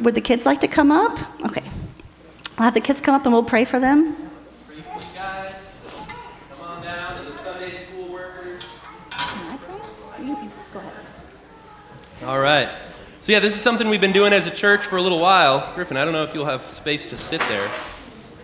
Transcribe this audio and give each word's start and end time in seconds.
would 0.00 0.14
the 0.14 0.20
kids 0.20 0.46
like 0.46 0.60
to 0.60 0.68
come 0.68 0.90
up? 0.90 1.18
Okay. 1.44 1.62
I'll 2.58 2.64
have 2.64 2.74
the 2.74 2.80
kids 2.80 3.00
come 3.00 3.14
up 3.14 3.24
and 3.24 3.32
we'll 3.32 3.44
pray 3.44 3.64
for 3.64 3.78
them. 3.78 4.16
All 12.24 12.40
right. 12.40 12.68
So, 13.20 13.30
yeah, 13.30 13.40
this 13.40 13.54
is 13.54 13.60
something 13.60 13.88
we've 13.88 14.00
been 14.00 14.12
doing 14.12 14.32
as 14.32 14.46
a 14.48 14.50
church 14.50 14.82
for 14.82 14.96
a 14.96 15.02
little 15.02 15.20
while. 15.20 15.72
Griffin, 15.74 15.96
I 15.96 16.04
don't 16.04 16.12
know 16.12 16.24
if 16.24 16.34
you'll 16.34 16.46
have 16.46 16.68
space 16.68 17.06
to 17.06 17.16
sit 17.16 17.40
there. 17.42 17.70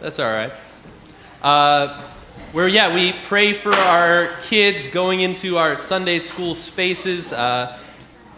That's 0.00 0.20
all 0.20 0.30
right. 0.30 0.52
Uh, 1.42 2.00
where, 2.52 2.68
yeah, 2.68 2.94
we 2.94 3.12
pray 3.12 3.54
for 3.54 3.74
our 3.74 4.28
kids 4.42 4.88
going 4.88 5.20
into 5.20 5.56
our 5.56 5.76
Sunday 5.76 6.18
school 6.20 6.54
spaces. 6.54 7.32
Uh, 7.32 7.76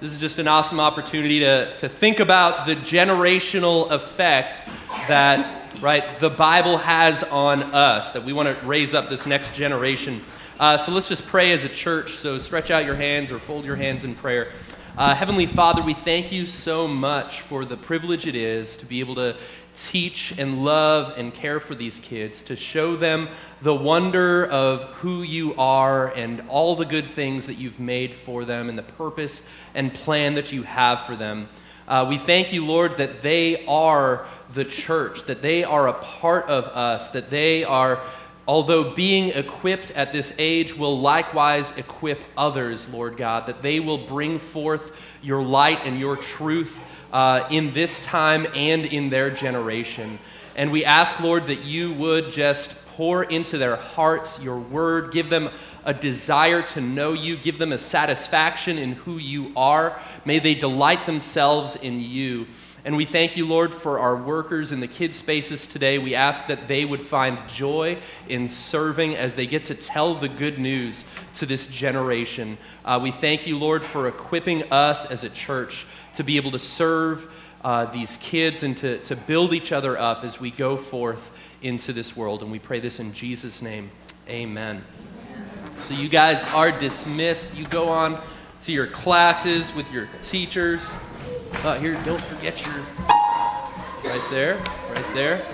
this 0.05 0.13
is 0.13 0.21
just 0.21 0.39
an 0.39 0.47
awesome 0.47 0.81
opportunity 0.81 1.41
to, 1.41 1.75
to 1.77 1.89
think 1.89 2.21
about 2.21 2.67
the 2.67 2.77
generational 2.77 3.91
effect 3.91 4.61
that, 5.09 5.73
right, 5.81 6.21
the 6.21 6.29
Bible 6.29 6.77
has 6.77 7.23
on 7.23 7.63
us, 7.63 8.11
that 8.11 8.23
we 8.23 8.35
want 8.35 8.47
to 8.47 8.67
raise 8.67 8.93
up 8.93 9.09
this 9.09 9.25
next 9.25 9.55
generation. 9.55 10.21
Uh, 10.61 10.77
so 10.77 10.93
let's 10.93 11.09
just 11.09 11.25
pray 11.25 11.53
as 11.53 11.65
a 11.65 11.71
church. 11.71 12.17
So 12.17 12.37
stretch 12.37 12.71
out 12.71 12.85
your 12.85 12.97
hands 12.97 13.33
or 13.33 13.39
fold 13.39 13.65
your 13.65 13.77
hands 13.77 14.05
in 14.05 14.15
prayer. 14.15 14.51
Uh, 14.95 15.15
Heavenly 15.15 15.47
Father, 15.47 15.81
we 15.81 15.95
thank 15.95 16.31
you 16.31 16.45
so 16.45 16.87
much 16.87 17.41
for 17.41 17.65
the 17.65 17.79
privilege 17.79 18.27
it 18.27 18.35
is 18.35 18.77
to 18.77 18.85
be 18.85 19.01
able 19.01 19.15
to 19.15 19.35
teach 19.75 20.33
and 20.39 20.65
love 20.65 21.15
and 21.17 21.33
care 21.33 21.61
for 21.61 21.75
these 21.75 21.99
kids, 21.99 22.43
to 22.45 22.57
show 22.57 22.97
them 22.97 23.29
the 23.63 23.75
wonder 23.75 24.47
of 24.47 24.85
who 24.95 25.23
you 25.23 25.55
are 25.57 26.09
and 26.09 26.43
all 26.49 26.77
the 26.77 26.85
good 26.85 27.07
things 27.07 27.47
that 27.47 27.55
you've 27.55 27.81
made 27.81 28.15
for 28.15 28.45
them 28.45 28.69
and 28.69 28.79
the 28.79 28.83
purpose 28.83 29.47
and 29.75 29.93
plan 29.93 30.35
that 30.35 30.53
you 30.53 30.63
have 30.63 31.01
for 31.07 31.17
them. 31.17 31.49
Uh, 31.87 32.07
we 32.09 32.17
thank 32.17 32.53
you, 32.53 32.65
Lord, 32.65 32.97
that 32.97 33.21
they 33.23 33.67
are 33.67 34.27
the 34.55 34.65
church, 34.65 35.25
that 35.25 35.43
they 35.43 35.65
are 35.65 35.89
a 35.89 35.93
part 35.93 36.47
of 36.47 36.65
us, 36.69 37.09
that 37.09 37.29
they 37.29 37.65
are, 37.65 38.01
although 38.49 38.95
being 38.95 39.29
equipped 39.29 39.91
at 39.91 40.13
this 40.13 40.33
age, 40.39 40.75
will 40.75 40.99
likewise 40.99 41.77
equip 41.77 42.21
others, 42.37 42.89
Lord 42.89 43.17
God, 43.17 43.47
that 43.47 43.63
they 43.63 43.81
will 43.81 43.99
bring 43.99 44.39
forth 44.39 44.97
your 45.23 45.43
light 45.43 45.81
and 45.85 45.99
your 45.99 46.17
truth 46.17 46.79
uh, 47.15 47.47
in 47.49 47.73
this 47.73 48.01
time 48.01 48.45
and 48.55 48.85
in 48.85 49.09
their 49.09 49.31
generation. 49.31 50.19
And 50.57 50.73
we 50.73 50.85
ask, 50.85 51.21
Lord, 51.21 51.47
that 51.47 51.63
you 51.63 51.95
would 51.95 52.33
just 52.33 52.75
pour 52.97 53.23
into 53.23 53.57
their 53.57 53.77
hearts 53.77 54.43
your 54.43 54.59
word, 54.59 55.13
give 55.13 55.31
them 55.31 55.51
a 55.85 55.95
desire 55.95 56.63
to 56.63 56.81
know 56.81 57.13
you, 57.13 57.37
give 57.37 57.59
them 57.59 57.73
a 57.73 57.79
satisfaction 57.79 58.79
in 58.79 58.93
who 58.93 59.19
you 59.19 59.53
are. 59.57 59.99
May 60.25 60.41
they 60.41 60.55
delight 60.55 61.07
themselves 61.07 61.77
in 61.77 62.01
you. 62.01 62.47
And 62.85 62.97
we 62.97 63.05
thank 63.05 63.37
you, 63.37 63.47
Lord, 63.47 63.73
for 63.73 63.99
our 63.99 64.17
workers 64.17 64.73
in 64.73 64.81
the 64.81 64.89
kids' 64.89 65.17
spaces 65.17 65.67
today. 65.67 65.99
We 65.99 66.15
ask 66.15 66.49
that 66.49 66.69
they 66.69 66.85
would 66.85 67.01
find 67.01 67.39
joy 67.49 67.97
in 68.29 68.49
serving 68.49 69.17
as 69.17 69.35
they 69.35 69.47
get 69.47 69.65
to 69.65 69.75
tell 69.75 70.15
the 70.15 70.29
good 70.29 70.59
news 70.59 71.05
to 71.35 71.47
this 71.47 71.67
generation. 71.69 72.59
Uh, 72.85 73.01
we 73.03 73.11
thank 73.11 73.47
you, 73.47 73.57
Lord, 73.57 73.83
for 73.85 74.09
equipping 74.09 74.71
us 74.73 75.07
as 75.07 75.25
a 75.25 75.31
church 75.31 75.87
to 76.15 76.23
be 76.23 76.37
able 76.37 76.51
to 76.53 76.59
serve 76.59 77.31
uh, 77.63 77.87
these 77.87 78.17
kids 78.19 78.63
and 78.63 78.77
to, 78.77 78.99
to 78.99 79.17
build 79.17 79.55
each 79.55 79.73
other 79.73 79.99
up 79.99 80.25
as 80.25 80.39
we 80.39 80.51
go 80.51 80.77
forth 80.77 81.31
into 81.63 81.93
this 81.93 82.17
world. 82.17 82.43
And 82.43 82.51
we 82.53 82.59
pray 82.59 82.81
this 82.81 83.01
in 83.01 83.13
Jesus' 83.13 83.63
name. 83.63 83.91
Amen. 84.29 84.83
So, 85.81 85.95
you 85.95 86.09
guys 86.09 86.45
are 86.45 86.71
dismissed. 86.71 87.55
You 87.55 87.67
go 87.67 87.89
on 87.89 88.21
to 88.63 88.73
your 88.73 88.87
classes 88.87 89.75
with 89.75 89.91
your 89.93 90.09
teachers. 90.23 90.93
Uh, 91.63 91.79
here, 91.79 91.95
don't 92.05 92.21
forget 92.21 92.65
your. 92.65 92.75
Right 94.05 94.27
there, 94.31 94.57
right 94.91 95.15
there. 95.15 95.45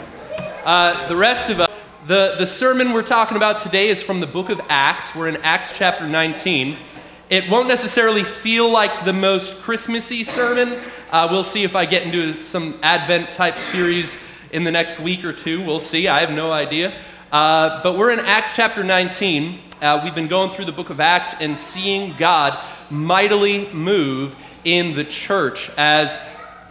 Uh, 0.65 1.09
the 1.09 1.17
rest 1.17 1.49
of 1.51 1.61
us, 1.61 1.71
the, 2.07 2.35
the 2.39 2.47
sermon 2.47 2.93
we're 2.93 3.03
talking 3.03 3.37
about 3.37 3.59
today 3.59 3.89
is 3.89 4.03
from 4.03 4.21
the 4.21 4.27
book 4.27 4.51
of 4.51 4.61
Acts. 4.69 5.15
We're 5.15 5.29
in 5.29 5.37
Acts 5.39 5.73
chapter 5.75 6.07
19. 6.07 6.77
It 7.31 7.49
won't 7.49 7.69
necessarily 7.69 8.25
feel 8.25 8.69
like 8.73 9.05
the 9.05 9.13
most 9.13 9.63
Christmassy 9.63 10.25
sermon. 10.25 10.77
Uh, 11.13 11.29
we'll 11.31 11.45
see 11.45 11.63
if 11.63 11.77
I 11.77 11.87
get 11.87 12.03
into 12.03 12.43
some 12.43 12.77
Advent 12.83 13.31
type 13.31 13.57
series 13.57 14.17
in 14.51 14.65
the 14.65 14.73
next 14.73 14.99
week 14.99 15.25
or 15.25 15.33
two. 15.33 15.65
We'll 15.65 15.79
see. 15.79 16.09
I 16.09 16.19
have 16.19 16.33
no 16.33 16.51
idea. 16.51 16.93
Uh, 17.31 17.85
but 17.85 17.97
we're 17.97 18.11
in 18.11 18.19
Acts 18.19 18.57
chapter 18.57 18.83
19. 18.83 19.61
Uh, 19.81 20.01
we've 20.03 20.15
been 20.17 20.27
going 20.27 20.51
through 20.51 20.65
the 20.65 20.73
book 20.73 20.91
of 20.91 20.99
Acts 20.99 21.37
and 21.39 21.57
seeing 21.57 22.17
God 22.17 22.59
mightily 22.91 23.73
move 23.73 24.35
in 24.65 24.97
the 24.97 25.05
church 25.05 25.71
as 25.77 26.19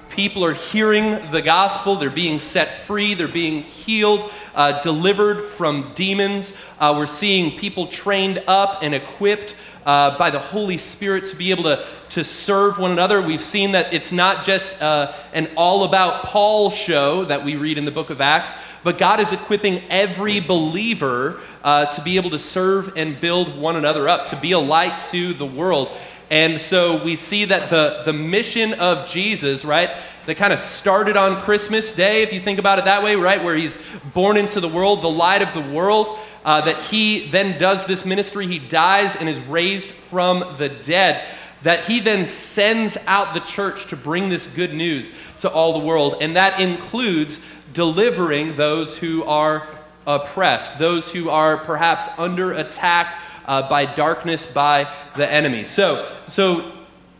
people 0.09 0.43
are 0.43 0.53
hearing 0.53 1.31
the 1.31 1.41
gospel, 1.41 1.95
they're 1.95 2.09
being 2.09 2.39
set 2.39 2.81
free, 2.81 3.13
they're 3.13 3.29
being 3.29 3.63
healed, 3.63 4.29
uh, 4.55 4.81
delivered 4.81 5.41
from 5.41 5.93
demons. 5.95 6.51
Uh, 6.79 6.93
we're 6.97 7.07
seeing 7.07 7.57
people 7.57 7.87
trained 7.87 8.43
up 8.45 8.83
and 8.83 8.93
equipped 8.93 9.55
uh, 9.85 10.17
by 10.17 10.29
the 10.29 10.39
Holy 10.39 10.77
Spirit 10.77 11.25
to 11.27 11.35
be 11.35 11.51
able 11.51 11.63
to, 11.63 11.85
to 12.09 12.23
serve 12.23 12.77
one 12.77 12.91
another. 12.91 13.21
We've 13.21 13.41
seen 13.41 13.71
that 13.73 13.93
it's 13.93 14.11
not 14.11 14.43
just 14.43 14.81
uh, 14.81 15.13
an 15.33 15.49
all 15.55 15.83
about 15.83 16.23
Paul 16.23 16.69
show 16.69 17.25
that 17.25 17.43
we 17.43 17.55
read 17.55 17.77
in 17.77 17.85
the 17.85 17.91
book 17.91 18.09
of 18.09 18.21
Acts, 18.21 18.55
but 18.83 18.97
God 18.97 19.19
is 19.19 19.33
equipping 19.33 19.83
every 19.89 20.39
believer 20.39 21.39
uh, 21.63 21.85
to 21.85 22.01
be 22.01 22.17
able 22.17 22.29
to 22.31 22.39
serve 22.39 22.93
and 22.95 23.19
build 23.19 23.57
one 23.57 23.75
another 23.75 24.07
up, 24.07 24.27
to 24.29 24.35
be 24.35 24.51
a 24.51 24.59
light 24.59 24.99
to 25.11 25.33
the 25.33 25.45
world. 25.45 25.89
And 26.31 26.61
so 26.61 27.03
we 27.03 27.15
see 27.15 27.45
that 27.45 27.69
the, 27.69 28.03
the 28.05 28.13
mission 28.13 28.73
of 28.73 29.09
Jesus, 29.09 29.65
right, 29.65 29.89
that 30.27 30.37
kind 30.37 30.53
of 30.53 30.59
started 30.59 31.17
on 31.17 31.41
Christmas 31.41 31.91
Day, 31.91 32.21
if 32.21 32.31
you 32.31 32.39
think 32.39 32.59
about 32.59 32.77
it 32.77 32.85
that 32.85 33.01
way, 33.01 33.15
right, 33.15 33.43
where 33.43 33.55
he's 33.55 33.75
born 34.13 34.37
into 34.37 34.59
the 34.59 34.69
world, 34.69 35.01
the 35.01 35.09
light 35.09 35.41
of 35.41 35.53
the 35.53 35.73
world 35.73 36.19
uh, 36.45 36.61
that 36.61 36.77
he 36.83 37.27
then 37.27 37.59
does 37.59 37.85
this 37.85 38.05
ministry. 38.05 38.47
He 38.47 38.59
dies 38.59 39.15
and 39.15 39.27
is 39.27 39.39
raised 39.39 39.89
from 39.89 40.55
the 40.57 40.69
dead. 40.69 41.23
That 41.63 41.85
he 41.85 41.99
then 41.99 42.25
sends 42.27 42.97
out 43.05 43.33
the 43.33 43.41
church 43.41 43.87
to 43.89 43.97
bring 43.97 44.29
this 44.29 44.47
good 44.47 44.73
news 44.73 45.11
to 45.39 45.49
all 45.49 45.73
the 45.73 45.85
world. 45.85 46.15
And 46.21 46.35
that 46.35 46.59
includes 46.59 47.39
delivering 47.73 48.55
those 48.55 48.97
who 48.97 49.23
are 49.25 49.67
oppressed, 50.07 50.79
those 50.79 51.11
who 51.11 51.29
are 51.29 51.57
perhaps 51.57 52.07
under 52.17 52.53
attack 52.53 53.21
uh, 53.45 53.67
by 53.67 53.85
darkness, 53.85 54.45
by 54.45 54.91
the 55.15 55.29
enemy. 55.29 55.65
So, 55.65 56.09
so, 56.27 56.71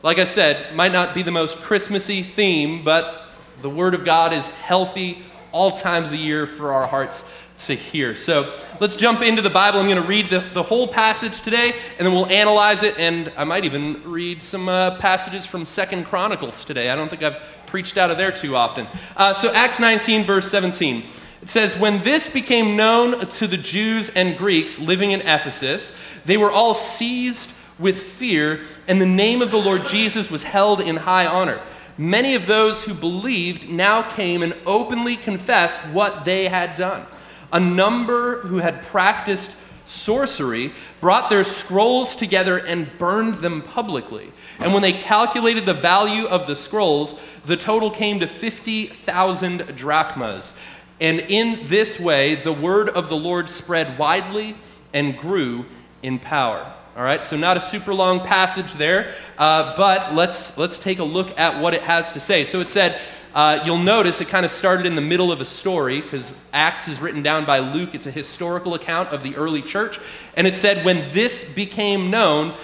like 0.02 0.19
I 0.19 0.24
said, 0.24 0.75
might 0.75 0.94
not 0.94 1.13
be 1.13 1.24
the 1.24 1.31
most 1.31 1.58
Christmassy 1.58 2.24
theme, 2.24 2.84
but 2.84 3.25
the 3.62 3.69
Word 3.69 3.94
of 3.94 4.06
God 4.06 4.31
is 4.31 4.47
healthy 4.47 5.24
all 5.52 5.72
times 5.72 6.12
a 6.12 6.18
year 6.18 6.46
for 6.47 6.72
our 6.72 6.88
hearts 6.88 7.25
to 7.59 7.75
hear. 7.75 8.16
So 8.16 8.53
let's 8.80 8.96
jump 8.96 9.22
into 9.22 9.42
the 9.42 9.50
Bible. 9.50 9.80
I'm 9.80 9.88
going 9.88 10.02
to 10.02 10.08
read 10.08 10.30
the, 10.30 10.40
the 10.53 10.64
whole 10.64 10.88
passage 10.88 11.42
today, 11.42 11.75
and 11.97 12.08
then 12.08 12.14
we'll 12.14 12.28
analyze 12.28 12.84
it, 12.84 12.97
and 12.97 13.31
I 13.36 13.44
might 13.44 13.66
even 13.66 14.02
read 14.03 14.42
some 14.42 14.70
uh, 14.70 14.97
passages 14.97 15.46
from 15.46 15.66
Second 15.66 16.06
Chronicles 16.06 16.64
today. 16.64 16.90
I 16.90 16.96
don't 16.96 17.09
think 17.09 17.22
I've 17.22 17.40
preached 17.66 17.97
out 17.97 18.12
of 18.12 18.18
there 18.18 18.31
too 18.31 18.56
often. 18.56 18.88
Uh, 19.16 19.34
so 19.34 19.53
Acts 19.53 19.80
19, 19.80 20.24
verse 20.24 20.50
17. 20.50 21.03
It 21.42 21.50
says, 21.50 21.75
When 21.75 22.02
this 22.02 22.30
became 22.30 22.75
known 22.75 23.20
to 23.28 23.47
the 23.47 23.58
Jews 23.58 24.09
and 24.09 24.38
Greeks 24.38 24.80
living 24.80 25.12
in 25.12 25.22
Ephesus, 25.22 25.96
they 26.26 26.38
were 26.38 26.52
all 26.52 26.74
seized 26.74 27.52
with 27.78 28.02
fear, 28.02 28.62
and 28.88 29.02
the 29.02 29.06
name 29.06 29.41
of 29.41 29.52
the 29.52 29.58
Lord 29.58 29.86
Jesus 29.86 30.31
was 30.31 30.44
held 30.44 30.80
in 30.81 30.96
high 30.96 31.26
honor. 31.26 31.59
Many 31.97 32.36
of 32.36 32.46
those 32.46 32.84
who 32.84 32.94
believed 32.94 33.70
now 33.70 34.02
came 34.02 34.41
and 34.44 34.56
openly 34.66 35.18
confessed 35.18 35.81
what 35.88 36.24
they 36.24 36.47
had 36.47 36.76
done 36.76 37.06
a 37.51 37.59
number 37.59 38.41
who 38.41 38.57
had 38.57 38.83
practiced 38.83 39.55
sorcery 39.85 40.71
brought 41.01 41.29
their 41.29 41.43
scrolls 41.43 42.15
together 42.15 42.57
and 42.57 42.97
burned 42.97 43.35
them 43.35 43.61
publicly. 43.61 44.31
And 44.59 44.73
when 44.73 44.81
they 44.81 44.93
calculated 44.93 45.65
the 45.65 45.73
value 45.73 46.25
of 46.25 46.47
the 46.47 46.55
scrolls, 46.55 47.19
the 47.46 47.57
total 47.57 47.90
came 47.90 48.19
to 48.19 48.28
50,000 48.28 49.75
drachmas. 49.75 50.53
And 51.01 51.22
in 51.22 51.66
this 51.66 51.99
way, 51.99 52.35
the 52.35 52.53
word 52.53 52.90
of 52.90 53.09
the 53.09 53.17
Lord 53.17 53.49
spread 53.49 53.97
widely 53.97 54.55
and 54.93 55.17
grew 55.17 55.66
in 56.03 56.19
power. 56.19 56.72
All 56.95 57.03
right, 57.03 57.23
so 57.23 57.37
not 57.37 57.55
a 57.55 57.61
super 57.61 57.93
long 57.93 58.19
passage 58.19 58.73
there, 58.73 59.16
uh, 59.37 59.75
but 59.78 60.13
let's, 60.13 60.57
let's 60.57 60.78
take 60.79 60.99
a 60.99 61.03
look 61.03 61.37
at 61.40 61.61
what 61.61 61.73
it 61.73 61.81
has 61.81 62.11
to 62.11 62.19
say. 62.19 62.43
So 62.43 62.59
it 62.59 62.69
said, 62.69 62.99
uh, 63.34 63.61
you'll 63.64 63.78
notice 63.78 64.22
it 64.22 64.28
kind 64.28 64.46
of 64.46 64.52
started 64.52 64.85
in 64.85 64.96
the 64.96 65.02
middle 65.02 65.31
of 65.31 65.40
a 65.40 65.46
story 65.46 66.02
because 66.02 66.34
Acts 66.52 66.87
is 66.87 66.99
written 66.99 67.22
down 67.22 67.46
by 67.46 67.59
Luke. 67.59 67.93
It's 67.93 68.08
a 68.08 68.11
historical 68.11 68.73
account 68.73 69.09
of 69.09 69.22
the 69.22 69.35
early 69.35 69.61
church. 69.61 69.99
And 70.35 70.47
it 70.47 70.55
said, 70.55 70.84
when 70.84 71.14
this 71.14 71.43
became 71.53 72.09
known 72.09 72.55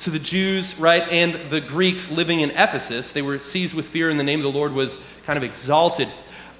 to 0.00 0.10
the 0.10 0.18
Jews, 0.18 0.78
right, 0.78 1.02
and 1.08 1.48
the 1.48 1.60
Greeks 1.60 2.10
living 2.10 2.40
in 2.40 2.50
Ephesus, 2.50 3.10
they 3.10 3.22
were 3.22 3.38
seized 3.38 3.74
with 3.74 3.86
fear, 3.86 4.10
and 4.10 4.20
the 4.20 4.24
name 4.24 4.38
of 4.38 4.44
the 4.44 4.56
Lord 4.58 4.72
was 4.72 4.98
kind 5.24 5.36
of 5.36 5.42
exalted. 5.42 6.08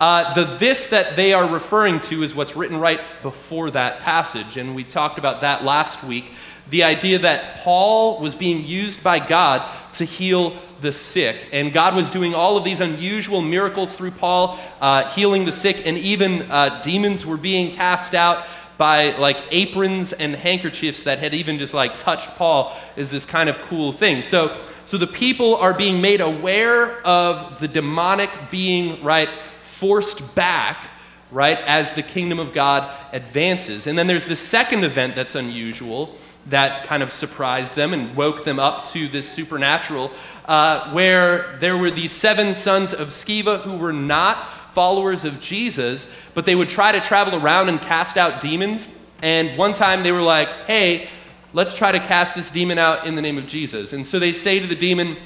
Uh, 0.01 0.35
the 0.35 0.45
this 0.57 0.87
that 0.89 1.17
they 1.17 1.33
are 1.33 1.49
referring 1.49 2.01
to 2.01 2.23
is 2.23 2.35
what's 2.35 2.57
written 2.57 2.79
right 2.79 3.01
before 3.23 3.71
that 3.71 4.01
passage. 4.01 4.57
And 4.57 4.75
we 4.75 4.85
talked 4.85 5.19
about 5.19 5.41
that 5.41 5.65
last 5.65 6.03
week. 6.03 6.33
The 6.69 6.83
idea 6.85 7.21
that 7.21 7.59
Paul 7.59 8.21
was 8.21 8.35
being 8.35 8.65
used 8.65 9.03
by 9.03 9.27
God 9.27 9.63
to 9.95 10.05
heal 10.05 10.57
the 10.81 10.93
sick. 10.93 11.49
And 11.53 11.73
God 11.73 11.95
was 11.95 12.11
doing 12.11 12.35
all 12.35 12.57
of 12.57 12.65
these 12.65 12.81
unusual 12.81 13.41
miracles 13.41 13.95
through 13.95 14.13
Paul, 14.13 14.59
uh, 14.81 15.09
healing 15.11 15.45
the 15.45 15.53
sick, 15.53 15.87
and 15.87 15.97
even 15.99 16.43
uh, 16.51 16.83
demons 16.83 17.25
were 17.25 17.37
being 17.37 17.75
cast 17.75 18.15
out 18.15 18.47
by 18.79 19.17
like 19.17 19.39
aprons 19.51 20.13
and 20.13 20.35
handkerchiefs 20.35 21.05
that 21.05 21.19
had 21.19 21.35
even 21.35 21.59
just 21.59 21.73
like 21.73 21.97
touched 21.97 22.29
Paul 22.37 22.77
is 22.97 23.11
this 23.11 23.25
kind 23.25 23.49
of 23.49 23.57
cool 23.63 23.93
thing. 23.93 24.21
So, 24.23 24.57
so 24.85 24.99
the 24.99 25.07
people 25.07 25.57
are 25.57 25.73
being 25.73 26.01
made 26.01 26.21
aware 26.21 27.01
of 27.07 27.59
the 27.59 27.69
demonic 27.69 28.31
being, 28.51 29.03
right, 29.03 29.31
forced 29.63 30.35
back, 30.35 30.85
right, 31.31 31.59
as 31.59 31.95
the 31.95 32.03
kingdom 32.03 32.39
of 32.39 32.53
God 32.53 32.91
advances. 33.13 33.87
And 33.87 33.99
then 33.99 34.07
there's 34.07 34.27
the 34.27 34.37
second 34.37 34.85
event 34.85 35.15
that's 35.15 35.35
unusual 35.35 36.17
that 36.49 36.87
kind 36.87 37.03
of 37.03 37.13
surprised 37.13 37.75
them 37.75 37.93
and 37.93 38.15
woke 38.15 38.45
them 38.45 38.59
up 38.59 38.87
to 38.93 39.09
this 39.09 39.29
supernatural, 39.29 40.13
uh, 40.47 40.93
where 40.93 41.57
there 41.59 41.77
were 41.77 41.91
these 41.91 42.13
seven 42.13 42.55
sons 42.55 42.95
of 42.95 43.09
Sceva 43.09 43.61
who 43.63 43.77
were 43.77 43.93
not 43.93 44.49
followers 44.73 45.25
of 45.25 45.41
Jesus, 45.41 46.07
but 46.35 46.45
they 46.45 46.55
would 46.55 46.69
try 46.69 46.93
to 46.93 47.01
travel 47.01 47.41
around 47.43 47.69
and 47.69 47.81
cast 47.81 48.17
out 48.17 48.41
demons. 48.41 48.87
And 49.23 49.57
one 49.57 49.73
time 49.73 50.03
they 50.03 50.13
were 50.13 50.23
like, 50.23 50.49
hey, 50.67 51.09
let's 51.53 51.75
try 51.75 51.91
to 51.91 51.99
cast 51.99 52.35
this 52.35 52.51
demon 52.51 52.79
out 52.79 53.07
in 53.07 53.15
the 53.15 53.23
name 53.23 53.39
of 53.39 53.47
Jesus. 53.47 53.93
And 53.93 54.05
so 54.05 54.19
they 54.19 54.33
say 54.33 54.59
to 54.61 54.67
the 54.67 54.75
demon, 54.75 55.17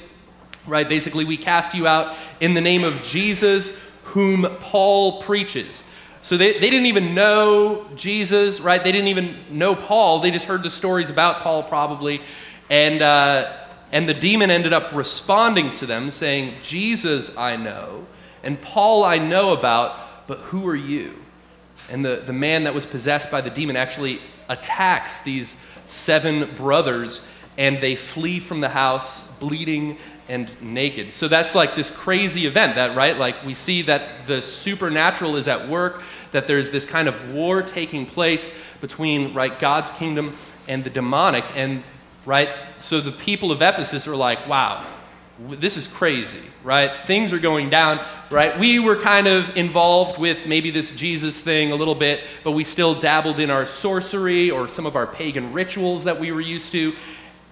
right, 0.65 0.87
basically, 0.87 1.25
we 1.25 1.37
cast 1.37 1.73
you 1.73 1.85
out 1.85 2.15
in 2.39 2.53
the 2.53 2.61
name 2.61 2.83
of 2.83 3.03
Jesus, 3.03 3.77
whom 4.05 4.43
Paul 4.61 5.21
preaches. 5.21 5.83
So 6.21 6.37
they, 6.37 6.53
they 6.53 6.69
didn't 6.69 6.85
even 6.85 7.13
know 7.13 7.87
Jesus, 7.95 8.61
right? 8.61 8.81
They 8.81 8.91
didn't 8.91 9.09
even 9.09 9.37
know 9.49 9.75
Paul. 9.75 10.19
They 10.19 10.31
just 10.31 10.45
heard 10.45 10.63
the 10.63 10.69
stories 10.69 11.09
about 11.09 11.41
Paul, 11.41 11.63
probably. 11.63 12.21
And, 12.69 13.01
uh, 13.01 13.57
and 13.91 14.07
the 14.07 14.13
demon 14.13 14.49
ended 14.49 14.73
up 14.73 14.93
responding 14.93 15.71
to 15.71 15.85
them, 15.85 16.11
saying, 16.11 16.55
Jesus 16.61 17.35
I 17.37 17.55
know, 17.57 18.07
and 18.43 18.61
Paul 18.61 19.03
I 19.03 19.17
know 19.17 19.51
about, 19.53 20.27
but 20.27 20.39
who 20.39 20.67
are 20.67 20.75
you? 20.75 21.15
And 21.89 22.05
the, 22.05 22.23
the 22.25 22.33
man 22.33 22.63
that 22.63 22.73
was 22.73 22.85
possessed 22.85 23.29
by 23.29 23.41
the 23.41 23.49
demon 23.49 23.75
actually 23.75 24.19
attacks 24.47 25.19
these 25.19 25.55
seven 25.85 26.55
brothers, 26.55 27.27
and 27.57 27.79
they 27.79 27.95
flee 27.95 28.39
from 28.39 28.61
the 28.61 28.69
house, 28.69 29.27
bleeding 29.39 29.97
and 30.29 30.49
naked. 30.61 31.11
So 31.11 31.27
that's 31.27 31.53
like 31.53 31.75
this 31.75 31.89
crazy 31.89 32.45
event 32.45 32.75
that, 32.75 32.95
right? 32.95 33.17
Like 33.17 33.43
we 33.45 33.53
see 33.53 33.81
that 33.83 34.25
the 34.27 34.41
supernatural 34.41 35.35
is 35.35 35.49
at 35.49 35.67
work, 35.67 36.01
that 36.31 36.47
there's 36.47 36.69
this 36.69 36.85
kind 36.85 37.09
of 37.09 37.33
war 37.33 37.61
taking 37.61 38.05
place 38.05 38.51
between, 38.79 39.33
right, 39.33 39.59
God's 39.59 39.91
kingdom 39.91 40.37
and 40.69 40.85
the 40.85 40.89
demonic. 40.89 41.43
And, 41.55 41.83
right, 42.25 42.49
so 42.77 43.01
the 43.01 43.11
people 43.11 43.51
of 43.51 43.61
Ephesus 43.61 44.07
are 44.07 44.15
like, 44.15 44.47
wow, 44.47 44.85
this 45.39 45.77
is 45.77 45.87
crazy, 45.87 46.43
right? 46.63 46.99
Things 46.99 47.33
are 47.33 47.39
going 47.39 47.69
down, 47.69 47.99
right? 48.29 48.57
We 48.59 48.79
were 48.79 48.95
kind 48.95 49.27
of 49.27 49.55
involved 49.57 50.19
with 50.19 50.45
maybe 50.45 50.69
this 50.69 50.91
Jesus 50.91 51.41
thing 51.41 51.71
a 51.71 51.75
little 51.75 51.95
bit, 51.95 52.21
but 52.43 52.51
we 52.51 52.63
still 52.63 52.93
dabbled 52.93 53.39
in 53.39 53.49
our 53.49 53.65
sorcery 53.65 54.51
or 54.51 54.67
some 54.67 54.85
of 54.85 54.95
our 54.95 55.07
pagan 55.07 55.51
rituals 55.53 56.03
that 56.03 56.19
we 56.19 56.31
were 56.31 56.41
used 56.41 56.71
to. 56.73 56.93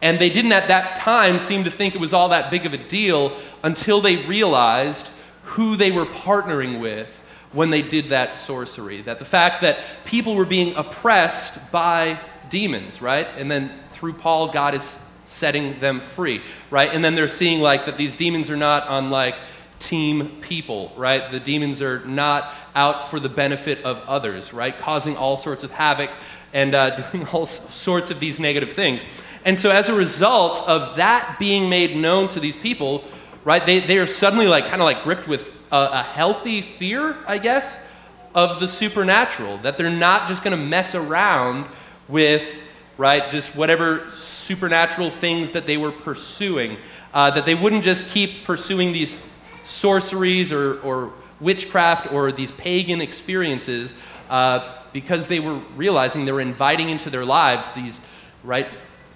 And 0.02 0.20
they 0.20 0.30
didn't 0.30 0.52
at 0.52 0.68
that 0.68 0.98
time 0.98 1.40
seem 1.40 1.64
to 1.64 1.72
think 1.72 1.96
it 1.96 2.02
was 2.02 2.14
all 2.14 2.30
that 2.30 2.52
big 2.52 2.66
of 2.66 2.74
a 2.74 2.78
deal 2.78 3.36
until 3.64 4.02
they 4.02 4.18
realized 4.18 5.10
who 5.44 5.76
they 5.76 5.92
were 5.92 6.06
partnering 6.06 6.80
with 6.80 7.22
when 7.52 7.70
they 7.70 7.82
did 7.82 8.10
that 8.10 8.36
sorcery. 8.36 9.02
That 9.02 9.20
the 9.20 9.26
fact 9.26 9.62
that 9.62 9.80
people 10.06 10.36
were 10.36 10.46
being 10.46 10.76
oppressed 10.76 11.72
by 11.72 12.20
demons, 12.50 13.02
right? 13.02 13.28
And 13.36 13.50
then 13.50 13.72
through 14.00 14.14
Paul, 14.14 14.50
God 14.50 14.74
is 14.74 14.98
setting 15.28 15.80
them 15.80 16.00
free, 16.00 16.42
right? 16.72 16.90
And 16.92 17.04
then 17.04 17.16
they're 17.16 17.28
seeing 17.28 17.60
like 17.60 17.86
that 17.86 17.98
these 17.98 18.16
demons 18.16 18.50
are 18.50 18.58
not 18.58 18.88
on 18.88 19.10
like 19.10 19.36
team 19.80 20.38
people, 20.42 20.92
right? 20.96 21.30
The 21.32 21.40
demons 21.40 21.82
are 21.82 22.04
not 22.06 22.54
out 22.76 23.10
for 23.10 23.20
the 23.20 23.30
benefit 23.30 23.84
of 23.84 23.98
others, 24.08 24.54
right? 24.54 24.78
Causing 24.78 25.18
all 25.18 25.38
sorts 25.38 25.64
of 25.64 25.72
havoc 25.72 26.10
and 26.54 26.74
uh, 26.74 27.12
doing 27.12 27.28
all 27.28 27.46
sorts 27.46 28.10
of 28.10 28.20
these 28.20 28.40
negative 28.40 28.74
things. 28.74 29.04
And 29.46 29.60
so, 29.60 29.70
as 29.70 29.90
a 29.90 29.94
result 29.94 30.68
of 30.68 30.98
that 30.98 31.38
being 31.40 31.70
made 31.70 31.96
known 31.96 32.28
to 32.30 32.40
these 32.40 32.56
people, 32.56 33.04
right, 33.44 33.66
they, 33.66 33.80
they 33.80 33.98
are 33.98 34.08
suddenly 34.08 34.48
like 34.48 34.66
kind 34.66 34.82
of 34.82 34.86
like 34.86 35.04
gripped 35.04 35.28
with 35.28 35.50
a, 35.72 35.90
a 35.92 36.04
healthy 36.04 36.62
fear, 36.62 37.16
I 37.28 37.38
guess, 37.38 37.86
of 38.34 38.60
the 38.60 38.68
supernatural. 38.68 39.58
That 39.60 39.78
they're 39.78 39.90
not 39.90 40.28
just 40.28 40.44
going 40.44 40.58
to 40.58 40.64
mess 40.64 40.94
around 40.96 41.68
with, 42.08 42.62
right, 43.00 43.30
just 43.32 43.56
whatever 43.56 44.06
supernatural 44.18 45.10
things 45.10 45.54
that 45.54 45.66
they 45.66 45.78
were 45.78 45.92
pursuing. 45.92 46.78
Uh, 47.14 47.32
that 47.32 47.46
they 47.46 47.56
wouldn't 47.56 47.84
just 47.84 48.08
keep 48.10 48.44
pursuing 48.44 48.92
these 48.92 49.18
sorceries 49.66 50.52
or, 50.52 50.80
or 50.82 51.14
witchcraft 51.40 52.12
or 52.12 52.32
these 52.32 52.52
pagan 52.52 53.00
experiences 53.00 53.94
uh, 54.30 54.84
because 54.92 55.28
they 55.28 55.40
were 55.40 55.60
realizing 55.78 56.26
they 56.26 56.32
were 56.32 56.42
inviting 56.42 56.90
into 56.90 57.10
their 57.10 57.26
lives 57.26 57.70
these, 57.72 58.02
right, 58.44 58.68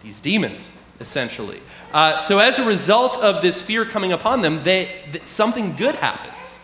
these 0.02 0.22
demons, 0.22 0.70
essentially. 1.02 1.60
Uh, 1.94 2.18
so 2.18 2.40
as 2.40 2.60
a 2.60 2.66
result 2.66 3.18
of 3.18 3.42
this 3.42 3.62
fear 3.62 3.84
coming 3.84 4.14
upon 4.14 4.42
them, 4.42 4.64
they, 4.64 5.02
th- 5.12 5.28
something 5.28 5.76
good 5.76 5.96
happens, 5.96 6.58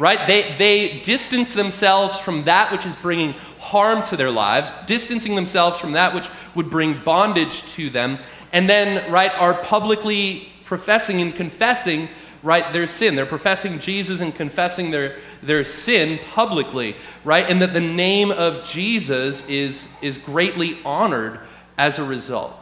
right? 0.00 0.26
They, 0.26 0.52
they 0.58 1.00
distance 1.00 1.54
themselves 1.54 2.18
from 2.18 2.44
that 2.44 2.72
which 2.72 2.84
is 2.84 2.96
bringing 2.96 3.34
harm 3.66 4.02
to 4.04 4.16
their 4.16 4.30
lives, 4.30 4.70
distancing 4.86 5.34
themselves 5.34 5.78
from 5.78 5.92
that 5.92 6.14
which 6.14 6.28
would 6.54 6.70
bring 6.70 7.02
bondage 7.02 7.62
to 7.74 7.90
them, 7.90 8.18
and 8.52 8.68
then, 8.68 9.10
right, 9.10 9.32
are 9.38 9.54
publicly 9.54 10.48
professing 10.64 11.20
and 11.20 11.34
confessing, 11.34 12.08
right, 12.42 12.72
their 12.72 12.86
sin. 12.86 13.16
They're 13.16 13.26
professing 13.26 13.78
Jesus 13.78 14.20
and 14.20 14.34
confessing 14.34 14.90
their, 14.90 15.16
their 15.42 15.64
sin 15.64 16.18
publicly, 16.32 16.96
right? 17.24 17.48
And 17.48 17.60
that 17.60 17.72
the 17.72 17.80
name 17.80 18.30
of 18.30 18.64
Jesus 18.64 19.46
is, 19.48 19.88
is 20.00 20.16
greatly 20.16 20.78
honored 20.84 21.40
as 21.76 21.98
a 21.98 22.04
result. 22.04 22.54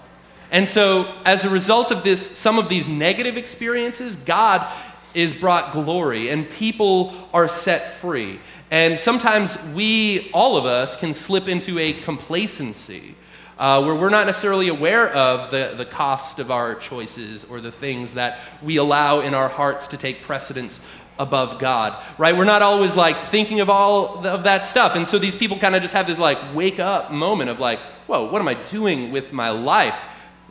And 0.51 0.69
so, 0.69 1.13
as 1.25 1.45
a 1.45 1.51
result 1.51 1.91
of 1.91 2.05
this, 2.05 2.37
some 2.37 2.59
of 2.59 2.69
these 2.69 2.89
negative 2.89 3.37
experiences, 3.37 4.17
God 4.17 4.67
is 5.15 5.33
brought 5.33 5.73
glory 5.73 6.29
and 6.29 6.49
people 6.49 7.15
are 7.33 7.49
set 7.49 7.95
free. 7.95 8.41
And 8.71 8.99
sometimes 8.99 9.63
we, 9.75 10.31
all 10.33 10.57
of 10.57 10.67
us, 10.67 10.97
can 10.97 11.15
slip 11.15 11.49
into 11.49 11.79
a 11.79 11.93
complacency 11.93 13.15
uh, 13.59 13.83
where 13.85 13.95
we're 13.95 14.11
not 14.11 14.27
necessarily 14.27 14.69
aware 14.69 15.09
of 15.09 15.51
the, 15.51 15.75
the 15.77 15.85
cost 15.85 16.39
of 16.39 16.51
our 16.51 16.75
choices 16.75 17.45
or 17.45 17.61
the 17.61 17.71
things 17.71 18.15
that 18.15 18.41
we 18.63 18.77
allow 18.77 19.21
in 19.21 19.33
our 19.33 19.49
hearts 19.49 19.87
to 19.89 19.97
take 19.97 20.23
precedence 20.23 20.81
above 21.19 21.61
God, 21.61 22.03
right? 22.19 22.37
We're 22.37 22.45
not 22.45 22.63
always 22.63 22.97
like 22.97 23.17
thinking 23.29 23.61
of 23.61 23.71
all 23.71 24.27
of 24.27 24.43
that 24.43 24.65
stuff. 24.65 24.97
And 24.97 25.07
so 25.07 25.19
these 25.19 25.37
people 25.37 25.59
kind 25.59 25.77
of 25.77 25.83
just 25.83 25.95
have 25.95 26.09
this 26.09 26.19
like 26.19 26.39
wake 26.55 26.81
up 26.81 27.13
moment 27.13 27.51
of 27.51 27.61
like, 27.61 27.79
whoa, 28.09 28.29
what 28.29 28.41
am 28.41 28.49
I 28.49 28.55
doing 28.55 29.13
with 29.13 29.33
my 29.33 29.51
life? 29.51 29.97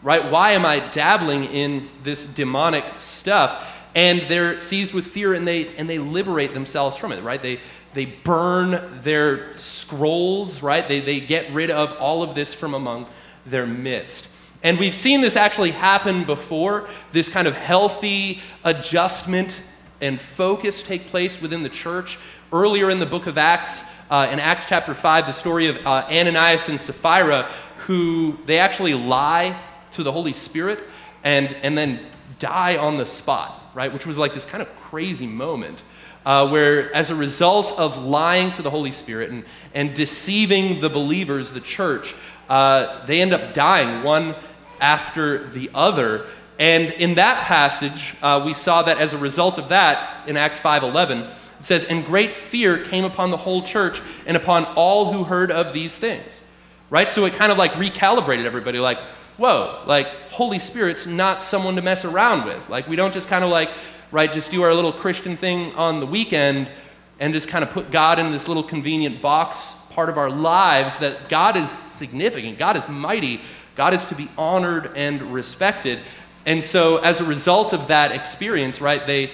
right? 0.03 0.29
Why 0.29 0.51
am 0.51 0.65
I 0.65 0.79
dabbling 0.89 1.45
in 1.45 1.89
this 2.03 2.27
demonic 2.27 2.83
stuff? 2.99 3.65
And 3.95 4.23
they're 4.27 4.59
seized 4.59 4.93
with 4.93 5.07
fear 5.07 5.33
and 5.33 5.47
they, 5.47 5.73
and 5.75 5.89
they 5.89 5.99
liberate 5.99 6.53
themselves 6.53 6.97
from 6.97 7.11
it, 7.11 7.23
right? 7.23 7.41
They, 7.41 7.59
they 7.93 8.05
burn 8.05 9.01
their 9.01 9.57
scrolls, 9.59 10.61
right? 10.61 10.87
They, 10.87 10.99
they 10.99 11.19
get 11.19 11.51
rid 11.53 11.69
of 11.69 11.95
all 11.97 12.23
of 12.23 12.35
this 12.35 12.53
from 12.53 12.73
among 12.73 13.07
their 13.45 13.65
midst. 13.65 14.27
And 14.63 14.79
we've 14.79 14.93
seen 14.93 15.21
this 15.21 15.35
actually 15.35 15.71
happen 15.71 16.23
before, 16.23 16.87
this 17.11 17.27
kind 17.27 17.47
of 17.47 17.53
healthy 17.53 18.41
adjustment 18.63 19.61
and 20.01 20.19
focus 20.19 20.81
take 20.81 21.07
place 21.07 21.41
within 21.41 21.63
the 21.63 21.69
church. 21.69 22.17
Earlier 22.51 22.89
in 22.89 22.99
the 22.99 23.05
book 23.05 23.27
of 23.27 23.37
Acts, 23.37 23.81
uh, 24.09 24.29
in 24.31 24.39
Acts 24.39 24.65
chapter 24.67 24.93
5, 24.93 25.25
the 25.25 25.33
story 25.33 25.67
of 25.67 25.77
uh, 25.85 26.05
Ananias 26.09 26.69
and 26.69 26.79
Sapphira, 26.79 27.49
who 27.79 28.37
they 28.45 28.59
actually 28.59 28.93
lie 28.93 29.59
to 29.91 30.03
the 30.03 30.11
Holy 30.11 30.33
Spirit 30.33 30.79
and, 31.23 31.53
and 31.61 31.77
then 31.77 31.99
die 32.39 32.77
on 32.77 32.97
the 32.97 33.05
spot, 33.05 33.61
right? 33.73 33.91
Which 33.91 34.05
was 34.05 34.17
like 34.17 34.33
this 34.33 34.45
kind 34.45 34.61
of 34.61 34.69
crazy 34.77 35.27
moment. 35.27 35.83
Uh, 36.25 36.47
where, 36.47 36.93
as 36.95 37.09
a 37.09 37.15
result 37.15 37.77
of 37.77 37.97
lying 37.97 38.49
to 38.51 38.61
the 38.61 38.69
Holy 38.69 38.91
Spirit 38.91 39.29
and, 39.29 39.43
and 39.73 39.93
deceiving 39.93 40.79
the 40.79 40.89
believers, 40.89 41.51
the 41.51 41.59
church, 41.59 42.15
uh, 42.49 43.05
they 43.05 43.21
end 43.21 43.33
up 43.33 43.53
dying 43.53 44.03
one 44.03 44.35
after 44.79 45.47
the 45.49 45.69
other. 45.73 46.25
And 46.59 46.91
in 46.91 47.15
that 47.15 47.45
passage, 47.45 48.15
uh, 48.21 48.41
we 48.45 48.53
saw 48.53 48.83
that 48.83 48.99
as 48.99 49.13
a 49.13 49.17
result 49.17 49.57
of 49.57 49.69
that, 49.69 50.27
in 50.27 50.37
Acts 50.37 50.59
5.11, 50.59 51.29
it 51.59 51.65
says, 51.65 51.83
And 51.85 52.05
great 52.05 52.35
fear 52.35 52.83
came 52.83 53.03
upon 53.03 53.31
the 53.31 53.37
whole 53.37 53.63
church 53.63 54.01
and 54.25 54.37
upon 54.37 54.65
all 54.75 55.11
who 55.11 55.23
heard 55.23 55.51
of 55.51 55.73
these 55.73 55.97
things. 55.97 56.41
Right? 56.89 57.09
So 57.09 57.25
it 57.25 57.33
kind 57.33 57.51
of 57.51 57.57
like 57.57 57.73
recalibrated 57.73 58.45
everybody, 58.45 58.79
like, 58.79 58.99
whoa, 59.37 59.81
like 59.87 60.07
Holy 60.29 60.59
Spirit's 60.59 61.07
not 61.07 61.41
someone 61.41 61.75
to 61.75 61.81
mess 61.81 62.05
around 62.05 62.45
with. 62.45 62.69
Like 62.69 62.87
we 62.87 62.95
don't 62.95 63.13
just 63.13 63.27
kind 63.27 63.43
of 63.43 63.49
like, 63.49 63.69
right, 64.13 64.31
just 64.31 64.51
do 64.51 64.61
our 64.61 64.73
little 64.75 64.93
Christian 64.93 65.35
thing 65.35 65.73
on 65.73 65.99
the 65.99 66.05
weekend 66.05 66.69
and 67.19 67.33
just 67.33 67.47
kind 67.47 67.63
of 67.63 67.71
put 67.71 67.89
God 67.89 68.19
in 68.19 68.31
this 68.31 68.47
little 68.47 68.61
convenient 68.61 69.23
box 69.23 69.73
part 69.89 70.07
of 70.07 70.19
our 70.19 70.29
lives 70.29 70.99
that 70.99 71.29
God 71.29 71.57
is 71.57 71.69
significant, 71.69 72.59
God 72.59 72.77
is 72.77 72.87
mighty, 72.87 73.41
God 73.75 73.93
is 73.95 74.05
to 74.05 74.15
be 74.15 74.29
honored 74.37 74.91
and 74.95 75.33
respected. 75.33 75.99
And 76.45 76.63
so, 76.63 76.97
as 76.97 77.21
a 77.21 77.23
result 77.23 77.73
of 77.73 77.87
that 77.87 78.11
experience, 78.11 78.79
right, 78.79 79.03
they, 79.03 79.31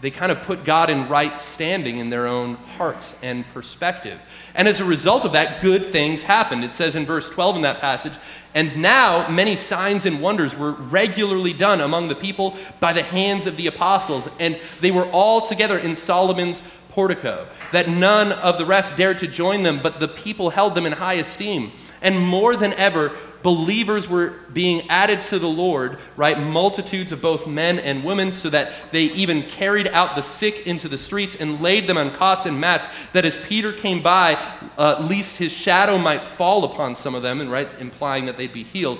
they 0.00 0.10
kind 0.10 0.32
of 0.32 0.40
put 0.42 0.64
God 0.64 0.88
in 0.88 1.08
right 1.10 1.38
standing 1.38 1.98
in 1.98 2.08
their 2.08 2.26
own 2.26 2.54
hearts 2.54 3.18
and 3.22 3.44
perspective. 3.52 4.18
And 4.56 4.66
as 4.66 4.80
a 4.80 4.84
result 4.84 5.24
of 5.24 5.32
that, 5.32 5.60
good 5.60 5.86
things 5.86 6.22
happened. 6.22 6.64
It 6.64 6.72
says 6.72 6.96
in 6.96 7.04
verse 7.04 7.28
12 7.30 7.56
in 7.56 7.62
that 7.62 7.80
passage, 7.80 8.14
and 8.54 8.74
now 8.78 9.28
many 9.28 9.54
signs 9.54 10.06
and 10.06 10.22
wonders 10.22 10.56
were 10.56 10.72
regularly 10.72 11.52
done 11.52 11.82
among 11.82 12.08
the 12.08 12.14
people 12.14 12.56
by 12.80 12.94
the 12.94 13.02
hands 13.02 13.46
of 13.46 13.58
the 13.58 13.66
apostles, 13.66 14.30
and 14.40 14.58
they 14.80 14.90
were 14.90 15.04
all 15.10 15.42
together 15.42 15.78
in 15.78 15.94
Solomon's 15.94 16.62
portico, 16.88 17.46
that 17.72 17.86
none 17.86 18.32
of 18.32 18.56
the 18.56 18.64
rest 18.64 18.96
dared 18.96 19.18
to 19.18 19.26
join 19.26 19.62
them, 19.62 19.78
but 19.82 20.00
the 20.00 20.08
people 20.08 20.48
held 20.48 20.74
them 20.74 20.86
in 20.86 20.94
high 20.94 21.14
esteem. 21.14 21.70
And 22.00 22.18
more 22.18 22.56
than 22.56 22.72
ever, 22.72 23.12
believers 23.46 24.08
were 24.08 24.34
being 24.52 24.90
added 24.90 25.20
to 25.20 25.38
the 25.38 25.46
Lord, 25.46 25.98
right? 26.16 26.36
Multitudes 26.36 27.12
of 27.12 27.22
both 27.22 27.46
men 27.46 27.78
and 27.78 28.02
women, 28.02 28.32
so 28.32 28.50
that 28.50 28.72
they 28.90 29.04
even 29.04 29.44
carried 29.44 29.86
out 29.86 30.16
the 30.16 30.20
sick 30.20 30.66
into 30.66 30.88
the 30.88 30.98
streets 30.98 31.36
and 31.36 31.60
laid 31.60 31.86
them 31.86 31.96
on 31.96 32.10
cots 32.10 32.44
and 32.46 32.60
mats, 32.60 32.88
that 33.12 33.24
as 33.24 33.36
Peter 33.36 33.72
came 33.72 34.02
by, 34.02 34.34
uh, 34.76 35.00
least 35.08 35.36
his 35.36 35.52
shadow 35.52 35.96
might 35.96 36.24
fall 36.24 36.64
upon 36.64 36.96
some 36.96 37.14
of 37.14 37.22
them, 37.22 37.40
and 37.40 37.48
right, 37.48 37.68
implying 37.78 38.24
that 38.26 38.36
they'd 38.36 38.52
be 38.52 38.64
healed. 38.64 38.98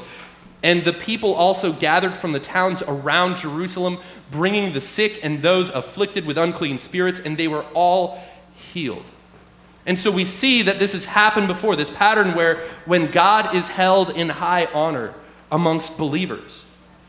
And 0.62 0.85
the 0.85 0.93
people 0.93 1.35
also 1.35 1.73
gathered 1.73 2.17
from 2.17 2.31
the 2.31 2.38
towns 2.38 2.83
around 2.83 3.38
Jerusalem, 3.38 3.99
bringing 4.31 4.73
the 4.73 4.81
sick 4.81 5.19
and 5.25 5.43
those 5.43 5.71
afflicted 5.71 6.25
with 6.25 6.38
unclean 6.38 6.79
spirits, 6.79 7.19
and 7.19 7.37
they 7.37 7.49
were 7.49 7.65
all 7.75 8.23
healed. 8.55 9.07
And 9.87 9.97
so 9.97 10.11
we 10.11 10.25
see 10.25 10.62
that 10.62 10.81
this 10.81 10.93
has 10.93 11.05
happened 11.05 11.47
before 11.47 11.76
this 11.76 11.88
pattern 11.88 12.35
where 12.35 12.57
when 12.85 13.11
God 13.11 13.55
is 13.55 13.69
held 13.69 14.11
in 14.11 14.28
high 14.28 14.66
honor 14.75 15.14
amongst 15.50 15.97
believers, 15.97 16.64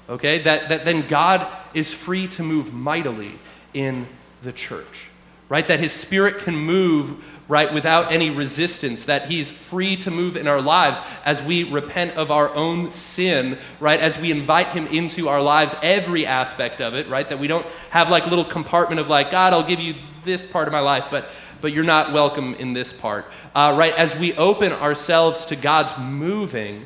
okay, 0.07 0.39
that, 0.43 0.69
that 0.69 0.86
then 0.86 1.07
God 1.07 1.48
is 1.74 1.91
free 1.91 2.27
to 2.29 2.43
move 2.43 2.74
mightily 2.74 3.31
in 3.74 4.07
the 4.43 4.51
church, 4.51 5.10
right? 5.50 5.65
That 5.65 5.79
his 5.79 5.91
spirit 5.91 6.39
can 6.39 6.55
move, 6.55 7.24
right, 7.48 7.74
without 7.74 8.12
any 8.12 8.29
resistance, 8.29 9.05
that 9.05 9.27
he's 9.27 9.50
free 9.50 9.96
to 9.98 10.12
move 10.12 10.38
in 10.38 10.48
our 10.48 10.62
lives 10.62 11.01
as 11.25 11.41
we 11.41 11.63
repent 11.63 12.15
of 12.15 12.29
our 12.29 12.53
own 12.53 12.93
sin, 12.93 13.57
right, 13.79 14.00
as 14.00 14.19
we 14.19 14.29
invite 14.29 14.67
him 14.67 14.86
into 14.88 15.29
our 15.29 15.41
lives, 15.41 15.75
every 15.81 16.27
aspect 16.27 16.79
of 16.79 16.93
it, 16.93 17.10
right? 17.10 17.27
That 17.27 17.39
we 17.39 17.48
don't 17.48 17.65
have 17.89 18.12
like 18.12 18.27
little 18.27 18.46
compartment 18.46 19.00
of 19.00 19.07
like, 19.10 19.31
God, 19.31 19.53
I'll 19.53 19.67
give 19.67 19.79
you 19.79 19.96
this 20.24 20.46
part 20.46 20.67
of 20.67 20.72
my 20.72 20.81
life, 20.81 21.05
but 21.10 21.29
but 21.61 21.71
you're 21.71 21.83
not 21.83 22.13
welcome 22.13 22.53
in 22.55 22.73
this 22.73 22.93
part. 22.93 23.25
Uh, 23.55 23.75
right? 23.77 23.93
As 23.95 24.15
we 24.15 24.33
open 24.35 24.71
ourselves 24.71 25.45
to 25.47 25.55
God's 25.55 25.97
moving, 25.97 26.85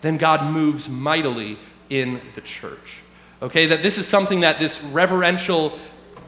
then 0.00 0.18
God 0.18 0.52
moves 0.52 0.88
mightily 0.88 1.58
in 1.90 2.20
the 2.34 2.40
church. 2.40 2.98
Okay? 3.42 3.66
That 3.66 3.82
this 3.82 3.98
is 3.98 4.06
something 4.06 4.40
that 4.40 4.58
this 4.58 4.82
reverential 4.82 5.78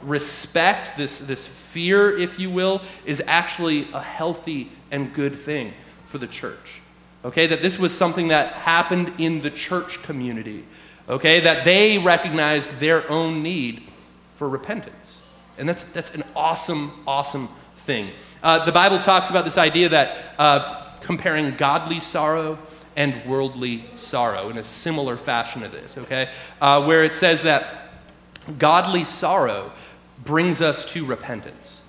respect, 0.03 0.97
this, 0.97 1.19
this 1.19 1.47
fear, 1.47 2.17
if 2.17 2.39
you 2.39 2.51
will, 2.51 2.81
is 3.05 3.23
actually 3.27 3.89
a 3.93 4.01
healthy 4.01 4.71
and 4.91 5.13
good 5.13 5.35
thing 5.35 5.73
for 6.09 6.19
the 6.19 6.27
church. 6.27 6.81
Okay? 7.25 7.47
That 7.47 7.63
this 7.63 7.79
was 7.79 7.97
something 7.97 8.29
that 8.29 8.55
happened 8.55 9.13
in 9.19 9.41
the 9.41 9.51
church 9.51 10.03
community. 10.03 10.65
Okay? 11.09 11.41
That 11.41 11.65
they 11.65 11.99
recognized 11.99 12.71
their 12.81 13.09
own 13.11 13.43
need 13.43 13.83
for 14.37 14.49
repentance. 14.49 15.19
And 15.59 15.69
that's, 15.69 15.85
that's 15.85 16.15
an 16.15 16.25
awesome, 16.35 16.93
awesome 17.07 17.49
thing. 17.87 18.11
Uh, 18.43 18.65
the 18.65 18.73
Bible 18.73 18.99
talks 18.99 19.31
about 19.31 19.45
this 19.45 19.57
idea 19.57 19.89
that 19.89 20.35
uh, 20.39 20.91
comparing 21.01 21.57
godly 21.57 22.01
sorrow 22.01 22.59
and 22.97 23.25
worldly 23.27 23.85
sorrow 23.95 24.51
in 24.51 24.59
a 24.59 24.65
similar 24.65 25.17
fashion 25.17 25.63
to 25.63 25.69
this, 25.69 25.97
okay? 25.97 26.31
Uh, 26.61 26.85
where 26.85 27.05
it 27.05 27.15
says 27.15 27.43
that 27.43 27.91
godly 28.59 29.05
sorrow 29.05 29.73
brings 30.25 30.61
us 30.61 30.85
to 30.93 31.05
repentance. 31.05 31.83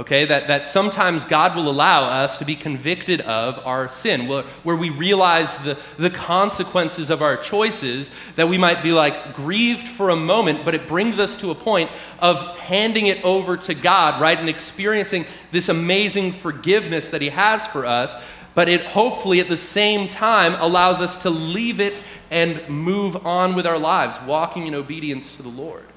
Okay, 0.00 0.24
that, 0.24 0.46
that 0.46 0.66
sometimes 0.66 1.26
God 1.26 1.54
will 1.54 1.68
allow 1.68 2.04
us 2.04 2.38
to 2.38 2.46
be 2.46 2.56
convicted 2.56 3.20
of 3.20 3.58
our 3.66 3.86
sin, 3.86 4.28
where, 4.28 4.74
we 4.74 4.88
realize 4.88 5.58
the, 5.58 5.76
the 5.98 6.08
consequences 6.08 7.10
of 7.10 7.20
our 7.20 7.36
choices, 7.36 8.08
that 8.36 8.48
we 8.48 8.56
might 8.56 8.82
be 8.82 8.92
like 8.92 9.34
grieved 9.34 9.86
for 9.86 10.08
a 10.08 10.16
moment, 10.16 10.64
but 10.64 10.74
it 10.74 10.88
brings 10.88 11.18
us 11.18 11.36
to 11.36 11.50
a 11.50 11.54
point 11.54 11.90
of 12.18 12.38
handing 12.60 13.08
it 13.08 13.22
over 13.22 13.58
to 13.58 13.74
God, 13.74 14.22
right, 14.22 14.38
and 14.38 14.48
experiencing 14.48 15.26
this 15.52 15.68
amazing 15.68 16.32
forgiveness 16.32 17.08
that 17.08 17.20
He 17.20 17.28
has 17.28 17.66
for 17.66 17.84
us. 17.84 18.16
But 18.54 18.70
it 18.70 18.86
hopefully 18.86 19.40
at 19.40 19.50
the 19.50 19.56
same 19.58 20.08
time 20.08 20.54
allows 20.54 21.02
us 21.02 21.18
to 21.18 21.30
leave 21.30 21.78
it 21.78 22.02
and 22.30 22.66
move 22.70 23.26
on 23.26 23.54
with 23.54 23.66
our 23.66 23.78
lives, 23.78 24.18
walking 24.26 24.66
in 24.66 24.74
obedience 24.74 25.36
to 25.36 25.42
the 25.42 25.50
Lord. 25.50 25.89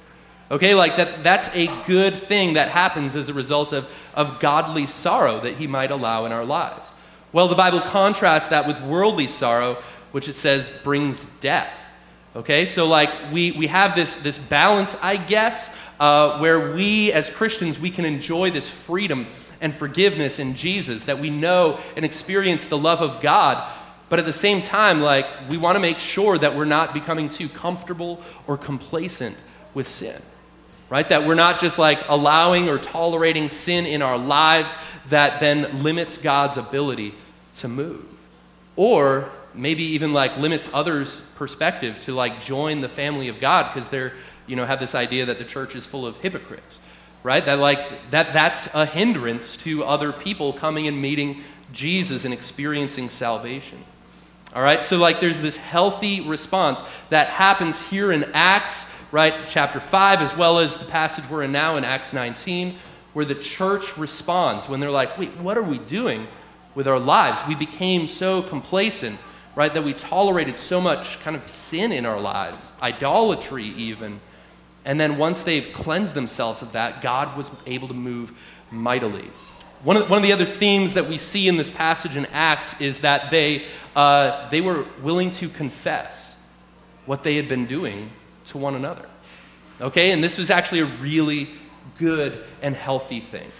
Okay, 0.54 0.76
like 0.76 0.94
that, 0.98 1.24
that's 1.24 1.48
a 1.48 1.66
good 1.84 2.14
thing 2.14 2.52
that 2.52 2.68
happens 2.68 3.16
as 3.16 3.28
a 3.28 3.34
result 3.34 3.72
of, 3.72 3.88
of 4.14 4.38
godly 4.38 4.86
sorrow 4.86 5.40
that 5.40 5.54
he 5.54 5.66
might 5.66 5.90
allow 5.90 6.26
in 6.26 6.30
our 6.30 6.44
lives. 6.44 6.88
Well, 7.32 7.48
the 7.48 7.56
Bible 7.56 7.80
contrasts 7.80 8.46
that 8.46 8.64
with 8.64 8.80
worldly 8.82 9.26
sorrow, 9.26 9.82
which 10.12 10.28
it 10.28 10.36
says 10.36 10.70
brings 10.84 11.24
death. 11.40 11.76
Okay, 12.36 12.66
so 12.66 12.86
like 12.86 13.10
we, 13.32 13.50
we 13.50 13.66
have 13.66 13.96
this, 13.96 14.14
this 14.14 14.38
balance, 14.38 14.94
I 15.02 15.16
guess, 15.16 15.74
uh, 15.98 16.38
where 16.38 16.72
we 16.72 17.10
as 17.10 17.28
Christians, 17.30 17.76
we 17.76 17.90
can 17.90 18.04
enjoy 18.04 18.52
this 18.52 18.68
freedom 18.68 19.26
and 19.60 19.74
forgiveness 19.74 20.38
in 20.38 20.54
Jesus, 20.54 21.02
that 21.02 21.18
we 21.18 21.30
know 21.30 21.80
and 21.96 22.04
experience 22.04 22.68
the 22.68 22.78
love 22.78 23.00
of 23.02 23.20
God. 23.20 23.68
But 24.08 24.20
at 24.20 24.24
the 24.24 24.32
same 24.32 24.62
time, 24.62 25.00
like 25.00 25.26
we 25.50 25.56
want 25.56 25.74
to 25.74 25.80
make 25.80 25.98
sure 25.98 26.38
that 26.38 26.54
we're 26.54 26.64
not 26.64 26.94
becoming 26.94 27.28
too 27.28 27.48
comfortable 27.48 28.22
or 28.46 28.56
complacent 28.56 29.36
with 29.74 29.88
sin 29.88 30.22
right? 30.90 31.08
That 31.08 31.26
we're 31.26 31.34
not 31.34 31.60
just 31.60 31.78
like 31.78 32.00
allowing 32.08 32.68
or 32.68 32.78
tolerating 32.78 33.48
sin 33.48 33.86
in 33.86 34.02
our 34.02 34.18
lives 34.18 34.74
that 35.08 35.40
then 35.40 35.82
limits 35.82 36.18
God's 36.18 36.56
ability 36.56 37.14
to 37.56 37.68
move. 37.68 38.04
Or 38.76 39.30
maybe 39.54 39.84
even 39.84 40.12
like 40.12 40.36
limits 40.36 40.68
others' 40.72 41.20
perspective 41.36 42.00
to 42.04 42.12
like 42.12 42.42
join 42.42 42.80
the 42.80 42.88
family 42.88 43.28
of 43.28 43.40
God 43.40 43.72
because 43.72 43.88
they're, 43.88 44.12
you 44.46 44.56
know, 44.56 44.64
have 44.64 44.80
this 44.80 44.94
idea 44.94 45.26
that 45.26 45.38
the 45.38 45.44
church 45.44 45.74
is 45.74 45.86
full 45.86 46.06
of 46.06 46.16
hypocrites, 46.18 46.78
right? 47.22 47.44
That 47.44 47.58
like 47.58 48.10
that 48.10 48.32
that's 48.32 48.68
a 48.74 48.84
hindrance 48.84 49.56
to 49.58 49.84
other 49.84 50.12
people 50.12 50.52
coming 50.52 50.86
and 50.86 51.00
meeting 51.00 51.42
Jesus 51.72 52.24
and 52.24 52.34
experiencing 52.34 53.08
salvation. 53.08 53.78
All 54.54 54.62
right? 54.62 54.82
So 54.82 54.96
like 54.96 55.20
there's 55.20 55.40
this 55.40 55.56
healthy 55.56 56.20
response 56.20 56.80
that 57.10 57.28
happens 57.28 57.82
here 57.82 58.12
in 58.12 58.24
Acts 58.34 58.86
right? 59.14 59.46
Chapter 59.46 59.78
5, 59.78 60.22
as 60.22 60.36
well 60.36 60.58
as 60.58 60.74
the 60.74 60.84
passage 60.86 61.30
we're 61.30 61.44
in 61.44 61.52
now 61.52 61.76
in 61.76 61.84
Acts 61.84 62.12
19, 62.12 62.74
where 63.12 63.24
the 63.24 63.36
church 63.36 63.96
responds 63.96 64.68
when 64.68 64.80
they're 64.80 64.90
like, 64.90 65.16
wait, 65.16 65.30
what 65.36 65.56
are 65.56 65.62
we 65.62 65.78
doing 65.78 66.26
with 66.74 66.88
our 66.88 66.98
lives? 66.98 67.40
We 67.46 67.54
became 67.54 68.08
so 68.08 68.42
complacent, 68.42 69.20
right, 69.54 69.72
that 69.72 69.84
we 69.84 69.94
tolerated 69.94 70.58
so 70.58 70.80
much 70.80 71.20
kind 71.20 71.36
of 71.36 71.48
sin 71.48 71.92
in 71.92 72.04
our 72.04 72.18
lives, 72.18 72.68
idolatry 72.82 73.62
even. 73.62 74.18
And 74.84 74.98
then 74.98 75.16
once 75.16 75.44
they've 75.44 75.72
cleansed 75.72 76.14
themselves 76.14 76.60
of 76.60 76.72
that, 76.72 77.00
God 77.00 77.36
was 77.36 77.52
able 77.66 77.86
to 77.86 77.94
move 77.94 78.32
mightily. 78.72 79.30
One 79.84 79.96
of, 79.96 80.10
one 80.10 80.16
of 80.16 80.24
the 80.24 80.32
other 80.32 80.44
themes 80.44 80.94
that 80.94 81.08
we 81.08 81.18
see 81.18 81.46
in 81.46 81.56
this 81.56 81.70
passage 81.70 82.16
in 82.16 82.26
Acts 82.32 82.80
is 82.80 82.98
that 82.98 83.30
they, 83.30 83.66
uh, 83.94 84.48
they 84.48 84.60
were 84.60 84.86
willing 85.04 85.30
to 85.30 85.48
confess 85.48 86.36
what 87.06 87.22
they 87.22 87.36
had 87.36 87.48
been 87.48 87.66
doing 87.66 88.10
to 88.54 88.58
one 88.58 88.76
another. 88.76 89.04
Okay? 89.80 90.12
And 90.12 90.22
this 90.22 90.38
was 90.38 90.48
actually 90.48 90.80
a 90.80 90.86
really 90.86 91.50
good 91.98 92.42
and 92.62 92.74
healthy 92.74 93.20
thing. 93.20 93.50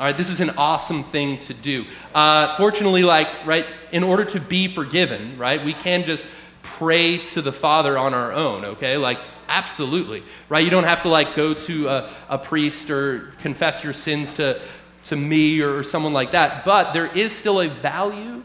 All 0.00 0.06
right, 0.06 0.16
this 0.16 0.30
is 0.30 0.40
an 0.40 0.50
awesome 0.56 1.04
thing 1.04 1.38
to 1.40 1.54
do. 1.54 1.84
Uh, 2.14 2.56
fortunately, 2.56 3.04
like, 3.04 3.28
right, 3.46 3.66
in 3.92 4.02
order 4.02 4.24
to 4.24 4.40
be 4.40 4.66
forgiven, 4.66 5.38
right, 5.38 5.64
we 5.64 5.74
can 5.74 6.04
just 6.04 6.26
pray 6.62 7.18
to 7.18 7.42
the 7.42 7.52
Father 7.52 7.96
on 7.96 8.14
our 8.14 8.32
own, 8.32 8.64
okay? 8.64 8.96
Like, 8.96 9.18
absolutely, 9.48 10.24
right? 10.48 10.64
You 10.64 10.70
don't 10.70 10.84
have 10.84 11.02
to, 11.02 11.08
like, 11.08 11.36
go 11.36 11.54
to 11.54 11.88
a, 11.88 12.10
a 12.28 12.38
priest 12.38 12.90
or 12.90 13.32
confess 13.38 13.84
your 13.84 13.92
sins 13.92 14.34
to, 14.34 14.60
to 15.04 15.14
me 15.14 15.60
or 15.60 15.84
someone 15.84 16.14
like 16.14 16.32
that. 16.32 16.64
But 16.64 16.94
there 16.94 17.06
is 17.06 17.30
still 17.30 17.60
a 17.60 17.68
value 17.68 18.42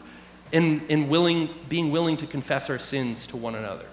in, 0.52 0.86
in 0.88 1.08
willing, 1.08 1.48
being 1.68 1.90
willing 1.90 2.18
to 2.18 2.26
confess 2.26 2.70
our 2.70 2.78
sins 2.78 3.26
to 3.28 3.36
one 3.36 3.56
another 3.56 3.86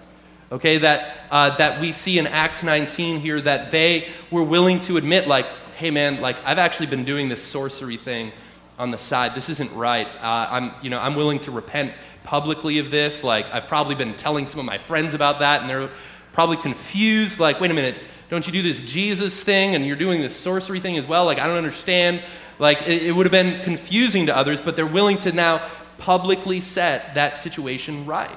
okay, 0.52 0.78
that, 0.78 1.16
uh, 1.30 1.56
that 1.56 1.80
we 1.80 1.92
see 1.92 2.18
in 2.18 2.26
Acts 2.26 2.62
19 2.62 3.20
here 3.20 3.40
that 3.40 3.70
they 3.70 4.08
were 4.30 4.42
willing 4.42 4.78
to 4.80 4.96
admit, 4.96 5.26
like, 5.26 5.46
hey 5.76 5.90
man, 5.90 6.20
like, 6.20 6.36
I've 6.44 6.58
actually 6.58 6.86
been 6.86 7.04
doing 7.04 7.28
this 7.28 7.42
sorcery 7.42 7.96
thing 7.96 8.32
on 8.78 8.90
the 8.90 8.98
side. 8.98 9.34
This 9.34 9.48
isn't 9.48 9.72
right. 9.72 10.06
Uh, 10.06 10.48
I'm, 10.50 10.72
you 10.82 10.90
know, 10.90 11.00
I'm 11.00 11.14
willing 11.14 11.38
to 11.40 11.50
repent 11.50 11.92
publicly 12.24 12.78
of 12.78 12.90
this. 12.90 13.24
Like, 13.24 13.52
I've 13.52 13.66
probably 13.66 13.94
been 13.94 14.14
telling 14.14 14.46
some 14.46 14.60
of 14.60 14.66
my 14.66 14.78
friends 14.78 15.14
about 15.14 15.38
that, 15.40 15.62
and 15.62 15.70
they're 15.70 15.90
probably 16.32 16.56
confused. 16.56 17.40
Like, 17.40 17.60
wait 17.60 17.70
a 17.70 17.74
minute, 17.74 17.96
don't 18.28 18.46
you 18.46 18.52
do 18.52 18.62
this 18.62 18.82
Jesus 18.82 19.42
thing, 19.42 19.74
and 19.74 19.86
you're 19.86 19.96
doing 19.96 20.20
this 20.20 20.36
sorcery 20.36 20.80
thing 20.80 20.96
as 20.96 21.06
well? 21.06 21.24
Like, 21.24 21.38
I 21.38 21.46
don't 21.46 21.56
understand. 21.56 22.22
Like, 22.58 22.82
it, 22.82 23.04
it 23.04 23.12
would 23.12 23.26
have 23.26 23.32
been 23.32 23.62
confusing 23.62 24.26
to 24.26 24.36
others, 24.36 24.60
but 24.60 24.76
they're 24.76 24.86
willing 24.86 25.18
to 25.18 25.32
now 25.32 25.66
publicly 25.98 26.60
set 26.60 27.14
that 27.14 27.36
situation 27.36 28.04
right. 28.06 28.30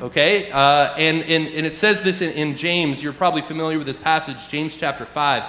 Okay? 0.00 0.50
Uh, 0.50 0.94
and, 0.96 1.22
and, 1.22 1.48
and 1.48 1.66
it 1.66 1.74
says 1.74 2.02
this 2.02 2.22
in, 2.22 2.32
in 2.34 2.56
James. 2.56 3.02
You're 3.02 3.12
probably 3.12 3.42
familiar 3.42 3.78
with 3.78 3.86
this 3.86 3.96
passage, 3.96 4.48
James 4.48 4.76
chapter 4.76 5.04
5, 5.04 5.42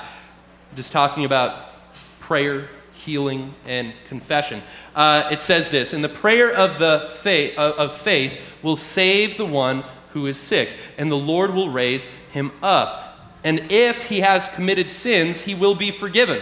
just 0.75 0.91
talking 0.91 1.25
about 1.25 1.69
prayer, 2.19 2.67
healing, 2.93 3.53
and 3.67 3.93
confession. 4.07 4.61
Uh, 4.95 5.29
it 5.31 5.41
says 5.41 5.69
this 5.69 5.93
And 5.93 6.03
the 6.03 6.09
prayer 6.09 6.51
of, 6.51 6.79
the 6.79 7.11
faith, 7.19 7.57
of 7.57 7.99
faith 8.01 8.39
will 8.63 8.77
save 8.77 9.37
the 9.37 9.45
one 9.45 9.83
who 10.13 10.25
is 10.25 10.37
sick, 10.37 10.69
and 10.97 11.11
the 11.11 11.17
Lord 11.17 11.53
will 11.53 11.69
raise 11.69 12.05
him 12.31 12.51
up. 12.63 13.05
And 13.43 13.71
if 13.71 14.05
he 14.05 14.21
has 14.21 14.49
committed 14.49 14.89
sins, 14.89 15.41
he 15.41 15.53
will 15.53 15.75
be 15.75 15.91
forgiven. 15.91 16.41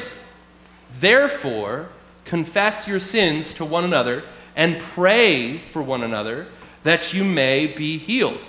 Therefore, 0.99 1.89
confess 2.25 2.87
your 2.87 2.99
sins 2.99 3.53
to 3.55 3.65
one 3.65 3.83
another 3.83 4.23
and 4.55 4.79
pray 4.79 5.57
for 5.57 5.81
one 5.81 6.03
another 6.03 6.47
that 6.83 7.13
you 7.13 7.23
may 7.23 7.67
be 7.67 7.97
healed. 7.97 8.45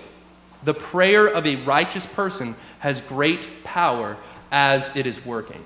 The 0.65 0.75
prayer 0.75 1.27
of 1.27 1.47
a 1.47 1.57
righteous 1.57 2.07
person 2.07 2.55
has 2.81 3.01
great 3.01 3.65
power 3.65 4.17
as 4.51 4.95
it 4.97 5.07
is 5.07 5.25
working. 5.25 5.65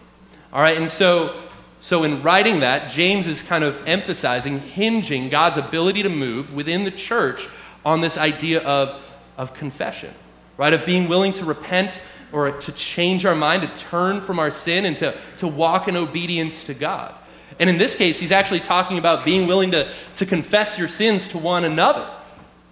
All 0.52 0.60
right, 0.60 0.76
and 0.76 0.90
so, 0.90 1.40
so 1.80 2.04
in 2.04 2.22
writing 2.22 2.60
that, 2.60 2.90
James 2.90 3.26
is 3.26 3.42
kind 3.42 3.64
of 3.64 3.86
emphasizing, 3.86 4.60
hinging 4.60 5.28
God's 5.28 5.58
ability 5.58 6.02
to 6.02 6.08
move 6.08 6.54
within 6.54 6.84
the 6.84 6.90
church 6.90 7.48
on 7.84 8.00
this 8.00 8.16
idea 8.16 8.60
of, 8.62 9.00
of 9.36 9.54
confession, 9.54 10.12
right? 10.56 10.72
Of 10.72 10.84
being 10.84 11.08
willing 11.08 11.32
to 11.34 11.44
repent 11.44 11.98
or 12.32 12.50
to 12.50 12.72
change 12.72 13.24
our 13.24 13.34
mind, 13.34 13.62
to 13.62 13.82
turn 13.82 14.20
from 14.20 14.38
our 14.38 14.50
sin 14.50 14.84
and 14.84 14.96
to, 14.98 15.16
to 15.38 15.46
walk 15.48 15.88
in 15.88 15.96
obedience 15.96 16.64
to 16.64 16.74
God. 16.74 17.14
And 17.60 17.68
in 17.68 17.78
this 17.78 17.94
case, 17.94 18.18
he's 18.18 18.32
actually 18.32 18.60
talking 18.60 18.98
about 18.98 19.24
being 19.24 19.46
willing 19.46 19.70
to, 19.72 19.88
to 20.16 20.26
confess 20.26 20.78
your 20.78 20.88
sins 20.88 21.28
to 21.28 21.38
one 21.38 21.64
another, 21.64 22.08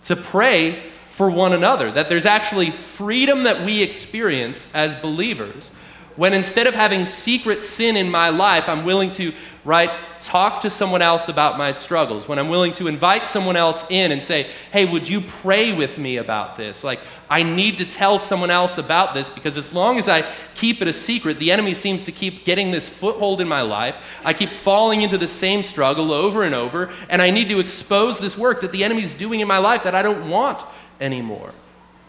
to 0.04 0.16
pray 0.16 0.82
for 1.10 1.30
one 1.30 1.52
another, 1.52 1.90
that 1.90 2.08
there's 2.08 2.26
actually 2.26 2.70
freedom 2.70 3.42
that 3.42 3.64
we 3.64 3.82
experience 3.82 4.66
as 4.72 4.94
believers 4.94 5.70
when 6.16 6.34
instead 6.34 6.66
of 6.66 6.74
having 6.74 7.04
secret 7.04 7.62
sin 7.62 7.96
in 7.96 8.10
my 8.10 8.28
life, 8.30 8.68
I'm 8.68 8.84
willing 8.84 9.10
to, 9.12 9.32
right, 9.64 9.90
talk 10.20 10.62
to 10.62 10.70
someone 10.70 11.02
else 11.02 11.28
about 11.28 11.56
my 11.56 11.72
struggles. 11.72 12.28
When 12.28 12.38
I'm 12.38 12.48
willing 12.48 12.72
to 12.74 12.88
invite 12.88 13.26
someone 13.26 13.56
else 13.56 13.84
in 13.90 14.12
and 14.12 14.22
say, 14.22 14.48
hey, 14.72 14.84
would 14.84 15.08
you 15.08 15.20
pray 15.20 15.72
with 15.72 15.98
me 15.98 16.16
about 16.16 16.56
this? 16.56 16.84
Like, 16.84 17.00
I 17.28 17.44
need 17.44 17.78
to 17.78 17.86
tell 17.86 18.18
someone 18.18 18.50
else 18.50 18.76
about 18.76 19.14
this 19.14 19.28
because 19.28 19.56
as 19.56 19.72
long 19.72 19.98
as 19.98 20.08
I 20.08 20.30
keep 20.54 20.82
it 20.82 20.88
a 20.88 20.92
secret, 20.92 21.38
the 21.38 21.52
enemy 21.52 21.74
seems 21.74 22.04
to 22.06 22.12
keep 22.12 22.44
getting 22.44 22.72
this 22.72 22.88
foothold 22.88 23.40
in 23.40 23.48
my 23.48 23.62
life. 23.62 23.96
I 24.24 24.32
keep 24.32 24.50
falling 24.50 25.02
into 25.02 25.16
the 25.16 25.28
same 25.28 25.62
struggle 25.62 26.12
over 26.12 26.42
and 26.42 26.54
over, 26.54 26.90
and 27.08 27.22
I 27.22 27.30
need 27.30 27.48
to 27.48 27.60
expose 27.60 28.18
this 28.18 28.36
work 28.36 28.60
that 28.62 28.72
the 28.72 28.82
enemy's 28.82 29.14
doing 29.14 29.40
in 29.40 29.46
my 29.46 29.58
life 29.58 29.84
that 29.84 29.94
I 29.94 30.02
don't 30.02 30.28
want 30.28 30.64
anymore. 31.00 31.52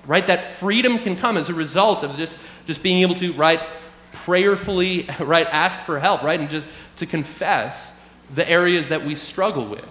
Right? 0.08 0.26
That 0.26 0.54
freedom 0.54 0.98
can 0.98 1.16
come 1.16 1.38
as 1.38 1.50
a 1.50 1.54
result 1.54 2.02
of 2.02 2.18
just, 2.18 2.40
just 2.66 2.82
being 2.82 3.02
able 3.02 3.14
to, 3.16 3.34
right, 3.34 3.62
prayerfully, 4.12 5.08
right, 5.20 5.48
ask 5.48 5.80
for 5.82 6.00
help, 6.00 6.24
right, 6.24 6.40
and 6.40 6.50
just 6.50 6.66
to 6.98 7.06
confess 7.06 7.98
the 8.34 8.48
areas 8.50 8.90
that 8.90 9.06
we 9.06 9.16
struggle 9.16 9.68
with, 9.68 9.88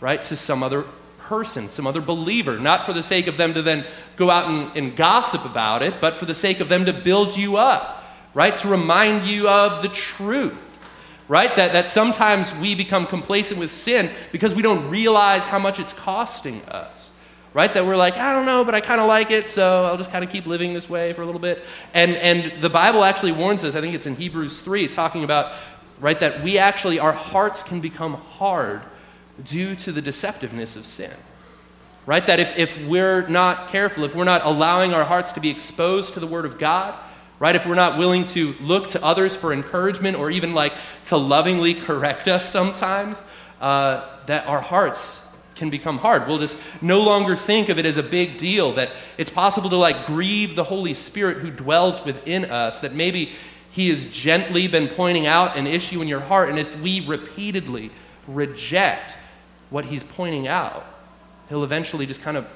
right, 0.00 0.22
to 0.22 0.36
some 0.36 0.62
other 0.62 0.84
person, 1.18 1.68
some 1.68 1.86
other 1.86 2.00
believer, 2.00 2.58
not 2.58 2.84
for 2.84 2.92
the 2.92 3.02
sake 3.02 3.26
of 3.26 3.36
them 3.36 3.54
to 3.54 3.62
then 3.62 3.84
go 4.16 4.30
out 4.30 4.48
and, 4.48 4.76
and 4.76 4.96
gossip 4.96 5.44
about 5.44 5.82
it, 5.82 6.00
but 6.00 6.14
for 6.14 6.26
the 6.26 6.34
sake 6.34 6.60
of 6.60 6.68
them 6.68 6.84
to 6.86 6.92
build 6.92 7.36
you 7.36 7.56
up, 7.56 8.04
right, 8.34 8.54
to 8.56 8.68
remind 8.68 9.26
you 9.28 9.48
of 9.48 9.82
the 9.82 9.88
truth 9.88 10.56
right? 11.28 11.54
That, 11.54 11.74
that 11.74 11.88
sometimes 11.88 12.52
we 12.56 12.74
become 12.74 13.06
complacent 13.06 13.60
with 13.60 13.70
sin 13.70 14.10
because 14.32 14.52
we 14.52 14.62
don't 14.62 14.90
realize 14.90 15.46
how 15.46 15.60
much 15.60 15.78
it's 15.78 15.92
costing 15.92 16.60
us 16.62 17.09
right? 17.52 17.72
That 17.72 17.84
we're 17.84 17.96
like, 17.96 18.16
I 18.16 18.32
don't 18.32 18.46
know, 18.46 18.64
but 18.64 18.74
I 18.74 18.80
kind 18.80 19.00
of 19.00 19.08
like 19.08 19.30
it, 19.30 19.46
so 19.46 19.84
I'll 19.86 19.96
just 19.96 20.10
kind 20.10 20.24
of 20.24 20.30
keep 20.30 20.46
living 20.46 20.72
this 20.72 20.88
way 20.88 21.12
for 21.12 21.22
a 21.22 21.26
little 21.26 21.40
bit. 21.40 21.64
And, 21.94 22.14
and 22.16 22.62
the 22.62 22.70
Bible 22.70 23.02
actually 23.02 23.32
warns 23.32 23.64
us, 23.64 23.74
I 23.74 23.80
think 23.80 23.94
it's 23.94 24.06
in 24.06 24.16
Hebrews 24.16 24.60
3, 24.60 24.88
talking 24.88 25.24
about, 25.24 25.52
right, 26.00 26.18
that 26.20 26.42
we 26.42 26.58
actually, 26.58 26.98
our 26.98 27.12
hearts 27.12 27.62
can 27.62 27.80
become 27.80 28.14
hard 28.14 28.82
due 29.44 29.74
to 29.76 29.92
the 29.92 30.02
deceptiveness 30.02 30.76
of 30.76 30.86
sin. 30.86 31.14
Right? 32.06 32.24
That 32.26 32.40
if, 32.40 32.56
if 32.56 32.86
we're 32.86 33.28
not 33.28 33.68
careful, 33.68 34.04
if 34.04 34.14
we're 34.14 34.24
not 34.24 34.44
allowing 34.44 34.94
our 34.94 35.04
hearts 35.04 35.32
to 35.32 35.40
be 35.40 35.50
exposed 35.50 36.14
to 36.14 36.20
the 36.20 36.26
Word 36.26 36.44
of 36.44 36.58
God, 36.58 36.98
right? 37.38 37.56
If 37.56 37.66
we're 37.66 37.74
not 37.74 37.98
willing 37.98 38.24
to 38.26 38.54
look 38.60 38.88
to 38.90 39.04
others 39.04 39.34
for 39.34 39.52
encouragement 39.52 40.16
or 40.16 40.30
even 40.30 40.52
like 40.52 40.74
to 41.06 41.16
lovingly 41.16 41.74
correct 41.74 42.28
us 42.28 42.48
sometimes, 42.48 43.20
uh, 43.60 44.06
that 44.26 44.46
our 44.46 44.60
hearts 44.60 45.26
can 45.60 45.70
become 45.70 45.98
hard. 45.98 46.26
We'll 46.26 46.38
just 46.38 46.56
no 46.80 47.02
longer 47.02 47.36
think 47.36 47.68
of 47.68 47.78
it 47.78 47.84
as 47.84 47.98
a 47.98 48.02
big 48.02 48.38
deal, 48.38 48.72
that 48.72 48.90
it's 49.18 49.30
possible 49.30 49.68
to 49.68 49.76
like 49.76 50.06
grieve 50.06 50.56
the 50.56 50.64
Holy 50.64 50.94
Spirit 50.94 51.36
who 51.36 51.50
dwells 51.50 52.02
within 52.04 52.46
us, 52.46 52.80
that 52.80 52.94
maybe 52.94 53.32
He 53.70 53.90
has 53.90 54.06
gently 54.06 54.66
been 54.66 54.88
pointing 54.88 55.26
out 55.26 55.56
an 55.56 55.66
issue 55.66 56.00
in 56.00 56.08
your 56.08 56.20
heart, 56.20 56.48
and 56.48 56.58
if 56.58 56.80
we 56.80 57.06
repeatedly 57.06 57.90
reject 58.26 59.18
what 59.68 59.84
He's 59.84 60.02
pointing 60.02 60.48
out, 60.48 60.84
He'll 61.50 61.62
eventually 61.62 62.06
just 62.06 62.22
kind 62.22 62.38
of, 62.38 62.46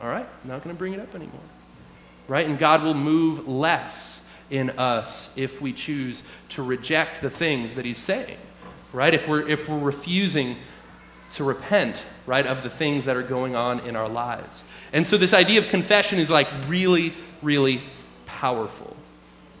all 0.00 0.08
right, 0.08 0.26
I'm 0.42 0.48
not 0.48 0.62
going 0.62 0.74
to 0.74 0.78
bring 0.78 0.94
it 0.94 1.00
up 1.00 1.14
anymore. 1.14 1.40
Right? 2.28 2.46
And 2.46 2.60
God 2.60 2.84
will 2.84 2.94
move 2.94 3.48
less 3.48 4.24
in 4.50 4.70
us 4.70 5.36
if 5.36 5.60
we 5.60 5.72
choose 5.72 6.22
to 6.50 6.62
reject 6.62 7.22
the 7.22 7.30
things 7.30 7.74
that 7.74 7.84
He's 7.84 7.98
saying. 7.98 8.38
Right? 8.92 9.14
If 9.14 9.26
we're, 9.26 9.48
if 9.48 9.68
we're 9.68 9.80
refusing 9.80 10.56
to 11.32 11.44
repent, 11.44 12.04
right, 12.26 12.46
of 12.46 12.62
the 12.62 12.70
things 12.70 13.04
that 13.04 13.16
are 13.16 13.22
going 13.22 13.54
on 13.54 13.80
in 13.80 13.96
our 13.96 14.08
lives. 14.08 14.64
And 14.92 15.06
so 15.06 15.16
this 15.16 15.32
idea 15.32 15.60
of 15.60 15.68
confession 15.68 16.18
is 16.18 16.30
like 16.30 16.48
really, 16.66 17.14
really 17.42 17.82
powerful. 18.26 18.96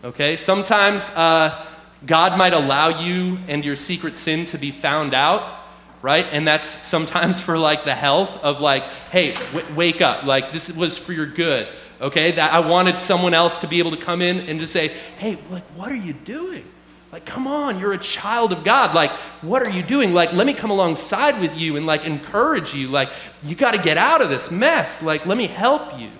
Okay? 0.04 0.36
Sometimes 0.36 1.10
uh, 1.10 1.64
God 2.06 2.38
might 2.38 2.52
allow 2.52 3.00
you 3.00 3.38
and 3.48 3.64
your 3.64 3.76
secret 3.76 4.16
sin 4.16 4.44
to 4.46 4.58
be 4.58 4.70
found 4.70 5.14
out, 5.14 5.58
right? 6.02 6.26
And 6.32 6.46
that's 6.46 6.66
sometimes 6.86 7.40
for 7.40 7.58
like 7.58 7.84
the 7.84 7.94
health 7.94 8.36
of 8.42 8.60
like, 8.60 8.82
hey, 9.10 9.34
w- 9.52 9.74
wake 9.74 10.00
up. 10.00 10.24
Like, 10.24 10.52
this 10.52 10.74
was 10.74 10.96
for 10.96 11.12
your 11.12 11.26
good. 11.26 11.68
Okay? 12.00 12.32
That 12.32 12.52
I 12.52 12.60
wanted 12.60 12.96
someone 12.96 13.34
else 13.34 13.58
to 13.58 13.68
be 13.68 13.78
able 13.78 13.90
to 13.90 13.98
come 13.98 14.22
in 14.22 14.40
and 14.48 14.58
to 14.60 14.66
say, 14.66 14.88
hey, 15.18 15.38
like, 15.50 15.64
what 15.76 15.92
are 15.92 15.96
you 15.96 16.14
doing? 16.14 16.64
Like, 17.12 17.26
come 17.26 17.48
on, 17.48 17.80
you're 17.80 17.92
a 17.92 17.98
child 17.98 18.52
of 18.52 18.62
God. 18.62 18.94
Like, 18.94 19.10
what 19.42 19.62
are 19.62 19.70
you 19.70 19.82
doing? 19.82 20.14
Like, 20.14 20.32
let 20.32 20.46
me 20.46 20.54
come 20.54 20.70
alongside 20.70 21.40
with 21.40 21.56
you 21.56 21.76
and 21.76 21.84
like 21.84 22.04
encourage 22.04 22.72
you. 22.72 22.86
Like, 22.88 23.10
you 23.42 23.56
got 23.56 23.72
to 23.72 23.78
get 23.78 23.96
out 23.96 24.22
of 24.22 24.30
this 24.30 24.50
mess. 24.50 25.02
Like, 25.02 25.26
let 25.26 25.36
me 25.36 25.48
help 25.48 25.98
you. 25.98 26.10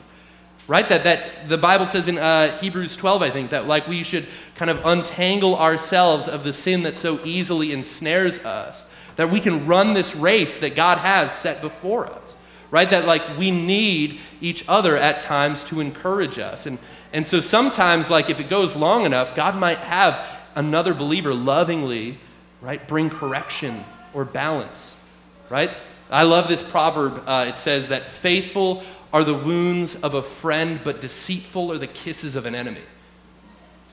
Right? 0.67 0.89
That, 0.89 1.05
that 1.05 1.49
the 1.49 1.59
Bible 1.59 1.87
says 1.87 2.09
in 2.09 2.19
uh, 2.19 2.57
Hebrews 2.59 2.97
12, 2.97 3.23
I 3.23 3.31
think, 3.31 3.51
that 3.51 3.67
like 3.67 3.87
we 3.87 4.03
should 4.03 4.27
kind 4.57 4.71
of 4.71 4.85
untangle 4.85 5.57
ourselves 5.57 6.29
of 6.29 6.43
the 6.43 6.53
sin 6.53 6.83
that 6.83 6.99
so 6.99 7.21
easily 7.25 7.73
ensnares 7.73 8.39
us. 8.39 8.85
That 9.15 9.31
we 9.31 9.41
can 9.41 9.67
run 9.67 9.95
this 9.95 10.17
race 10.17 10.59
that 10.59 10.75
God 10.75 10.99
has 10.99 11.33
set 11.33 11.61
before 11.61 12.07
us. 12.07 12.37
Right? 12.73 12.91
That 12.91 13.05
like 13.05 13.39
we 13.39 13.53
need 13.53 14.19
each 14.41 14.65
other 14.69 14.97
at 14.97 15.21
times 15.21 15.63
to 15.65 15.81
encourage 15.81 16.39
us. 16.39 16.67
And, 16.67 16.79
and 17.13 17.25
so 17.25 17.39
sometimes, 17.39 18.11
like 18.11 18.29
if 18.29 18.41
it 18.41 18.49
goes 18.49 18.75
long 18.75 19.05
enough, 19.05 19.37
God 19.37 19.57
might 19.57 19.79
have 19.79 20.40
another 20.55 20.95
believer 20.95 21.35
lovingly, 21.35 22.19
right, 22.61 22.87
bring 22.87 23.11
correction 23.11 23.85
or 24.13 24.25
balance, 24.25 24.99
right? 25.49 25.71
I 26.11 26.25
love 26.25 26.49
this 26.49 26.63
proverb. 26.63 27.23
Uh, 27.27 27.47
it 27.49 27.57
says 27.57 27.89
that 27.89 28.09
faithful 28.09 28.83
are 29.13 29.25
the 29.25 29.35
wounds 29.35 29.97
of 29.97 30.15
a 30.15 30.23
friend, 30.23 30.81
but 30.83 31.01
deceitful 31.01 31.73
are 31.73 31.79
the 31.79 31.87
kisses 31.87 32.37
of 32.37 32.47
an 32.47 32.55
enemy. 32.55 32.83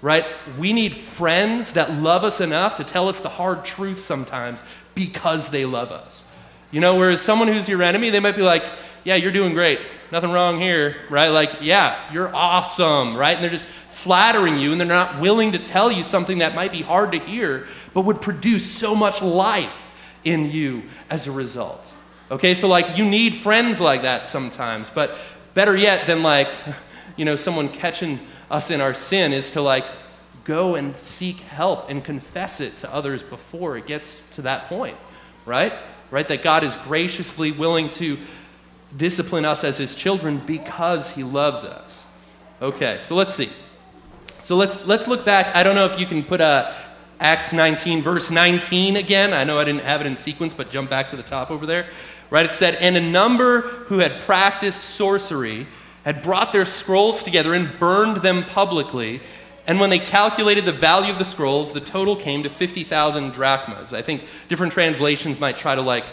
Right? 0.02 0.26
We 0.60 0.74
need 0.74 0.96
friends 0.96 1.72
that 1.72 1.92
love 1.92 2.24
us 2.24 2.40
enough 2.40 2.76
to 2.76 2.84
tell 2.84 3.10
us 3.10 3.20
the 3.20 3.30
hard 3.30 3.66
truth 3.66 4.00
sometimes 4.00 4.62
because 4.94 5.50
they 5.50 5.66
love 5.66 5.92
us. 5.92 6.24
You 6.70 6.82
know, 6.82 6.98
whereas 6.98 7.22
someone 7.22 7.48
who's 7.48 7.68
your 7.68 7.82
enemy, 7.82 8.10
they 8.10 8.20
might 8.20 8.36
be 8.36 8.44
like, 8.44 8.64
yeah, 9.04 9.16
you're 9.16 9.32
doing 9.32 9.54
great. 9.54 9.80
Nothing 10.12 10.32
wrong 10.32 10.60
here, 10.60 10.98
right? 11.10 11.30
Like, 11.30 11.62
yeah, 11.62 12.12
you're 12.14 12.34
awesome, 12.34 13.16
right? 13.16 13.36
And 13.36 13.44
they're 13.44 13.52
just 13.52 13.68
flattering 13.98 14.58
you 14.58 14.72
and 14.72 14.80
they're 14.80 14.88
not 14.88 15.20
willing 15.20 15.52
to 15.52 15.60
tell 15.60 15.92
you 15.92 16.04
something 16.04 16.38
that 16.38 16.54
might 16.54 16.72
be 16.72 16.82
hard 16.82 17.12
to 17.12 17.20
hear, 17.20 17.68
but 17.94 18.02
would 18.02 18.22
produce 18.22 18.70
so 18.70 18.96
much 18.96 19.22
life 19.22 19.92
in 20.24 20.52
you 20.52 20.84
as 21.10 21.26
a 21.28 21.32
result. 21.32 21.92
Okay, 22.30 22.54
so 22.54 22.68
like 22.68 22.98
you 22.98 23.06
need 23.06 23.36
friends 23.36 23.80
like 23.80 24.04
that 24.04 24.26
sometimes, 24.26 24.90
but 24.90 25.18
better 25.54 25.76
yet 25.76 26.06
than 26.06 26.22
like, 26.22 26.52
you 27.18 27.26
know, 27.26 27.36
someone 27.36 27.70
catching 27.70 28.20
us 28.52 28.70
in 28.70 28.82
our 28.82 28.94
sin 28.94 29.34
is 29.34 29.52
to 29.52 29.62
like 29.62 29.86
go 30.44 30.76
and 30.76 30.98
seek 31.00 31.38
help 31.38 31.90
and 31.90 32.04
confess 32.04 32.62
it 32.62 32.78
to 32.78 32.94
others 32.94 33.24
before 33.24 33.78
it 33.78 33.86
gets 33.86 34.22
to 34.32 34.44
that 34.44 34.68
point, 34.70 34.96
right? 35.46 35.74
Right? 36.12 36.28
That 36.28 36.44
God 36.44 36.64
is 36.64 36.76
graciously 36.86 37.52
willing 37.52 37.90
to 37.90 38.18
discipline 38.96 39.44
us 39.44 39.64
as 39.64 39.78
his 39.78 39.96
children 39.96 40.42
because 40.46 41.10
he 41.12 41.24
loves 41.24 41.64
us. 41.64 42.06
Okay, 42.62 42.98
so 43.00 43.16
let's 43.16 43.34
see. 43.34 43.50
So 44.48 44.56
let's, 44.56 44.86
let's 44.86 45.10
look 45.10 45.26
back. 45.26 45.54
I 45.58 45.62
don't 45.62 45.76
know 45.76 45.84
if 45.84 46.00
you 46.00 46.06
can 46.06 46.24
put 46.24 46.40
a 46.40 46.74
Acts 47.20 47.52
19, 47.52 48.02
verse 48.02 48.32
19 48.32 48.96
again. 48.96 49.34
I 49.34 49.44
know 49.44 49.60
I 49.60 49.66
didn't 49.66 49.82
have 49.82 50.00
it 50.00 50.08
in 50.08 50.16
sequence, 50.16 50.54
but 50.54 50.70
jump 50.70 50.90
back 50.90 51.10
to 51.10 51.18
the 51.18 51.22
top 51.22 51.52
over 51.52 51.66
there. 51.66 51.90
right? 52.30 52.46
It 52.46 52.56
said, 52.56 52.76
And 52.76 52.96
a 52.96 53.02
number 53.02 53.60
who 53.60 54.00
had 54.00 54.22
practiced 54.22 54.84
sorcery 54.84 55.68
had 56.06 56.24
brought 56.24 56.54
their 56.54 56.64
scrolls 56.64 57.24
together 57.24 57.54
and 57.54 57.78
burned 57.78 58.22
them 58.22 58.46
publicly. 58.46 59.20
And 59.68 59.82
when 59.82 59.90
they 59.90 60.00
calculated 60.00 60.64
the 60.64 60.72
value 60.72 61.12
of 61.12 61.20
the 61.20 61.26
scrolls, 61.26 61.74
the 61.74 61.82
total 61.82 62.16
came 62.16 62.44
to 62.44 62.50
50,000 62.50 63.34
drachmas. 63.34 63.92
I 63.92 64.02
think 64.02 64.24
different 64.48 64.72
translations 64.72 65.42
might 65.42 65.58
try 65.58 65.76
to 65.76 65.82
like 65.82 66.06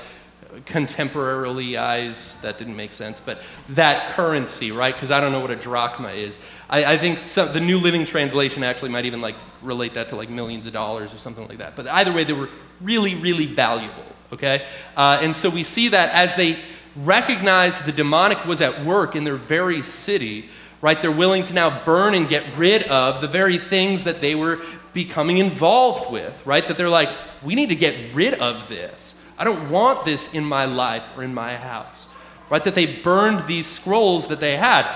contemporarily 0.62 1.76
eyes, 1.76 2.36
that 2.42 2.58
didn't 2.58 2.76
make 2.76 2.92
sense, 2.92 3.20
but 3.20 3.42
that 3.70 4.14
currency, 4.14 4.70
right? 4.70 4.94
Because 4.94 5.10
I 5.10 5.20
don't 5.20 5.32
know 5.32 5.40
what 5.40 5.50
a 5.50 5.56
drachma 5.56 6.10
is. 6.10 6.38
I, 6.74 6.94
I 6.94 6.98
think 6.98 7.18
some, 7.18 7.52
the 7.52 7.60
New 7.60 7.78
Living 7.78 8.04
Translation 8.04 8.64
actually 8.64 8.90
might 8.90 9.04
even 9.04 9.20
like 9.20 9.36
relate 9.62 9.94
that 9.94 10.08
to 10.08 10.16
like 10.16 10.28
millions 10.28 10.66
of 10.66 10.72
dollars 10.72 11.14
or 11.14 11.18
something 11.18 11.46
like 11.46 11.58
that. 11.58 11.76
But 11.76 11.86
either 11.86 12.12
way, 12.12 12.24
they 12.24 12.32
were 12.32 12.48
really, 12.80 13.14
really 13.14 13.46
valuable, 13.46 14.04
okay? 14.32 14.66
Uh, 14.96 15.18
and 15.22 15.36
so 15.36 15.48
we 15.48 15.62
see 15.62 15.88
that 15.90 16.10
as 16.10 16.34
they 16.34 16.58
recognize 16.96 17.78
the 17.78 17.92
demonic 17.92 18.44
was 18.44 18.60
at 18.60 18.84
work 18.84 19.14
in 19.14 19.22
their 19.22 19.36
very 19.36 19.82
city, 19.82 20.48
right? 20.80 21.00
They're 21.00 21.12
willing 21.12 21.44
to 21.44 21.54
now 21.54 21.84
burn 21.84 22.12
and 22.12 22.28
get 22.28 22.44
rid 22.56 22.82
of 22.84 23.20
the 23.20 23.28
very 23.28 23.58
things 23.58 24.02
that 24.02 24.20
they 24.20 24.34
were 24.34 24.60
becoming 24.94 25.38
involved 25.38 26.10
with, 26.10 26.44
right? 26.44 26.66
That 26.66 26.76
they're 26.76 26.90
like, 26.90 27.10
we 27.44 27.54
need 27.54 27.68
to 27.68 27.76
get 27.76 28.12
rid 28.16 28.34
of 28.34 28.68
this. 28.68 29.14
I 29.38 29.44
don't 29.44 29.70
want 29.70 30.04
this 30.04 30.34
in 30.34 30.44
my 30.44 30.64
life 30.64 31.04
or 31.16 31.22
in 31.22 31.34
my 31.34 31.54
house. 31.54 32.08
Right? 32.50 32.64
That 32.64 32.74
they 32.74 32.86
burned 32.86 33.46
these 33.46 33.66
scrolls 33.66 34.26
that 34.26 34.40
they 34.40 34.56
had. 34.56 34.92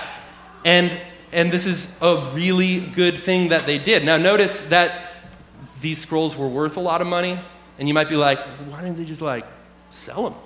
And, 0.65 1.01
and 1.31 1.51
this 1.51 1.65
is 1.65 1.95
a 2.01 2.31
really 2.33 2.79
good 2.79 3.17
thing 3.17 3.49
that 3.49 3.65
they 3.65 3.77
did. 3.77 4.03
Now, 4.03 4.17
notice 4.17 4.61
that 4.61 5.13
these 5.81 6.01
scrolls 6.01 6.35
were 6.35 6.47
worth 6.47 6.77
a 6.77 6.81
lot 6.81 7.01
of 7.01 7.07
money. 7.07 7.39
And 7.77 7.87
you 7.87 7.93
might 7.93 8.09
be 8.09 8.17
like, 8.17 8.39
why 8.67 8.81
didn't 8.81 8.97
they 8.97 9.05
just 9.05 9.21
like 9.21 9.45
sell 9.89 10.29
them? 10.29 10.39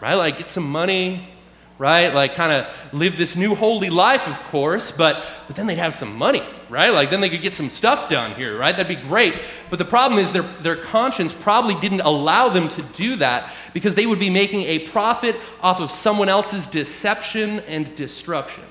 Right? 0.00 0.14
Like 0.14 0.38
get 0.38 0.48
some 0.48 0.70
money, 0.70 1.28
right? 1.76 2.14
Like 2.14 2.34
kind 2.34 2.52
of 2.52 2.72
live 2.92 3.16
this 3.16 3.34
new 3.34 3.56
holy 3.56 3.90
life, 3.90 4.28
of 4.28 4.40
course, 4.44 4.92
but, 4.92 5.24
but 5.48 5.56
then 5.56 5.66
they'd 5.66 5.78
have 5.78 5.92
some 5.92 6.16
money, 6.16 6.42
right? 6.68 6.90
Like 6.90 7.10
then 7.10 7.20
they 7.20 7.28
could 7.28 7.42
get 7.42 7.52
some 7.52 7.68
stuff 7.68 8.08
done 8.08 8.36
here, 8.36 8.56
right? 8.56 8.76
That'd 8.76 8.96
be 8.96 9.08
great. 9.08 9.34
But 9.70 9.80
the 9.80 9.84
problem 9.84 10.20
is 10.20 10.30
their, 10.30 10.42
their 10.42 10.76
conscience 10.76 11.32
probably 11.32 11.74
didn't 11.80 12.02
allow 12.02 12.48
them 12.48 12.68
to 12.68 12.82
do 12.82 13.16
that 13.16 13.52
because 13.74 13.96
they 13.96 14.06
would 14.06 14.20
be 14.20 14.30
making 14.30 14.62
a 14.62 14.80
profit 14.88 15.34
off 15.60 15.80
of 15.80 15.90
someone 15.90 16.28
else's 16.28 16.68
deception 16.68 17.58
and 17.60 17.92
destruction, 17.96 18.64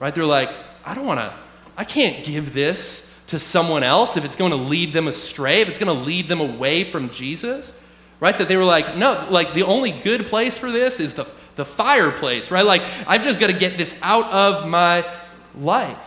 right? 0.00 0.14
They're 0.14 0.24
like, 0.24 0.50
I 0.84 0.94
don't 0.94 1.06
want 1.06 1.20
to, 1.20 1.32
I 1.76 1.84
can't 1.84 2.24
give 2.24 2.52
this 2.52 3.10
to 3.28 3.38
someone 3.38 3.82
else 3.82 4.16
if 4.16 4.24
it's 4.24 4.36
going 4.36 4.50
to 4.50 4.56
lead 4.56 4.92
them 4.92 5.08
astray, 5.08 5.62
if 5.62 5.68
it's 5.68 5.78
going 5.78 5.96
to 5.96 6.04
lead 6.04 6.28
them 6.28 6.40
away 6.40 6.84
from 6.84 7.10
Jesus, 7.10 7.72
right? 8.20 8.36
That 8.36 8.48
they 8.48 8.56
were 8.56 8.64
like, 8.64 8.96
no, 8.96 9.26
like 9.30 9.54
the 9.54 9.62
only 9.62 9.90
good 9.90 10.26
place 10.26 10.58
for 10.58 10.70
this 10.70 11.00
is 11.00 11.14
the 11.14 11.26
the 11.56 11.64
fireplace, 11.64 12.50
right? 12.50 12.64
Like, 12.64 12.82
I've 13.06 13.22
just 13.22 13.38
got 13.38 13.48
to 13.48 13.52
get 13.52 13.76
this 13.76 13.98
out 14.02 14.32
of 14.32 14.68
my 14.68 15.06
life. 15.56 15.98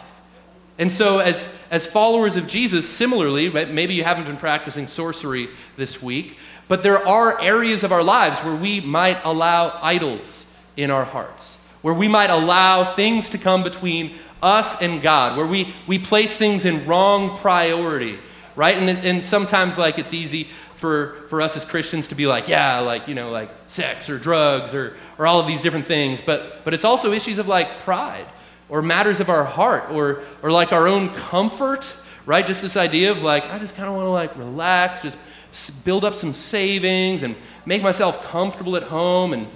And 0.79 0.91
so, 0.91 1.19
as, 1.19 1.51
as 1.71 1.87
followers 1.87 2.35
of 2.35 2.47
Jesus, 2.47 2.87
similarly, 2.87 3.49
maybe 3.49 3.95
you 3.95 4.03
haven't 4.03 4.25
been 4.25 4.37
practicing 4.37 4.87
sorcery 4.87 5.49
this 5.75 6.01
week, 6.01 6.37
but 6.67 6.83
there 6.83 7.05
are 7.07 7.41
areas 7.41 7.83
of 7.83 7.91
our 7.91 8.03
lives 8.03 8.37
where 8.39 8.55
we 8.55 8.81
might 8.81 9.19
allow 9.23 9.79
idols 9.81 10.45
in 10.75 10.91
our 10.91 11.05
hearts, 11.05 11.55
where 11.81 11.93
we 11.93 12.07
might 12.07 12.29
allow 12.29 12.93
things 12.93 13.29
to 13.29 13.37
come 13.37 13.63
between 13.63 14.15
us 14.41 14.81
and 14.81 15.01
God, 15.01 15.37
where 15.37 15.47
we, 15.47 15.73
we 15.87 15.99
place 15.99 16.37
things 16.37 16.65
in 16.65 16.85
wrong 16.85 17.37
priority, 17.39 18.17
right? 18.55 18.77
And, 18.77 18.89
and 18.89 19.23
sometimes, 19.23 19.77
like, 19.77 19.99
it's 19.99 20.13
easy 20.13 20.47
for, 20.75 21.25
for 21.29 21.41
us 21.41 21.57
as 21.57 21.65
Christians 21.65 22.07
to 22.09 22.15
be 22.15 22.27
like, 22.27 22.47
yeah, 22.47 22.79
like, 22.79 23.07
you 23.07 23.15
know, 23.15 23.31
like 23.31 23.49
sex 23.67 24.09
or 24.09 24.19
drugs 24.19 24.73
or, 24.73 24.95
or 25.17 25.25
all 25.25 25.39
of 25.39 25.47
these 25.47 25.61
different 25.61 25.87
things. 25.87 26.21
But, 26.21 26.63
but 26.63 26.73
it's 26.73 26.85
also 26.85 27.11
issues 27.11 27.39
of 27.39 27.47
like 27.47 27.79
pride 27.79 28.25
or 28.69 28.81
matters 28.81 29.19
of 29.19 29.29
our 29.29 29.43
heart 29.43 29.89
or, 29.89 30.21
or 30.43 30.51
like 30.51 30.71
our 30.71 30.87
own 30.87 31.09
comfort, 31.09 31.91
right? 32.27 32.45
Just 32.45 32.61
this 32.61 32.77
idea 32.77 33.11
of 33.11 33.23
like, 33.23 33.45
I 33.45 33.57
just 33.57 33.75
kind 33.75 33.89
of 33.89 33.95
want 33.95 34.05
to 34.05 34.11
like 34.11 34.37
relax, 34.37 35.01
just 35.01 35.17
build 35.83 36.05
up 36.05 36.13
some 36.13 36.31
savings 36.31 37.23
and 37.23 37.35
make 37.65 37.81
myself 37.81 38.23
comfortable 38.25 38.75
at 38.75 38.83
home. 38.83 39.33
And, 39.33 39.47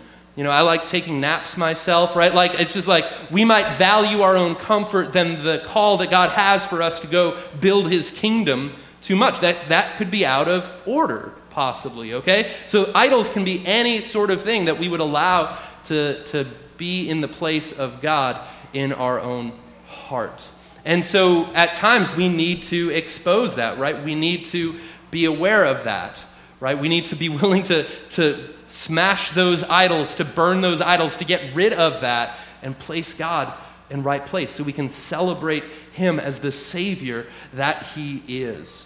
you 0.42 0.46
know, 0.46 0.50
I 0.50 0.62
like 0.62 0.88
taking 0.88 1.22
naps 1.22 1.56
myself, 1.56 2.16
right? 2.16 2.34
Like, 2.34 2.60
it's 2.60 2.74
just 2.74 2.88
like 2.88 3.06
we 3.30 3.46
might 3.46 3.78
value 3.78 4.22
our 4.22 4.36
own 4.36 4.56
comfort 4.56 5.14
than 5.14 5.44
the 5.44 5.62
call 5.68 5.98
that 5.98 6.10
God 6.10 6.32
has 6.32 6.66
for 6.66 6.82
us 6.82 7.00
to 7.02 7.06
go 7.06 7.38
build 7.60 7.92
his 7.92 8.10
kingdom 8.10 8.74
too 9.04 9.16
much. 9.16 9.42
That, 9.42 9.70
that 9.70 9.98
could 9.98 10.10
be 10.10 10.26
out 10.26 10.48
of 10.48 10.66
order, 10.88 11.34
possibly, 11.52 12.16
okay? 12.16 12.56
So 12.66 12.92
idols 12.96 13.30
can 13.30 13.46
be 13.46 13.64
any 13.68 14.02
sort 14.02 14.32
of 14.32 14.42
thing 14.42 14.66
that 14.66 14.80
we 14.80 14.90
would 14.90 15.00
allow 15.00 15.60
to, 15.86 16.24
to 16.24 16.48
be 16.76 17.08
in 17.08 17.22
the 17.22 17.28
place 17.28 17.72
of 17.72 18.02
God 18.02 18.42
in 18.74 18.94
our 18.94 19.20
own 19.20 19.52
heart. 19.86 20.44
And 20.86 21.06
so 21.06 21.54
at 21.54 21.76
times 21.76 22.10
we 22.16 22.30
need 22.30 22.64
to 22.64 22.90
expose 22.90 23.54
that, 23.58 23.78
right? 23.78 24.04
We 24.04 24.16
need 24.16 24.46
to 24.46 24.80
be 25.12 25.26
aware 25.26 25.66
of 25.66 25.84
that, 25.84 26.26
right? 26.62 26.80
We 26.80 26.88
need 26.88 27.06
to 27.06 27.18
be 27.18 27.28
willing 27.42 27.64
to, 27.64 27.86
to 28.12 28.48
smash 28.68 29.32
those 29.32 29.64
idols, 29.64 30.16
to 30.16 30.24
burn 30.24 30.62
those 30.62 30.80
idols, 30.80 31.18
to 31.18 31.26
get 31.26 31.54
rid 31.54 31.74
of 31.74 32.00
that 32.00 32.38
and 32.62 32.78
place 32.80 33.14
God 33.14 33.52
in 33.90 34.04
right 34.04 34.26
place 34.26 34.54
so 34.54 34.64
we 34.64 34.72
can 34.72 34.88
celebrate 34.88 35.66
Him 35.92 36.18
as 36.18 36.40
the 36.40 36.54
Savior 36.54 37.28
that 37.54 37.88
He 37.88 38.24
is. 38.28 38.86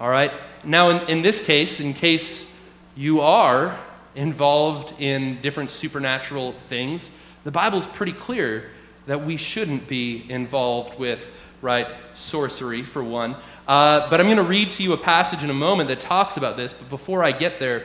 All 0.00 0.08
right? 0.08 0.32
Now, 0.64 0.88
in, 0.90 1.08
in 1.08 1.22
this 1.22 1.44
case, 1.44 1.80
in 1.80 1.92
case 1.92 2.50
you 2.94 3.20
are 3.20 3.78
involved 4.14 4.98
in 4.98 5.40
different 5.42 5.70
supernatural 5.70 6.52
things, 6.68 7.10
the 7.44 7.50
Bible's 7.50 7.86
pretty 7.86 8.12
clear 8.12 8.70
that 9.06 9.24
we 9.24 9.36
shouldn't 9.36 9.86
be 9.86 10.24
involved 10.28 10.98
with, 10.98 11.30
right, 11.60 11.86
sorcery, 12.14 12.82
for 12.82 13.04
one. 13.04 13.36
Uh, 13.66 14.08
but 14.08 14.20
I'm 14.20 14.26
going 14.26 14.36
to 14.36 14.44
read 14.44 14.70
to 14.72 14.82
you 14.82 14.92
a 14.92 14.96
passage 14.96 15.42
in 15.42 15.50
a 15.50 15.54
moment 15.54 15.88
that 15.88 16.00
talks 16.00 16.36
about 16.36 16.56
this. 16.56 16.72
But 16.72 16.88
before 16.88 17.24
I 17.24 17.32
get 17.32 17.58
there, 17.58 17.84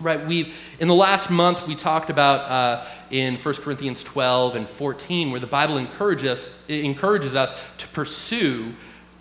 right, 0.00 0.24
we've, 0.24 0.54
in 0.78 0.88
the 0.88 0.94
last 0.94 1.30
month, 1.30 1.66
we 1.66 1.74
talked 1.74 2.08
about 2.08 2.40
uh, 2.50 2.86
in 3.10 3.36
1 3.36 3.54
Corinthians 3.56 4.02
12 4.04 4.56
and 4.56 4.68
14, 4.68 5.30
where 5.30 5.40
the 5.40 5.46
Bible 5.46 5.76
encourages 5.76 6.46
us, 6.46 6.54
encourages 6.68 7.34
us 7.34 7.52
to 7.78 7.88
pursue 7.88 8.74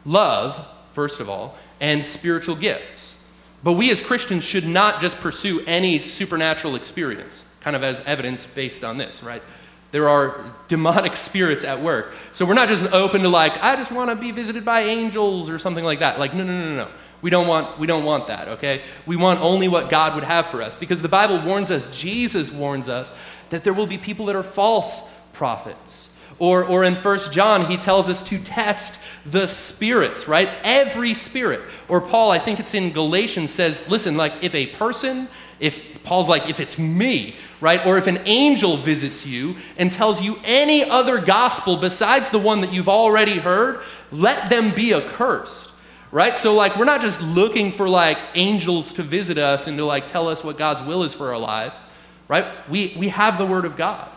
love, 0.05 0.65
first 0.93 1.19
of 1.19 1.29
all, 1.29 1.57
and 1.79 2.05
spiritual 2.05 2.55
gifts. 2.55 3.15
But 3.63 3.73
we 3.73 3.91
as 3.91 3.99
Christians 3.99 4.43
should 4.43 4.67
not 4.67 5.01
just 5.01 5.17
pursue 5.17 5.63
any 5.65 5.99
supernatural 5.99 6.75
experience, 6.75 7.43
kind 7.59 7.75
of 7.75 7.83
as 7.83 7.99
evidence 8.01 8.45
based 8.45 8.83
on 8.83 8.97
this, 8.97 9.21
right? 9.21 9.43
There 9.91 10.09
are 10.09 10.45
demonic 10.67 11.17
spirits 11.27 11.63
at 11.63 11.81
work. 11.81 12.13
So 12.31 12.45
we're 12.45 12.53
not 12.53 12.69
just 12.69 12.83
open 12.93 13.21
to 13.21 13.29
like, 13.29 13.61
I 13.61 13.75
just 13.75 13.91
want 13.91 14.09
to 14.09 14.15
be 14.15 14.31
visited 14.31 14.65
by 14.65 14.81
angels 14.81 15.49
or 15.49 15.59
something 15.59 15.83
like 15.83 15.99
that. 15.99 16.19
Like, 16.19 16.33
no, 16.33 16.43
no, 16.43 16.57
no, 16.57 16.75
no. 16.75 16.91
We 17.21 17.29
don't 17.29 17.47
want, 17.47 17.77
we 17.77 17.85
don't 17.85 18.03
want 18.03 18.27
that, 18.27 18.47
okay? 18.47 18.81
We 19.05 19.15
want 19.15 19.41
only 19.41 19.67
what 19.67 19.89
God 19.89 20.15
would 20.15 20.23
have 20.23 20.47
for 20.47 20.61
us. 20.61 20.73
Because 20.73 21.01
the 21.01 21.09
Bible 21.09 21.39
warns 21.45 21.69
us, 21.69 21.85
Jesus 21.95 22.51
warns 22.51 22.89
us, 22.89 23.11
that 23.51 23.63
there 23.63 23.73
will 23.73 23.85
be 23.85 23.97
people 23.97 24.25
that 24.25 24.35
are 24.35 24.43
false 24.43 25.07
prophets. 25.33 26.09
Or, 26.39 26.63
or 26.63 26.83
in 26.83 26.95
1 26.95 27.19
John, 27.31 27.67
he 27.67 27.77
tells 27.77 28.09
us 28.09 28.23
to 28.23 28.39
test 28.39 28.97
the 29.25 29.45
spirits, 29.45 30.27
right? 30.27 30.49
Every 30.63 31.13
spirit. 31.13 31.61
Or 31.87 32.01
Paul, 32.01 32.31
I 32.31 32.39
think 32.39 32.59
it's 32.59 32.73
in 32.73 32.91
Galatians, 32.91 33.51
says, 33.51 33.87
listen, 33.87 34.17
like 34.17 34.33
if 34.41 34.55
a 34.55 34.65
person, 34.65 35.27
if 35.59 35.90
Paul's 36.03 36.29
like, 36.29 36.49
if 36.49 36.59
it's 36.59 36.77
me, 36.77 37.35
right? 37.59 37.85
Or 37.85 37.97
if 37.97 38.07
an 38.07 38.19
angel 38.25 38.77
visits 38.77 39.25
you 39.25 39.55
and 39.77 39.91
tells 39.91 40.21
you 40.21 40.39
any 40.43 40.83
other 40.83 41.19
gospel 41.19 41.77
besides 41.77 42.29
the 42.29 42.39
one 42.39 42.61
that 42.61 42.73
you've 42.73 42.89
already 42.89 43.37
heard, 43.37 43.81
let 44.11 44.49
them 44.49 44.73
be 44.73 44.93
accursed. 44.93 45.69
Right? 46.11 46.35
So 46.35 46.53
like 46.55 46.75
we're 46.75 46.85
not 46.85 46.99
just 46.99 47.21
looking 47.21 47.71
for 47.71 47.87
like 47.87 48.17
angels 48.35 48.91
to 48.93 49.03
visit 49.03 49.37
us 49.37 49.67
and 49.67 49.77
to 49.77 49.85
like 49.85 50.05
tell 50.05 50.27
us 50.27 50.43
what 50.43 50.57
God's 50.57 50.81
will 50.81 51.03
is 51.03 51.13
for 51.13 51.29
our 51.29 51.39
lives. 51.39 51.79
Right? 52.27 52.45
We 52.69 52.93
we 52.97 53.07
have 53.09 53.37
the 53.37 53.45
word 53.45 53.63
of 53.63 53.77
God. 53.77 54.09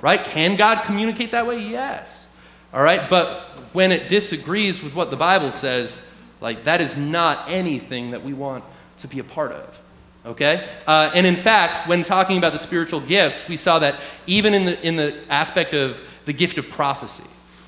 Right? 0.00 0.24
Can 0.24 0.56
God 0.56 0.84
communicate 0.84 1.32
that 1.32 1.46
way? 1.46 1.58
Yes. 1.58 2.28
All 2.72 2.82
right? 2.82 3.10
But 3.10 3.40
when 3.74 3.92
it 3.92 4.08
disagrees 4.08 4.82
with 4.82 4.94
what 4.94 5.10
the 5.10 5.16
Bible 5.16 5.52
says, 5.52 6.00
like 6.40 6.64
that 6.64 6.80
is 6.80 6.96
not 6.96 7.50
anything 7.50 8.12
that 8.12 8.22
we 8.22 8.32
want 8.32 8.64
to 8.98 9.08
be 9.08 9.18
a 9.18 9.24
part 9.24 9.52
of. 9.52 9.80
Okay? 10.26 10.66
Uh, 10.86 11.10
and 11.14 11.26
in 11.26 11.36
fact, 11.36 11.86
when 11.88 12.02
talking 12.02 12.38
about 12.38 12.52
the 12.52 12.58
spiritual 12.58 13.00
gifts, 13.00 13.46
we 13.48 13.56
saw 13.56 13.78
that 13.80 14.00
even 14.26 14.54
in 14.54 14.64
the, 14.64 14.86
in 14.86 14.96
the 14.96 15.14
aspect 15.28 15.74
of 15.74 16.00
the 16.24 16.32
gift 16.32 16.58
of 16.58 16.70
prophecy, 16.70 17.24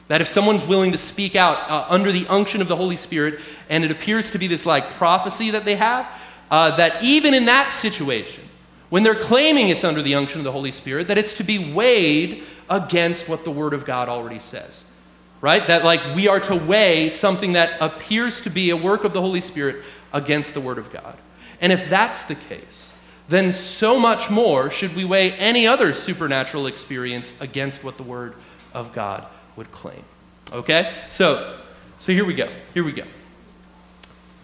that 0.08 0.20
if 0.20 0.28
someone's 0.28 0.64
willing 0.64 0.92
to 0.92 0.98
speak 0.98 1.36
out 1.36 1.58
uh, 1.68 1.86
under 1.88 2.12
the 2.12 2.26
unction 2.28 2.62
of 2.62 2.68
the 2.68 2.76
Holy 2.76 2.96
Spirit, 2.96 3.40
and 3.68 3.84
it 3.84 3.90
appears 3.90 4.30
to 4.30 4.38
be 4.38 4.46
this 4.46 4.64
like 4.64 4.90
prophecy 4.90 5.50
that 5.50 5.64
they 5.64 5.76
have, 5.76 6.08
uh, 6.50 6.74
that 6.76 7.02
even 7.02 7.34
in 7.34 7.44
that 7.46 7.70
situation, 7.70 8.44
when 8.88 9.02
they're 9.02 9.14
claiming 9.14 9.68
it's 9.68 9.84
under 9.84 10.00
the 10.00 10.14
unction 10.14 10.40
of 10.40 10.44
the 10.44 10.52
Holy 10.52 10.70
Spirit, 10.70 11.08
that 11.08 11.18
it's 11.18 11.36
to 11.36 11.44
be 11.44 11.72
weighed 11.72 12.44
against 12.70 13.28
what 13.28 13.44
the 13.44 13.50
Word 13.50 13.74
of 13.74 13.84
God 13.84 14.08
already 14.08 14.38
says 14.38 14.84
right? 15.40 15.66
That 15.66 15.84
like 15.84 16.00
we 16.14 16.28
are 16.28 16.40
to 16.40 16.56
weigh 16.56 17.10
something 17.10 17.52
that 17.52 17.80
appears 17.80 18.40
to 18.42 18.50
be 18.50 18.70
a 18.70 18.76
work 18.76 19.04
of 19.04 19.12
the 19.12 19.20
Holy 19.20 19.40
Spirit 19.40 19.84
against 20.12 20.54
the 20.54 20.60
Word 20.60 20.78
of 20.78 20.90
God. 20.90 21.16
And 21.60 21.72
if 21.72 21.88
that's 21.88 22.24
the 22.24 22.34
case, 22.34 22.92
then 23.28 23.52
so 23.52 23.98
much 23.98 24.30
more 24.30 24.70
should 24.70 24.94
we 24.94 25.04
weigh 25.04 25.32
any 25.32 25.66
other 25.66 25.92
supernatural 25.92 26.66
experience 26.66 27.32
against 27.40 27.82
what 27.82 27.96
the 27.96 28.02
Word 28.02 28.34
of 28.72 28.92
God 28.92 29.26
would 29.56 29.72
claim. 29.72 30.04
Okay? 30.52 30.92
So, 31.08 31.58
so 31.98 32.12
here 32.12 32.24
we 32.24 32.34
go. 32.34 32.48
Here 32.74 32.84
we 32.84 32.92
go. 32.92 33.04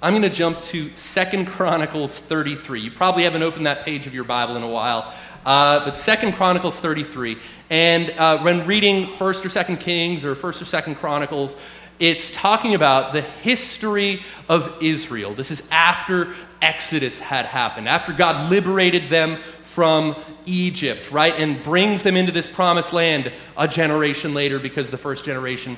I'm 0.02 0.14
going 0.14 0.22
to 0.22 0.30
jump 0.30 0.62
to 0.64 0.94
Second 0.96 1.46
Chronicles 1.46 2.18
33. 2.18 2.80
You 2.80 2.90
probably 2.90 3.22
haven't 3.22 3.44
opened 3.44 3.66
that 3.66 3.84
page 3.84 4.08
of 4.08 4.14
your 4.14 4.24
Bible 4.24 4.56
in 4.56 4.64
a 4.64 4.68
while. 4.68 5.14
Uh, 5.44 5.84
but 5.84 5.96
Second 5.96 6.32
Chronicles 6.32 6.78
33. 6.80 7.36
And 7.70 8.10
uh, 8.12 8.38
when 8.38 8.66
reading 8.66 9.06
First 9.06 9.46
or 9.46 9.48
Second 9.48 9.78
Kings 9.78 10.24
or 10.24 10.34
First 10.34 10.60
or 10.60 10.64
Second 10.64 10.96
Chronicles, 10.96 11.54
it's 12.00 12.32
talking 12.32 12.74
about 12.74 13.12
the 13.12 13.20
history 13.20 14.22
of 14.48 14.76
Israel. 14.82 15.34
This 15.34 15.52
is 15.52 15.68
after 15.70 16.34
Exodus 16.62 17.18
had 17.18 17.44
happened, 17.44 17.88
after 17.88 18.12
God 18.12 18.50
liberated 18.50 19.08
them 19.08 19.38
from 19.62 20.16
Egypt, 20.46 21.10
right, 21.10 21.34
and 21.36 21.62
brings 21.62 22.02
them 22.02 22.16
into 22.16 22.32
this 22.32 22.46
promised 22.46 22.92
land 22.92 23.32
a 23.56 23.66
generation 23.66 24.34
later 24.34 24.58
because 24.58 24.90
the 24.90 24.98
first 24.98 25.24
generation 25.24 25.76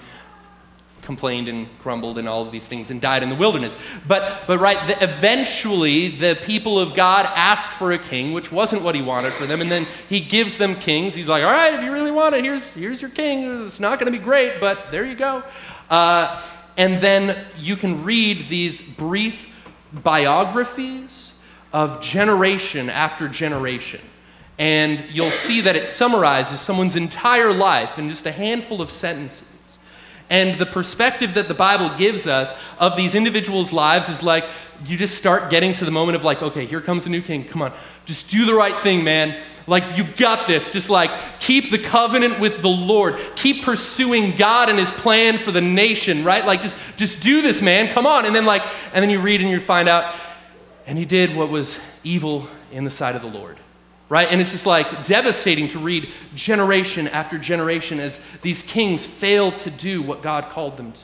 complained 1.02 1.48
and 1.48 1.68
grumbled 1.82 2.18
and 2.18 2.28
all 2.28 2.42
of 2.42 2.50
these 2.50 2.66
things 2.66 2.90
and 2.90 3.00
died 3.00 3.22
in 3.22 3.28
the 3.28 3.34
wilderness. 3.34 3.76
But, 4.08 4.46
but 4.46 4.58
right, 4.58 4.84
the, 4.86 5.04
eventually 5.04 6.08
the 6.08 6.36
people 6.44 6.78
of 6.78 6.94
God 6.94 7.26
asked 7.34 7.68
for 7.68 7.92
a 7.92 7.98
king, 7.98 8.32
which 8.32 8.50
wasn't 8.50 8.82
what 8.82 8.94
he 8.94 9.02
wanted 9.02 9.32
for 9.32 9.46
them, 9.46 9.60
and 9.60 9.70
then 9.70 9.86
he 10.08 10.20
gives 10.20 10.58
them 10.58 10.74
kings. 10.76 11.14
He's 11.14 11.28
like, 11.28 11.44
all 11.44 11.52
right, 11.52 11.74
if 11.74 11.84
you 11.84 11.92
really 11.92 12.10
want 12.10 12.34
it, 12.34 12.44
here's, 12.44 12.72
here's 12.72 13.00
your 13.00 13.10
king. 13.10 13.66
It's 13.66 13.80
not 13.80 13.98
going 13.98 14.10
to 14.10 14.18
be 14.18 14.24
great, 14.24 14.60
but 14.60 14.90
there 14.90 15.04
you 15.04 15.14
go. 15.14 15.42
Uh, 15.90 16.42
and 16.76 17.00
then 17.00 17.46
you 17.56 17.76
can 17.76 18.02
read 18.02 18.48
these 18.48 18.82
brief 18.82 19.48
biographies 20.02 21.32
of 21.72 22.00
generation 22.00 22.90
after 22.90 23.28
generation. 23.28 24.00
And 24.58 25.04
you'll 25.10 25.30
see 25.30 25.60
that 25.62 25.74
it 25.74 25.88
summarizes 25.88 26.60
someone's 26.60 26.94
entire 26.94 27.52
life 27.52 27.98
in 27.98 28.08
just 28.08 28.26
a 28.26 28.32
handful 28.32 28.80
of 28.80 28.90
sentences. 28.90 29.48
And 30.30 30.58
the 30.58 30.66
perspective 30.66 31.34
that 31.34 31.48
the 31.48 31.54
Bible 31.54 31.90
gives 31.98 32.26
us 32.26 32.54
of 32.78 32.96
these 32.96 33.14
individuals' 33.14 33.72
lives 33.72 34.08
is 34.08 34.22
like 34.22 34.44
you 34.86 34.96
just 34.96 35.16
start 35.16 35.50
getting 35.50 35.72
to 35.74 35.84
the 35.84 35.90
moment 35.90 36.16
of 36.16 36.24
like, 36.24 36.42
okay, 36.42 36.64
here 36.64 36.80
comes 36.80 37.06
a 37.06 37.08
new 37.08 37.22
king. 37.22 37.44
Come 37.44 37.62
on, 37.62 37.72
just 38.04 38.30
do 38.30 38.44
the 38.44 38.54
right 38.54 38.76
thing, 38.76 39.04
man. 39.04 39.40
Like, 39.66 39.96
you've 39.96 40.16
got 40.16 40.46
this. 40.46 40.72
Just 40.72 40.90
like 40.90 41.10
keep 41.40 41.70
the 41.70 41.78
covenant 41.78 42.38
with 42.38 42.60
the 42.60 42.68
Lord. 42.68 43.18
Keep 43.36 43.64
pursuing 43.64 44.36
God 44.36 44.68
and 44.68 44.78
his 44.78 44.90
plan 44.90 45.38
for 45.38 45.52
the 45.52 45.60
nation, 45.60 46.24
right? 46.24 46.44
Like, 46.44 46.62
just, 46.62 46.76
just 46.96 47.20
do 47.20 47.40
this, 47.40 47.62
man. 47.62 47.88
Come 47.88 48.06
on. 48.06 48.26
And 48.26 48.34
then, 48.34 48.44
like, 48.44 48.62
and 48.92 49.02
then 49.02 49.10
you 49.10 49.20
read 49.20 49.40
and 49.40 49.50
you 49.50 49.60
find 49.60 49.88
out, 49.88 50.14
and 50.86 50.98
he 50.98 51.04
did 51.04 51.34
what 51.34 51.48
was 51.48 51.78
evil 52.02 52.46
in 52.70 52.84
the 52.84 52.90
sight 52.90 53.16
of 53.16 53.22
the 53.22 53.28
Lord 53.28 53.58
right? 54.08 54.28
And 54.30 54.40
it's 54.40 54.50
just 54.50 54.66
like 54.66 55.04
devastating 55.04 55.68
to 55.68 55.78
read 55.78 56.10
generation 56.34 57.08
after 57.08 57.38
generation 57.38 58.00
as 58.00 58.20
these 58.42 58.62
kings 58.62 59.04
fail 59.04 59.52
to 59.52 59.70
do 59.70 60.02
what 60.02 60.22
God 60.22 60.50
called 60.50 60.76
them 60.76 60.92
to, 60.92 61.00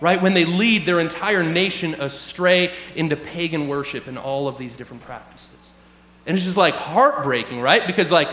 right? 0.00 0.20
When 0.20 0.34
they 0.34 0.44
lead 0.44 0.84
their 0.84 1.00
entire 1.00 1.42
nation 1.42 1.94
astray 1.94 2.74
into 2.96 3.16
pagan 3.16 3.68
worship 3.68 4.08
and 4.08 4.18
all 4.18 4.48
of 4.48 4.58
these 4.58 4.76
different 4.76 5.02
practices. 5.04 5.48
And 6.26 6.36
it's 6.36 6.44
just 6.44 6.56
like 6.56 6.74
heartbreaking, 6.74 7.60
right? 7.60 7.86
Because, 7.86 8.10
like, 8.10 8.28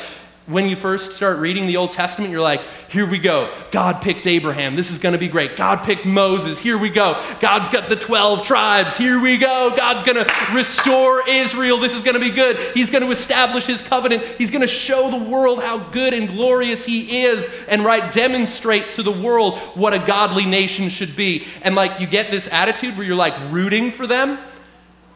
when 0.50 0.68
you 0.68 0.76
first 0.76 1.12
start 1.12 1.38
reading 1.38 1.68
the 1.68 1.78
Old 1.78 1.92
Testament, 1.92 2.32
you're 2.32 2.42
like, 2.42 2.62
here 2.90 3.08
we 3.08 3.20
go. 3.20 3.54
God 3.70 4.02
picked 4.02 4.26
Abraham. 4.26 4.76
This 4.76 4.90
is 4.90 4.98
going 4.98 5.14
to 5.14 5.20
be 5.20 5.28
great. 5.28 5.56
God 5.56 5.84
picked 5.84 6.08
Moses. 6.08 6.58
Here 6.58 6.76
we 6.76 6.90
go. 6.90 7.24
God's 7.40 7.70
got 7.70 7.88
the 7.88 7.96
12 7.96 8.44
tribes. 8.48 8.98
Here 8.98 9.22
we 9.22 9.38
go. 9.38 9.72
God's 9.78 10.02
going 10.02 10.26
to 10.26 10.34
restore 10.52 11.28
Israel. 11.30 11.78
This 11.78 11.94
is 11.94 12.02
going 12.02 12.16
to 12.16 12.20
be 12.20 12.32
good. 12.32 12.74
He's 12.76 12.90
going 12.90 13.04
to 13.04 13.12
establish 13.12 13.68
his 13.68 13.80
covenant. 13.80 14.24
He's 14.40 14.50
going 14.50 14.64
to 14.64 14.68
show 14.68 15.12
the 15.12 15.30
world 15.30 15.62
how 15.62 15.78
good 15.78 16.16
and 16.16 16.28
glorious 16.28 16.84
he 16.84 17.26
is 17.26 17.48
and 17.68 17.86
right 17.86 18.12
demonstrate 18.12 18.90
to 18.90 19.04
the 19.04 19.12
world 19.12 19.60
what 19.76 19.94
a 19.94 20.00
godly 20.00 20.46
nation 20.46 20.90
should 20.90 21.16
be. 21.16 21.46
And 21.62 21.76
like 21.76 22.00
you 22.00 22.08
get 22.08 22.32
this 22.32 22.48
attitude 22.52 22.98
where 22.98 23.06
you're 23.06 23.16
like 23.16 23.36
rooting 23.52 23.92
for 23.92 24.08
them, 24.08 24.40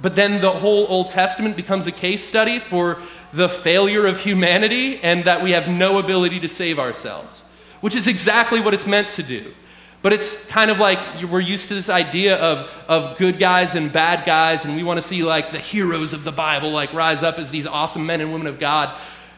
but 0.03 0.15
then 0.15 0.41
the 0.41 0.49
whole 0.49 0.85
Old 0.89 1.07
Testament 1.07 1.55
becomes 1.55 1.87
a 1.87 1.91
case 1.91 2.23
study 2.23 2.59
for 2.59 3.01
the 3.31 3.47
failure 3.47 4.05
of 4.05 4.19
humanity 4.19 4.99
and 5.01 5.23
that 5.23 5.41
we 5.41 5.51
have 5.51 5.69
no 5.69 5.97
ability 5.97 6.41
to 6.41 6.47
save 6.49 6.77
ourselves, 6.77 7.41
which 7.79 7.95
is 7.95 8.05
exactly 8.05 8.59
what 8.59 8.73
it's 8.73 8.85
meant 8.85 9.07
to 9.07 9.23
do. 9.23 9.53
But 10.01 10.11
it's 10.11 10.35
kind 10.47 10.69
of 10.69 10.77
like 10.77 10.99
we're 11.23 11.39
used 11.39 11.69
to 11.69 11.73
this 11.73 11.89
idea 11.89 12.35
of, 12.35 12.69
of 12.89 13.17
good 13.17 13.39
guys 13.39 13.75
and 13.75 13.93
bad 13.93 14.25
guys, 14.25 14.65
and 14.65 14.75
we 14.75 14.83
want 14.83 14.97
to 14.97 15.01
see 15.01 15.23
like 15.23 15.53
the 15.53 15.59
heroes 15.59 16.11
of 16.11 16.25
the 16.25 16.33
Bible 16.33 16.71
like 16.71 16.93
rise 16.93 17.23
up 17.23 17.39
as 17.39 17.49
these 17.49 17.65
awesome 17.65 18.05
men 18.05 18.19
and 18.19 18.33
women 18.33 18.47
of 18.47 18.59
God, 18.59 18.93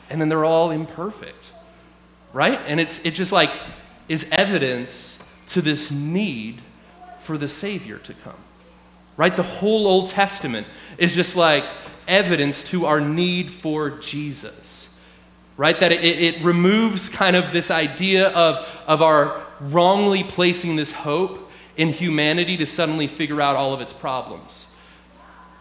and 0.10 0.20
then 0.20 0.30
they're 0.30 0.46
all 0.46 0.72
imperfect, 0.72 1.52
right? 2.34 2.60
And 2.66 2.80
it's 2.80 2.98
it 3.06 3.12
just 3.12 3.32
like 3.32 3.52
is 4.10 4.28
evidence 4.32 5.20
to 5.50 5.62
this 5.62 5.92
need 5.92 6.64
for 7.22 7.38
the 7.38 7.48
Savior 7.48 8.00
to 8.00 8.14
come, 8.16 8.40
right? 9.18 9.36
The 9.36 9.44
whole 9.44 9.88
Old 9.88 10.10
Testament 10.10 10.68
is 10.98 11.16
just 11.16 11.36
like 11.36 11.66
evidence 12.08 12.64
to 12.66 12.86
our 12.86 13.00
need 13.00 13.50
for 13.50 13.92
Jesus, 13.92 14.90
right? 15.58 15.80
That 15.80 15.92
it, 15.92 16.04
it 16.04 16.44
removes 16.44 17.10
kind 17.10 17.36
of 17.36 17.52
this 17.52 17.72
idea 17.72 18.30
of, 18.30 18.68
of 18.88 19.02
our 19.02 19.44
wrongly 19.60 20.24
placing 20.24 20.76
this 20.76 20.92
hope 20.92 21.50
in 21.78 21.90
humanity 21.90 22.58
to 22.58 22.66
suddenly 22.66 23.08
figure 23.08 23.42
out 23.42 23.56
all 23.56 23.74
of 23.74 23.82
its 23.82 23.94
problems. 23.94 24.68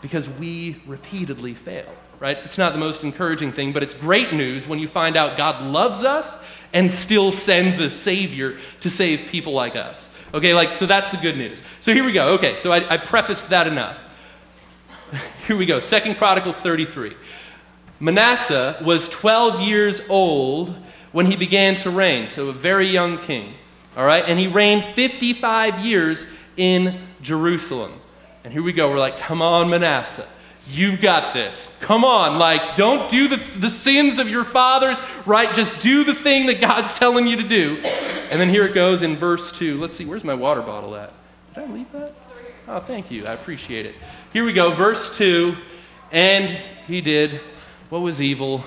Because 0.03 0.29
we 0.29 0.77
repeatedly 0.87 1.55
fail, 1.55 1.93
right? 2.21 2.39
It's 2.45 2.59
not 2.59 2.73
the 2.73 2.79
most 2.79 3.03
encouraging 3.03 3.53
thing, 3.53 3.73
but 3.73 3.83
it's 3.83 3.95
great 3.95 4.33
news 4.33 4.67
when 4.67 4.79
you 4.79 4.87
find 4.87 5.17
out 5.17 5.37
God 5.37 5.63
loves 5.65 6.03
us 6.05 6.43
and 6.73 6.91
still 6.91 7.33
sends 7.33 7.81
a 7.81 7.89
Savior 7.89 8.59
to 8.81 8.91
save 8.91 9.27
people 9.27 9.53
like 9.53 9.77
us. 9.77 10.14
Okay, 10.35 10.53
like, 10.53 10.73
so 10.73 10.85
that's 10.85 11.11
the 11.11 11.17
good 11.17 11.37
news. 11.37 11.63
So 11.79 11.95
here 11.95 12.05
we 12.05 12.11
go. 12.11 12.31
Okay, 12.35 12.57
so 12.57 12.73
I, 12.73 12.95
I 12.95 12.97
prefaced 12.97 13.51
that 13.51 13.69
enough. 13.69 14.05
Here 15.47 15.57
we 15.57 15.65
go. 15.65 15.79
Second 15.79 16.17
Chronicles 16.17 16.61
33. 16.61 17.15
Manasseh 18.01 18.77
was 18.85 19.09
12 19.09 19.61
years 19.61 20.03
old 20.09 20.77
when 21.13 21.27
he 21.27 21.37
began 21.37 21.77
to 21.77 21.91
reign, 21.91 22.27
so 22.27 22.49
a 22.49 22.53
very 22.53 22.89
young 22.89 23.19
king. 23.19 23.55
All 23.97 24.05
right, 24.05 24.25
and 24.27 24.37
he 24.37 24.49
reigned 24.49 24.85
55 24.85 25.79
years 25.79 26.27
in 26.57 26.99
Jerusalem. 27.23 28.01
And 28.43 28.53
here 28.53 28.63
we 28.63 28.73
go. 28.73 28.91
We're 28.91 28.99
like, 28.99 29.19
come 29.19 29.41
on, 29.41 29.71
Manasseh. 29.71 30.27
You've 30.67 31.01
got 31.01 31.33
this. 31.33 31.77
Come 31.81 32.05
on. 32.05 32.39
Like, 32.39 32.75
don't 32.75 33.09
do 33.09 33.29
the, 33.29 33.37
the 33.37 33.71
sins 33.71 34.19
of 34.19 34.29
your 34.29 34.45
fathers, 34.45 34.99
right? 35.27 35.55
Just 35.55 35.79
do 35.79 36.03
the 36.05 36.15
thing 36.15 36.47
that 36.47 36.61
God's 36.61 36.95
telling 36.95 37.27
you 37.27 37.37
to 37.37 37.47
do. 37.47 37.83
And 38.35 38.41
then 38.41 38.49
here 38.49 38.65
it 38.65 38.75
goes 38.75 39.03
in 39.03 39.15
verse 39.15 39.53
2. 39.53 39.81
Let's 39.81 39.95
see, 39.95 40.05
where's 40.07 40.25
my 40.25 40.35
water 40.35 40.61
bottle 40.61 40.97
at? 40.97 41.13
Did 41.55 41.63
I 41.63 41.67
leave 41.73 41.93
that? 41.93 42.15
Oh, 42.67 42.81
thank 42.81 43.09
you. 43.09 43.25
I 43.27 43.33
appreciate 43.33 43.87
it. 43.87 43.95
Here 44.33 44.45
we 44.45 44.53
go, 44.53 44.73
verse 44.73 45.17
2. 45.17 45.57
And 46.11 46.51
he 46.89 47.01
did 47.01 47.41
what 47.91 48.01
was 48.01 48.21
evil 48.21 48.65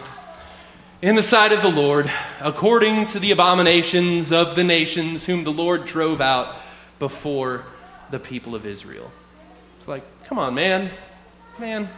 in 1.01 1.15
the 1.15 1.21
sight 1.21 1.51
of 1.51 1.61
the 1.61 1.69
Lord, 1.69 2.09
according 2.39 3.07
to 3.07 3.19
the 3.19 3.31
abominations 3.31 4.31
of 4.31 4.55
the 4.55 4.63
nations 4.63 5.25
whom 5.25 5.43
the 5.43 5.51
Lord 5.51 5.85
drove 5.85 6.21
out 6.21 6.55
before 6.97 7.65
the 8.09 8.19
people 8.19 8.55
of 8.55 8.65
Israel. 8.65 9.11
It's 9.79 9.87
like, 9.89 10.03
come 10.23 10.39
on, 10.39 10.53
man. 10.53 10.91
Man. 11.59 11.89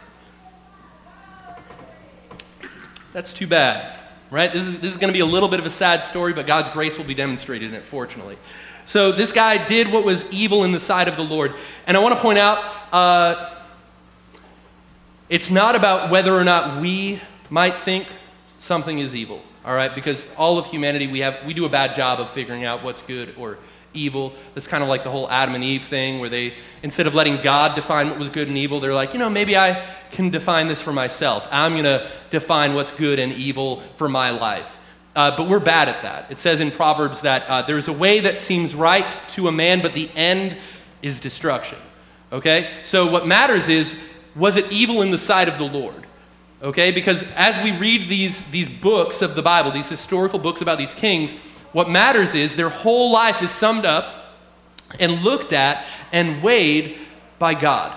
That's 3.12 3.32
too 3.32 3.46
bad, 3.46 3.96
right? 4.30 4.52
This 4.52 4.62
is, 4.62 4.80
this 4.80 4.90
is 4.92 4.96
going 4.96 5.08
to 5.08 5.16
be 5.16 5.20
a 5.20 5.26
little 5.26 5.48
bit 5.48 5.60
of 5.60 5.66
a 5.66 5.70
sad 5.70 6.04
story, 6.04 6.32
but 6.32 6.46
God's 6.46 6.70
grace 6.70 6.96
will 6.96 7.04
be 7.04 7.14
demonstrated 7.14 7.68
in 7.70 7.74
it, 7.74 7.84
fortunately. 7.84 8.36
So 8.84 9.12
this 9.12 9.32
guy 9.32 9.64
did 9.64 9.90
what 9.90 10.04
was 10.04 10.30
evil 10.32 10.64
in 10.64 10.72
the 10.72 10.80
sight 10.80 11.08
of 11.08 11.16
the 11.16 11.22
Lord. 11.22 11.54
And 11.86 11.96
I 11.96 12.00
want 12.00 12.16
to 12.16 12.20
point 12.20 12.38
out 12.38 12.58
uh, 12.92 13.54
it's 15.28 15.50
not 15.50 15.74
about 15.74 16.10
whether 16.10 16.34
or 16.34 16.44
not 16.44 16.80
we 16.80 17.20
might 17.50 17.76
think 17.76 18.08
something 18.58 18.98
is 18.98 19.14
evil, 19.14 19.42
all 19.64 19.74
right? 19.74 19.94
Because 19.94 20.24
all 20.36 20.58
of 20.58 20.66
humanity, 20.66 21.06
we, 21.06 21.20
have, 21.20 21.44
we 21.44 21.54
do 21.54 21.64
a 21.64 21.68
bad 21.68 21.94
job 21.94 22.20
of 22.20 22.30
figuring 22.30 22.64
out 22.64 22.82
what's 22.82 23.02
good 23.02 23.34
or 23.36 23.58
evil. 23.94 24.32
That's 24.54 24.66
kind 24.66 24.82
of 24.82 24.88
like 24.88 25.04
the 25.04 25.10
whole 25.10 25.30
Adam 25.30 25.54
and 25.54 25.64
Eve 25.64 25.84
thing, 25.84 26.20
where 26.20 26.28
they, 26.28 26.54
instead 26.82 27.06
of 27.06 27.14
letting 27.14 27.40
God 27.40 27.74
define 27.74 28.08
what 28.08 28.18
was 28.18 28.28
good 28.28 28.48
and 28.48 28.56
evil, 28.56 28.80
they're 28.80 28.94
like, 28.94 29.12
you 29.12 29.18
know, 29.18 29.30
maybe 29.30 29.56
I 29.56 29.84
can 30.10 30.30
define 30.30 30.68
this 30.68 30.80
for 30.80 30.92
myself. 30.92 31.46
I'm 31.50 31.72
going 31.72 31.84
to 31.84 32.10
define 32.30 32.74
what's 32.74 32.90
good 32.90 33.18
and 33.18 33.32
evil 33.32 33.82
for 33.96 34.08
my 34.08 34.30
life. 34.30 34.78
Uh, 35.16 35.36
but 35.36 35.48
we're 35.48 35.60
bad 35.60 35.88
at 35.88 36.02
that. 36.02 36.30
It 36.30 36.38
says 36.38 36.60
in 36.60 36.70
Proverbs 36.70 37.22
that 37.22 37.46
uh, 37.48 37.62
there's 37.62 37.88
a 37.88 37.92
way 37.92 38.20
that 38.20 38.38
seems 38.38 38.74
right 38.74 39.08
to 39.30 39.48
a 39.48 39.52
man, 39.52 39.82
but 39.82 39.94
the 39.94 40.08
end 40.14 40.56
is 41.02 41.18
destruction. 41.18 41.78
Okay? 42.32 42.70
So 42.82 43.10
what 43.10 43.26
matters 43.26 43.68
is 43.68 43.94
was 44.36 44.56
it 44.56 44.70
evil 44.70 45.02
in 45.02 45.10
the 45.10 45.18
sight 45.18 45.48
of 45.48 45.58
the 45.58 45.64
Lord? 45.64 46.06
Okay, 46.62 46.90
because 46.90 47.24
as 47.36 47.56
we 47.64 47.74
read 47.78 48.10
these, 48.10 48.42
these 48.50 48.68
books 48.68 49.22
of 49.22 49.34
the 49.34 49.40
Bible, 49.40 49.70
these 49.70 49.88
historical 49.88 50.38
books 50.38 50.60
about 50.60 50.76
these 50.76 50.94
kings, 50.94 51.32
what 51.72 51.88
matters 51.88 52.34
is 52.34 52.54
their 52.54 52.68
whole 52.68 53.12
life 53.12 53.42
is 53.42 53.50
summed 53.50 53.84
up 53.84 54.34
and 54.98 55.22
looked 55.22 55.52
at 55.52 55.86
and 56.12 56.42
weighed 56.42 56.98
by 57.38 57.54
God. 57.54 57.96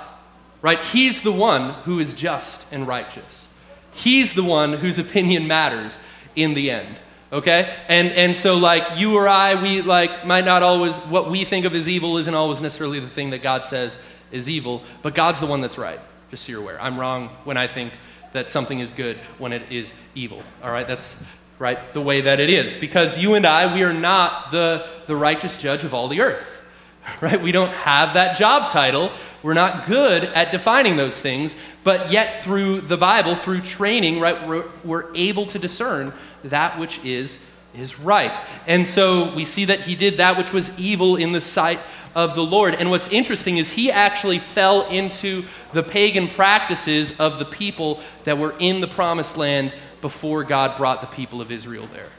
Right? 0.61 0.79
He's 0.79 1.21
the 1.21 1.31
one 1.31 1.73
who 1.83 1.99
is 1.99 2.13
just 2.13 2.71
and 2.71 2.87
righteous. 2.87 3.47
He's 3.91 4.33
the 4.33 4.43
one 4.43 4.73
whose 4.73 4.97
opinion 4.97 5.47
matters 5.47 5.99
in 6.35 6.53
the 6.53 6.71
end. 6.71 6.95
Okay? 7.31 7.75
And 7.87 8.09
and 8.09 8.35
so 8.35 8.55
like 8.55 8.97
you 8.97 9.15
or 9.15 9.27
I, 9.27 9.61
we 9.61 9.81
like 9.81 10.25
might 10.25 10.45
not 10.45 10.63
always 10.63 10.95
what 10.95 11.29
we 11.29 11.45
think 11.45 11.65
of 11.65 11.73
as 11.73 11.89
evil 11.89 12.17
isn't 12.17 12.33
always 12.33 12.61
necessarily 12.61 12.99
the 12.99 13.07
thing 13.07 13.31
that 13.31 13.41
God 13.41 13.65
says 13.65 13.97
is 14.31 14.47
evil, 14.47 14.83
but 15.01 15.15
God's 15.15 15.39
the 15.39 15.47
one 15.47 15.61
that's 15.61 15.77
right. 15.77 15.99
Just 16.29 16.45
so 16.45 16.51
you're 16.51 16.61
aware. 16.61 16.81
I'm 16.81 16.99
wrong 16.99 17.29
when 17.43 17.57
I 17.57 17.67
think 17.67 17.93
that 18.33 18.49
something 18.49 18.79
is 18.79 18.91
good 18.91 19.17
when 19.37 19.53
it 19.53 19.71
is 19.71 19.93
evil. 20.15 20.41
All 20.63 20.71
right? 20.71 20.87
That's 20.87 21.15
right 21.59 21.93
the 21.93 22.01
way 22.01 22.21
that 22.21 22.39
it 22.39 22.49
is 22.49 22.73
because 22.73 23.17
you 23.17 23.35
and 23.35 23.45
I 23.45 23.73
we 23.73 23.83
are 23.83 23.93
not 23.93 24.51
the 24.51 24.87
the 25.07 25.15
righteous 25.15 25.57
judge 25.57 25.83
of 25.83 25.93
all 25.93 26.07
the 26.07 26.21
earth. 26.21 26.49
Right? 27.21 27.41
We 27.41 27.51
don't 27.51 27.71
have 27.71 28.13
that 28.13 28.37
job 28.37 28.69
title. 28.69 29.11
We're 29.43 29.53
not 29.53 29.87
good 29.87 30.23
at 30.23 30.53
defining 30.53 30.95
those 30.95 31.19
things, 31.19 31.57
but 31.83 32.13
yet 32.13 32.43
through 32.43 32.79
the 32.79 32.95
Bible, 32.95 33.35
through 33.35 33.59
training, 33.59 34.21
right, 34.21 34.47
we're, 34.47 34.63
we're 34.85 35.13
able 35.13 35.45
to 35.47 35.59
discern 35.59 36.13
that 36.45 36.79
which 36.79 37.03
is 37.03 37.39
is 37.75 37.99
right. 37.99 38.37
And 38.67 38.85
so 38.85 39.33
we 39.33 39.45
see 39.45 39.65
that 39.65 39.81
he 39.81 39.95
did 39.95 40.17
that 40.17 40.37
which 40.37 40.53
was 40.53 40.77
evil 40.79 41.15
in 41.15 41.31
the 41.31 41.41
sight 41.41 41.79
of 42.15 42.35
the 42.35 42.43
Lord. 42.43 42.75
And 42.75 42.89
what's 42.89 43.07
interesting 43.07 43.57
is 43.57 43.71
he 43.71 43.91
actually 43.91 44.39
fell 44.39 44.87
into 44.87 45.43
the 45.73 45.83
pagan 45.83 46.27
practices 46.27 47.19
of 47.19 47.39
the 47.39 47.45
people 47.45 47.99
that 48.25 48.37
were 48.37 48.55
in 48.59 48.79
the 48.79 48.87
promised 48.87 49.37
land 49.37 49.73
before 50.03 50.43
God 50.43 50.77
brought 50.77 51.01
the 51.01 51.07
people 51.07 51.41
of 51.41 51.51
Israel 51.51 51.87
there. 51.91 52.09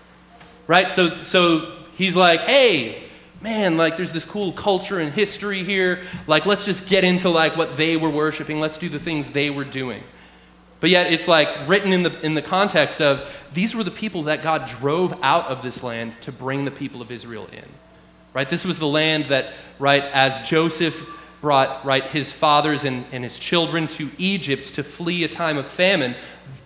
Right? 0.67 0.91
So 0.91 1.23
so 1.23 1.71
he's 1.95 2.17
like, 2.17 2.41
"Hey, 2.41 3.05
man, 3.41 3.77
like 3.77 3.97
there's 3.97 4.13
this 4.13 4.25
cool 4.25 4.53
culture 4.53 4.99
and 4.99 5.13
history 5.13 5.63
here. 5.63 6.01
Like 6.27 6.47
let's 6.47 6.65
just 6.65 6.89
get 6.89 7.05
into 7.05 7.29
like 7.29 7.57
what 7.57 7.77
they 7.77 7.97
were 7.97 8.11
worshiping. 8.11 8.59
Let's 8.59 8.79
do 8.79 8.89
the 8.89 8.99
things 8.99 9.31
they 9.31 9.51
were 9.51 9.65
doing." 9.65 10.03
But 10.81 10.91
yet 10.91 11.13
it's 11.13 11.29
like 11.29 11.49
written 11.67 11.93
in 11.93 12.03
the, 12.03 12.21
in 12.21 12.35
the 12.35 12.43
context 12.43 13.01
of 13.01 13.27
these 13.55 13.75
were 13.75 13.85
the 13.85 13.91
people 13.91 14.25
that 14.25 14.43
God 14.43 14.69
drove 14.69 15.19
out 15.23 15.47
of 15.47 15.63
this 15.63 15.83
land 15.83 16.21
to 16.23 16.33
bring 16.33 16.65
the 16.65 16.71
people 16.71 17.01
of 17.01 17.11
Israel 17.11 17.49
in. 17.53 17.65
Right? 18.35 18.49
This 18.49 18.65
was 18.65 18.79
the 18.79 18.87
land 18.87 19.27
that, 19.27 19.55
right, 19.79 20.03
as 20.03 20.47
Joseph 20.47 21.09
brought, 21.41 21.85
right, 21.85 22.05
his 22.05 22.33
fathers 22.33 22.85
and, 22.85 23.05
and 23.13 23.23
his 23.23 23.39
children 23.39 23.87
to 23.87 24.11
Egypt 24.19 24.75
to 24.75 24.83
flee 24.83 25.25
a 25.25 25.29
time 25.29 25.57
of 25.57 25.67
famine, 25.67 26.17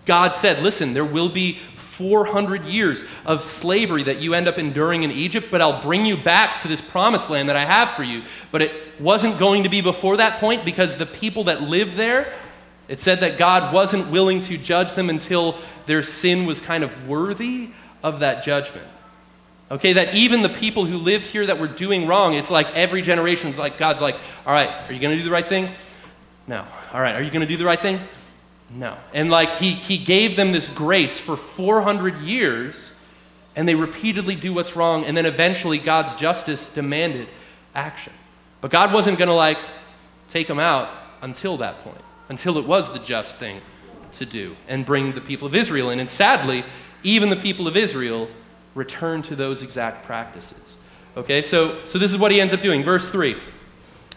God 0.09 0.33
said, 0.33 0.63
listen, 0.63 0.93
there 0.93 1.05
will 1.05 1.29
be 1.29 1.59
400 1.75 2.65
years 2.65 3.03
of 3.27 3.43
slavery 3.43 4.01
that 4.03 4.19
you 4.19 4.33
end 4.33 4.47
up 4.47 4.57
enduring 4.57 5.03
in 5.03 5.11
Egypt, 5.11 5.49
but 5.51 5.61
I'll 5.61 5.83
bring 5.83 6.03
you 6.03 6.17
back 6.17 6.59
to 6.61 6.67
this 6.67 6.81
promised 6.81 7.29
land 7.29 7.47
that 7.47 7.55
I 7.55 7.63
have 7.63 7.91
for 7.91 8.01
you. 8.01 8.23
But 8.51 8.63
it 8.63 8.99
wasn't 8.99 9.37
going 9.37 9.63
to 9.65 9.69
be 9.69 9.81
before 9.81 10.17
that 10.17 10.39
point 10.39 10.65
because 10.65 10.95
the 10.95 11.05
people 11.05 11.43
that 11.43 11.61
lived 11.61 11.93
there 11.93 12.33
it 12.87 12.99
said 12.99 13.19
that 13.19 13.37
God 13.37 13.71
wasn't 13.71 14.09
willing 14.09 14.41
to 14.45 14.57
judge 14.57 14.93
them 14.93 15.11
until 15.11 15.55
their 15.85 16.01
sin 16.01 16.47
was 16.47 16.59
kind 16.59 16.83
of 16.83 17.07
worthy 17.07 17.69
of 18.01 18.21
that 18.21 18.43
judgment. 18.43 18.87
Okay, 19.69 19.93
that 19.93 20.15
even 20.15 20.41
the 20.41 20.49
people 20.49 20.85
who 20.85 20.97
lived 20.97 21.25
here 21.25 21.45
that 21.45 21.59
were 21.59 21.67
doing 21.67 22.07
wrong, 22.07 22.33
it's 22.33 22.49
like 22.49 22.75
every 22.75 23.03
generation 23.03 23.47
is 23.47 23.59
like, 23.59 23.77
God's 23.77 24.01
like, 24.01 24.15
all 24.43 24.53
right, 24.53 24.71
are 24.87 24.91
you 24.91 24.99
going 24.99 25.15
to 25.15 25.17
do 25.17 25.23
the 25.23 25.31
right 25.31 25.47
thing? 25.47 25.69
No. 26.47 26.65
All 26.91 26.99
right, 26.99 27.13
are 27.13 27.21
you 27.21 27.29
going 27.29 27.41
to 27.41 27.47
do 27.47 27.57
the 27.57 27.65
right 27.65 27.79
thing? 27.79 27.99
No. 28.71 28.97
And 29.13 29.29
like, 29.31 29.57
he, 29.57 29.73
he 29.73 29.97
gave 29.97 30.35
them 30.35 30.51
this 30.51 30.69
grace 30.69 31.19
for 31.19 31.35
400 31.35 32.19
years, 32.19 32.91
and 33.55 33.67
they 33.67 33.75
repeatedly 33.75 34.35
do 34.35 34.53
what's 34.53 34.75
wrong, 34.75 35.05
and 35.05 35.17
then 35.17 35.25
eventually 35.25 35.77
God's 35.77 36.13
justice 36.15 36.69
demanded 36.69 37.27
action. 37.73 38.13
But 38.61 38.71
God 38.71 38.93
wasn't 38.93 39.17
going 39.17 39.29
to 39.29 39.33
like 39.33 39.59
take 40.27 40.47
them 40.47 40.59
out 40.59 40.89
until 41.21 41.57
that 41.57 41.83
point 41.83 42.01
until 42.29 42.57
it 42.57 42.65
was 42.65 42.93
the 42.93 42.99
just 42.99 43.35
thing 43.35 43.59
to 44.13 44.25
do 44.25 44.55
and 44.67 44.85
bring 44.85 45.13
the 45.13 45.21
people 45.21 45.47
of 45.47 45.55
Israel 45.55 45.89
in. 45.89 45.99
And 45.99 46.09
sadly, 46.09 46.63
even 47.03 47.29
the 47.29 47.35
people 47.35 47.67
of 47.67 47.75
Israel 47.75 48.29
returned 48.75 49.25
to 49.25 49.35
those 49.35 49.63
exact 49.63 50.05
practices. 50.05 50.77
Okay, 51.17 51.41
so, 51.41 51.83
so 51.85 51.97
this 51.97 52.11
is 52.11 52.17
what 52.17 52.31
he 52.31 52.39
ends 52.39 52.53
up 52.53 52.61
doing. 52.61 52.83
Verse 52.83 53.09
3. 53.09 53.35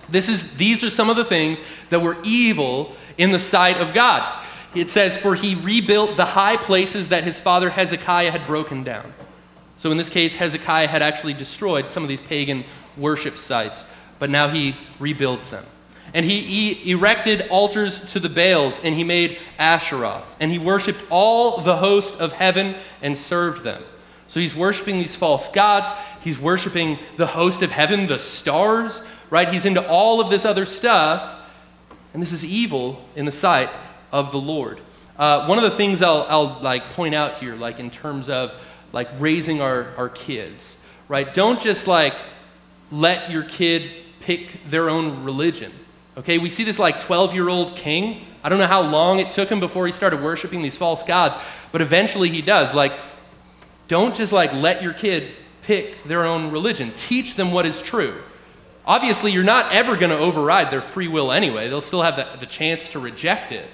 This 0.08 0.28
is, 0.28 0.54
these 0.56 0.84
are 0.84 0.90
some 0.90 1.08
of 1.08 1.16
the 1.16 1.24
things 1.24 1.60
that 1.90 2.00
were 2.00 2.16
evil 2.22 2.94
in 3.18 3.32
the 3.32 3.38
sight 3.38 3.78
of 3.78 3.94
God. 3.94 4.44
It 4.74 4.90
says, 4.90 5.16
For 5.16 5.34
he 5.34 5.54
rebuilt 5.54 6.16
the 6.16 6.24
high 6.24 6.56
places 6.56 7.08
that 7.08 7.24
his 7.24 7.38
father 7.38 7.70
Hezekiah 7.70 8.30
had 8.30 8.46
broken 8.46 8.84
down. 8.84 9.12
So 9.76 9.90
in 9.90 9.96
this 9.96 10.08
case, 10.08 10.36
Hezekiah 10.36 10.86
had 10.86 11.02
actually 11.02 11.34
destroyed 11.34 11.88
some 11.88 12.02
of 12.02 12.08
these 12.08 12.20
pagan 12.20 12.64
worship 12.96 13.36
sites, 13.36 13.84
but 14.18 14.30
now 14.30 14.48
he 14.48 14.76
rebuilds 14.98 15.50
them. 15.50 15.64
And 16.14 16.26
he 16.26 16.90
erected 16.90 17.48
altars 17.48 18.00
to 18.12 18.20
the 18.20 18.28
Baals, 18.28 18.80
and 18.84 18.94
he 18.94 19.02
made 19.02 19.38
Asheroth. 19.58 20.24
And 20.40 20.52
he 20.52 20.58
worshiped 20.58 21.00
all 21.10 21.58
the 21.58 21.76
host 21.76 22.20
of 22.20 22.32
heaven 22.32 22.76
and 23.00 23.16
served 23.16 23.64
them. 23.64 23.82
So 24.28 24.38
he's 24.40 24.54
worshiping 24.54 24.98
these 24.98 25.16
false 25.16 25.48
gods. 25.48 25.88
He's 26.20 26.38
worshiping 26.38 26.98
the 27.16 27.26
host 27.26 27.62
of 27.62 27.70
heaven, 27.70 28.06
the 28.06 28.18
stars, 28.18 29.06
right? 29.30 29.48
He's 29.48 29.64
into 29.64 29.86
all 29.86 30.20
of 30.20 30.30
this 30.30 30.44
other 30.44 30.66
stuff. 30.66 31.41
And 32.12 32.22
this 32.22 32.32
is 32.32 32.44
evil 32.44 33.02
in 33.16 33.24
the 33.24 33.32
sight 33.32 33.70
of 34.10 34.32
the 34.32 34.40
Lord. 34.40 34.80
Uh, 35.16 35.46
one 35.46 35.58
of 35.58 35.64
the 35.64 35.70
things 35.70 36.02
I'll, 36.02 36.26
I'll 36.28 36.58
like 36.62 36.84
point 36.90 37.14
out 37.14 37.38
here, 37.38 37.54
like 37.54 37.78
in 37.78 37.90
terms 37.90 38.28
of 38.28 38.52
like 38.92 39.08
raising 39.18 39.60
our, 39.60 39.88
our 39.96 40.08
kids, 40.08 40.76
right? 41.08 41.32
Don't 41.32 41.60
just 41.60 41.86
like 41.86 42.14
let 42.90 43.30
your 43.30 43.42
kid 43.42 43.90
pick 44.20 44.64
their 44.66 44.88
own 44.88 45.24
religion 45.24 45.72
Okay, 46.16 46.36
we 46.36 46.50
see 46.50 46.64
this 46.64 46.78
like 46.78 47.00
12 47.00 47.34
year 47.34 47.48
old 47.48 47.74
king. 47.74 48.26
I 48.44 48.48
don't 48.48 48.58
know 48.58 48.66
how 48.66 48.82
long 48.82 49.18
it 49.18 49.30
took 49.30 49.48
him 49.48 49.60
before 49.60 49.86
he 49.86 49.92
started 49.92 50.20
worshiping 50.20 50.62
these 50.62 50.76
false 50.76 51.02
gods, 51.02 51.36
but 51.70 51.80
eventually 51.80 52.28
he 52.28 52.42
does. 52.42 52.74
Like, 52.74 52.92
don't 53.88 54.14
just 54.14 54.32
like 54.32 54.52
let 54.52 54.82
your 54.82 54.92
kid 54.92 55.34
pick 55.62 56.02
their 56.04 56.24
own 56.24 56.50
religion, 56.50 56.92
teach 56.96 57.36
them 57.36 57.52
what 57.52 57.64
is 57.64 57.80
true. 57.80 58.14
Obviously, 58.84 59.30
you're 59.30 59.44
not 59.44 59.72
ever 59.72 59.96
going 59.96 60.10
to 60.10 60.18
override 60.18 60.70
their 60.70 60.82
free 60.82 61.08
will 61.08 61.30
anyway. 61.30 61.68
They'll 61.68 61.80
still 61.80 62.02
have 62.02 62.16
the, 62.16 62.26
the 62.40 62.46
chance 62.46 62.88
to 62.90 62.98
reject 62.98 63.52
it. 63.52 63.68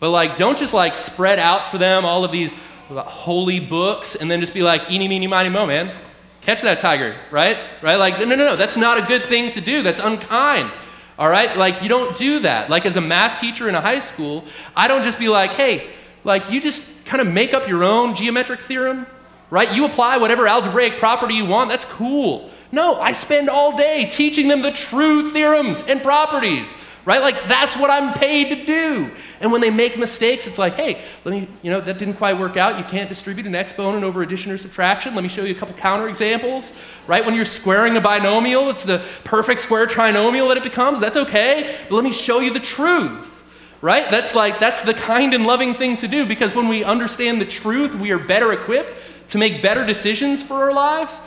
But 0.00 0.10
like, 0.10 0.36
don't 0.36 0.58
just 0.58 0.74
like 0.74 0.94
spread 0.94 1.38
out 1.38 1.70
for 1.70 1.78
them 1.78 2.04
all 2.04 2.24
of 2.24 2.32
these 2.32 2.54
uh, 2.90 3.02
holy 3.02 3.60
books 3.60 4.14
and 4.14 4.30
then 4.30 4.40
just 4.40 4.54
be 4.54 4.62
like, 4.62 4.90
eeny, 4.90 5.08
meeny, 5.08 5.26
miny, 5.26 5.48
mo, 5.48 5.66
man. 5.66 5.94
Catch 6.40 6.62
that 6.62 6.78
tiger, 6.78 7.16
right? 7.30 7.58
Right? 7.82 7.96
Like, 7.96 8.18
no, 8.18 8.24
no, 8.24 8.36
no, 8.36 8.56
that's 8.56 8.76
not 8.76 8.98
a 8.98 9.02
good 9.02 9.24
thing 9.24 9.50
to 9.50 9.60
do. 9.60 9.82
That's 9.82 10.00
unkind. 10.00 10.70
All 11.18 11.28
right? 11.28 11.56
Like, 11.56 11.82
you 11.82 11.88
don't 11.88 12.16
do 12.16 12.40
that. 12.40 12.70
Like, 12.70 12.86
as 12.86 12.96
a 12.96 13.00
math 13.00 13.40
teacher 13.40 13.68
in 13.68 13.74
a 13.74 13.80
high 13.80 13.98
school, 13.98 14.44
I 14.76 14.86
don't 14.86 15.02
just 15.02 15.18
be 15.18 15.28
like, 15.28 15.52
hey, 15.52 15.90
like, 16.24 16.50
you 16.50 16.60
just 16.60 17.04
kind 17.06 17.20
of 17.20 17.26
make 17.26 17.52
up 17.52 17.66
your 17.66 17.82
own 17.84 18.14
geometric 18.14 18.60
theorem, 18.60 19.06
right? 19.50 19.74
You 19.74 19.86
apply 19.86 20.18
whatever 20.18 20.46
algebraic 20.46 20.98
property 20.98 21.34
you 21.34 21.46
want. 21.46 21.68
That's 21.68 21.84
cool. 21.84 22.50
No, 22.72 23.00
I 23.00 23.12
spend 23.12 23.48
all 23.48 23.76
day 23.76 24.08
teaching 24.10 24.48
them 24.48 24.62
the 24.62 24.72
true 24.72 25.30
theorems 25.30 25.82
and 25.82 26.02
properties, 26.02 26.74
right? 27.04 27.20
Like, 27.20 27.44
that's 27.44 27.76
what 27.76 27.90
I'm 27.90 28.14
paid 28.14 28.48
to 28.48 28.66
do. 28.66 29.10
And 29.40 29.52
when 29.52 29.60
they 29.60 29.70
make 29.70 29.98
mistakes, 29.98 30.46
it's 30.46 30.58
like, 30.58 30.74
hey, 30.74 31.02
let 31.24 31.32
me, 31.32 31.46
you 31.62 31.70
know, 31.70 31.80
that 31.80 31.98
didn't 31.98 32.14
quite 32.14 32.38
work 32.38 32.56
out. 32.56 32.78
You 32.78 32.84
can't 32.84 33.08
distribute 33.08 33.46
an 33.46 33.54
exponent 33.54 34.02
over 34.02 34.22
addition 34.22 34.50
or 34.50 34.58
subtraction. 34.58 35.14
Let 35.14 35.22
me 35.22 35.28
show 35.28 35.44
you 35.44 35.54
a 35.54 35.58
couple 35.58 35.74
counter 35.74 36.08
examples, 36.08 36.72
right? 37.06 37.24
When 37.24 37.34
you're 37.34 37.44
squaring 37.44 37.96
a 37.96 38.00
binomial, 38.00 38.70
it's 38.70 38.84
the 38.84 39.02
perfect 39.24 39.60
square 39.60 39.86
trinomial 39.86 40.48
that 40.48 40.56
it 40.56 40.62
becomes. 40.62 41.00
That's 41.00 41.16
okay. 41.16 41.76
But 41.88 41.94
let 41.94 42.04
me 42.04 42.12
show 42.12 42.40
you 42.40 42.52
the 42.52 42.60
truth, 42.60 43.44
right? 43.80 44.10
That's 44.10 44.34
like, 44.34 44.58
that's 44.58 44.80
the 44.80 44.94
kind 44.94 45.34
and 45.34 45.46
loving 45.46 45.74
thing 45.74 45.96
to 45.98 46.08
do 46.08 46.26
because 46.26 46.54
when 46.54 46.66
we 46.66 46.82
understand 46.82 47.40
the 47.40 47.46
truth, 47.46 47.94
we 47.94 48.10
are 48.10 48.18
better 48.18 48.52
equipped 48.52 48.94
to 49.28 49.38
make 49.38 49.60
better 49.60 49.84
decisions 49.84 50.42
for 50.42 50.54
our 50.54 50.72
lives. 50.72 51.20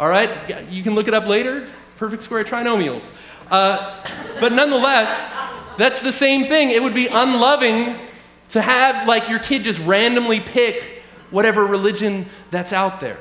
All 0.00 0.08
right? 0.08 0.70
You 0.70 0.82
can 0.82 0.94
look 0.94 1.08
it 1.08 1.14
up 1.14 1.26
later. 1.26 1.68
Perfect 1.98 2.22
square 2.22 2.42
trinomials. 2.42 3.12
Uh, 3.50 4.02
but 4.40 4.50
nonetheless, 4.54 5.30
that's 5.76 6.00
the 6.00 6.10
same 6.10 6.44
thing. 6.44 6.70
It 6.70 6.82
would 6.82 6.94
be 6.94 7.06
unloving 7.06 7.96
to 8.48 8.62
have 8.62 9.06
like 9.06 9.28
your 9.28 9.40
kid 9.40 9.62
just 9.62 9.78
randomly 9.80 10.40
pick 10.40 11.02
whatever 11.30 11.66
religion 11.66 12.24
that's 12.50 12.72
out 12.72 13.00
there. 13.00 13.18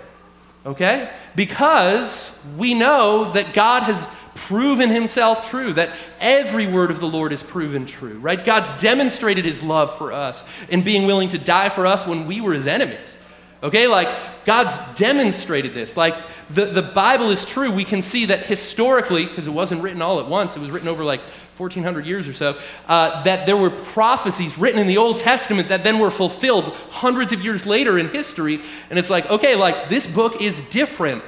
Okay? 0.65 1.11
Because 1.35 2.33
we 2.57 2.73
know 2.73 3.33
that 3.33 3.53
God 3.53 3.83
has 3.83 4.07
proven 4.33 4.89
himself 4.89 5.49
true, 5.49 5.73
that 5.73 5.89
every 6.21 6.65
word 6.65 6.91
of 6.91 7.01
the 7.01 7.07
Lord 7.07 7.33
is 7.33 7.43
proven 7.43 7.85
true, 7.85 8.19
right? 8.19 8.43
God's 8.43 8.71
demonstrated 8.81 9.43
his 9.43 9.61
love 9.61 9.97
for 9.97 10.13
us 10.13 10.45
in 10.69 10.81
being 10.83 11.05
willing 11.05 11.27
to 11.29 11.37
die 11.37 11.67
for 11.67 11.85
us 11.85 12.07
when 12.07 12.25
we 12.25 12.39
were 12.39 12.53
his 12.53 12.67
enemies. 12.67 13.17
Okay? 13.61 13.87
Like, 13.87 14.09
God's 14.45 14.77
demonstrated 14.97 15.73
this. 15.73 15.97
Like, 15.97 16.15
the, 16.49 16.65
the 16.65 16.81
Bible 16.81 17.29
is 17.29 17.45
true. 17.45 17.71
We 17.71 17.85
can 17.85 18.01
see 18.01 18.25
that 18.25 18.45
historically, 18.45 19.25
because 19.25 19.47
it 19.47 19.51
wasn't 19.51 19.83
written 19.83 20.01
all 20.01 20.19
at 20.19 20.27
once, 20.27 20.55
it 20.55 20.59
was 20.59 20.71
written 20.71 20.87
over 20.87 21.03
like 21.03 21.21
1400 21.57 22.05
years 22.05 22.27
or 22.27 22.33
so, 22.33 22.57
uh, 22.87 23.21
that 23.23 23.45
there 23.45 23.57
were 23.57 23.69
prophecies 23.69 24.57
written 24.57 24.79
in 24.79 24.87
the 24.87 24.97
Old 24.97 25.19
Testament 25.19 25.67
that 25.67 25.83
then 25.83 25.99
were 25.99 26.09
fulfilled 26.09 26.73
hundreds 26.89 27.31
of 27.31 27.43
years 27.43 27.65
later 27.65 27.99
in 27.99 28.09
history. 28.09 28.61
And 28.89 28.97
it's 28.97 29.09
like, 29.09 29.29
okay, 29.29 29.55
like 29.55 29.89
this 29.89 30.05
book 30.07 30.41
is 30.41 30.61
different 30.69 31.23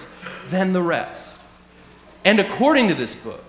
than 0.50 0.74
the 0.74 0.82
rest. 0.82 1.36
And 2.24 2.40
according 2.40 2.88
to 2.88 2.96
this 2.96 3.14
book, 3.14 3.44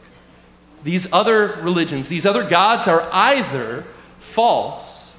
these 0.82 1.06
other 1.12 1.58
religions, 1.62 2.08
these 2.08 2.26
other 2.26 2.42
gods 2.42 2.88
are 2.88 3.08
either 3.12 3.84
false 4.18 5.12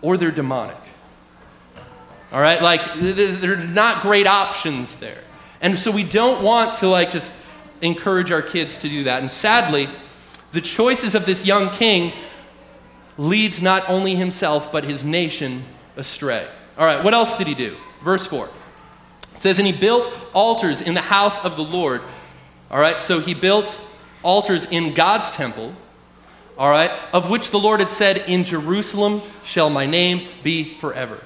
or 0.00 0.16
they're 0.16 0.30
demonic. 0.30 0.76
All 2.32 2.40
right? 2.40 2.60
Like, 2.60 2.80
they're 2.96 3.56
not 3.56 4.02
great 4.02 4.26
options 4.26 4.94
there. 4.96 5.18
And 5.60 5.78
so 5.78 5.90
we 5.90 6.02
don't 6.02 6.42
want 6.42 6.74
to, 6.78 6.88
like, 6.88 7.10
just 7.10 7.32
encourage 7.80 8.32
our 8.32 8.42
kids 8.42 8.78
to 8.78 8.88
do 8.88 9.04
that. 9.04 9.20
And 9.20 9.30
sadly, 9.30 9.88
the 10.52 10.60
choices 10.60 11.14
of 11.14 11.26
this 11.26 11.44
young 11.44 11.70
king 11.70 12.12
leads 13.18 13.60
not 13.60 13.88
only 13.88 14.14
himself, 14.14 14.72
but 14.72 14.84
his 14.84 15.04
nation 15.04 15.64
astray. 15.96 16.48
All 16.78 16.86
right, 16.86 17.04
what 17.04 17.14
else 17.14 17.36
did 17.36 17.46
he 17.46 17.54
do? 17.54 17.76
Verse 18.02 18.26
4. 18.26 18.48
It 19.34 19.42
says, 19.42 19.58
And 19.58 19.66
he 19.66 19.72
built 19.72 20.10
altars 20.32 20.80
in 20.80 20.94
the 20.94 21.02
house 21.02 21.44
of 21.44 21.56
the 21.56 21.64
Lord. 21.64 22.00
All 22.70 22.80
right, 22.80 22.98
so 22.98 23.20
he 23.20 23.34
built 23.34 23.78
altars 24.22 24.64
in 24.64 24.94
God's 24.94 25.30
temple 25.30 25.74
all 26.58 26.70
right, 26.70 26.90
of 27.12 27.30
which 27.30 27.50
the 27.50 27.58
Lord 27.58 27.80
had 27.80 27.90
said, 27.90 28.18
In 28.28 28.44
Jerusalem 28.44 29.22
shall 29.42 29.70
my 29.70 29.86
name 29.86 30.28
be 30.42 30.76
forever. 30.76 31.18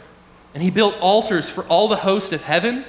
And 0.57 0.63
he 0.63 0.71
built 0.71 0.99
altars 1.03 1.51
for 1.51 1.65
all 1.65 1.87
the 1.87 1.97
host 1.97 2.33
of 2.33 2.41
heaven 2.41 2.87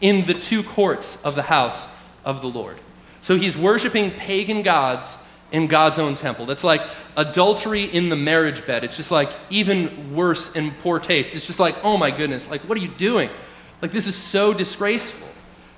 in 0.00 0.26
the 0.26 0.34
two 0.34 0.64
courts 0.64 1.16
of 1.22 1.36
the 1.36 1.42
house 1.42 1.86
of 2.24 2.42
the 2.42 2.48
Lord. 2.48 2.76
So 3.20 3.36
he's 3.36 3.56
worshiping 3.56 4.10
pagan 4.10 4.62
gods 4.62 5.16
in 5.52 5.68
God's 5.68 6.00
own 6.00 6.16
temple. 6.16 6.44
That's 6.44 6.64
like 6.64 6.82
adultery 7.16 7.84
in 7.84 8.08
the 8.08 8.16
marriage 8.16 8.66
bed. 8.66 8.82
It's 8.82 8.96
just 8.96 9.12
like 9.12 9.30
even 9.48 10.16
worse 10.16 10.56
in 10.56 10.72
poor 10.82 10.98
taste. 10.98 11.32
It's 11.36 11.46
just 11.46 11.60
like, 11.60 11.76
oh 11.84 11.96
my 11.96 12.10
goodness, 12.10 12.50
like 12.50 12.62
what 12.62 12.76
are 12.76 12.80
you 12.80 12.88
doing? 12.88 13.30
Like 13.80 13.92
this 13.92 14.08
is 14.08 14.16
so 14.16 14.52
disgraceful 14.52 15.28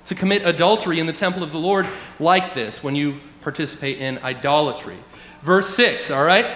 to 0.05 0.15
commit 0.15 0.43
adultery 0.43 0.99
in 0.99 1.05
the 1.05 1.13
temple 1.13 1.43
of 1.43 1.51
the 1.51 1.59
Lord 1.59 1.85
like 2.19 2.55
this 2.55 2.81
when 2.83 2.95
you 2.95 3.19
participate 3.41 3.99
in 3.99 4.17
idolatry. 4.23 4.97
Verse 5.43 5.69
6, 5.75 6.09
all 6.09 6.23
right? 6.23 6.47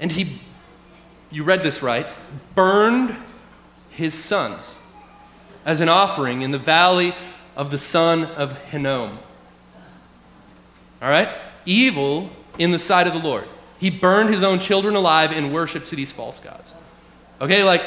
And 0.00 0.12
he, 0.12 0.38
you 1.30 1.44
read 1.44 1.62
this 1.62 1.82
right, 1.82 2.06
burned 2.54 3.16
his 3.96 4.14
sons 4.14 4.76
as 5.64 5.80
an 5.80 5.88
offering 5.88 6.42
in 6.42 6.52
the 6.52 6.58
valley 6.58 7.14
of 7.56 7.70
the 7.70 7.78
son 7.78 8.24
of 8.24 8.56
Hinnom. 8.64 9.18
All 11.02 11.08
right? 11.08 11.28
Evil 11.64 12.30
in 12.58 12.70
the 12.70 12.78
sight 12.78 13.06
of 13.06 13.12
the 13.12 13.18
Lord. 13.18 13.44
He 13.78 13.90
burned 13.90 14.30
his 14.30 14.42
own 14.42 14.58
children 14.58 14.94
alive 14.94 15.32
in 15.32 15.52
worship 15.52 15.84
to 15.86 15.96
these 15.96 16.12
false 16.12 16.40
gods. 16.40 16.72
Okay, 17.40 17.62
like 17.64 17.82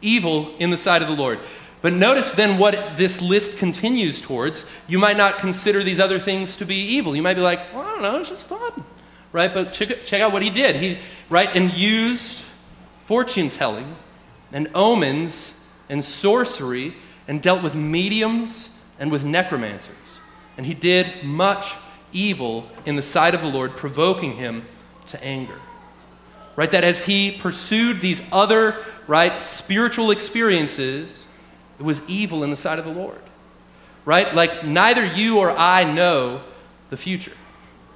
evil 0.00 0.54
in 0.58 0.70
the 0.70 0.76
sight 0.76 1.02
of 1.02 1.08
the 1.08 1.14
Lord. 1.14 1.38
But 1.82 1.92
notice 1.92 2.30
then 2.30 2.58
what 2.58 2.96
this 2.96 3.20
list 3.20 3.58
continues 3.58 4.20
towards. 4.20 4.64
You 4.88 4.98
might 4.98 5.16
not 5.16 5.38
consider 5.38 5.82
these 5.82 6.00
other 6.00 6.18
things 6.18 6.56
to 6.56 6.64
be 6.64 6.76
evil. 6.76 7.14
You 7.14 7.22
might 7.22 7.34
be 7.34 7.42
like, 7.42 7.72
well, 7.74 7.82
I 7.82 7.90
don't 7.90 8.02
know, 8.02 8.16
it's 8.18 8.30
just 8.30 8.46
fun 8.46 8.84
right? 9.32 9.52
But 9.52 9.72
check, 9.72 10.04
check 10.04 10.20
out 10.20 10.32
what 10.32 10.42
he 10.42 10.50
did. 10.50 10.76
He, 10.76 10.98
right, 11.28 11.48
and 11.54 11.72
used 11.72 12.44
fortune 13.06 13.50
telling 13.50 13.96
and 14.52 14.70
omens 14.74 15.52
and 15.88 16.04
sorcery 16.04 16.94
and 17.28 17.40
dealt 17.40 17.62
with 17.62 17.74
mediums 17.74 18.70
and 18.98 19.10
with 19.10 19.24
necromancers. 19.24 19.96
And 20.56 20.66
he 20.66 20.74
did 20.74 21.24
much 21.24 21.74
evil 22.12 22.68
in 22.84 22.96
the 22.96 23.02
sight 23.02 23.34
of 23.34 23.40
the 23.40 23.48
Lord, 23.48 23.76
provoking 23.76 24.32
him 24.32 24.64
to 25.08 25.22
anger. 25.24 25.58
Right? 26.56 26.70
That 26.70 26.84
as 26.84 27.04
he 27.04 27.32
pursued 27.32 28.00
these 28.00 28.22
other, 28.30 28.84
right, 29.06 29.40
spiritual 29.40 30.10
experiences, 30.10 31.26
it 31.78 31.82
was 31.82 32.02
evil 32.08 32.44
in 32.44 32.50
the 32.50 32.56
sight 32.56 32.78
of 32.78 32.84
the 32.84 32.92
Lord. 32.92 33.20
Right? 34.04 34.34
Like 34.34 34.64
neither 34.64 35.04
you 35.04 35.38
or 35.38 35.50
I 35.50 35.84
know 35.84 36.42
the 36.90 36.96
future. 36.96 37.32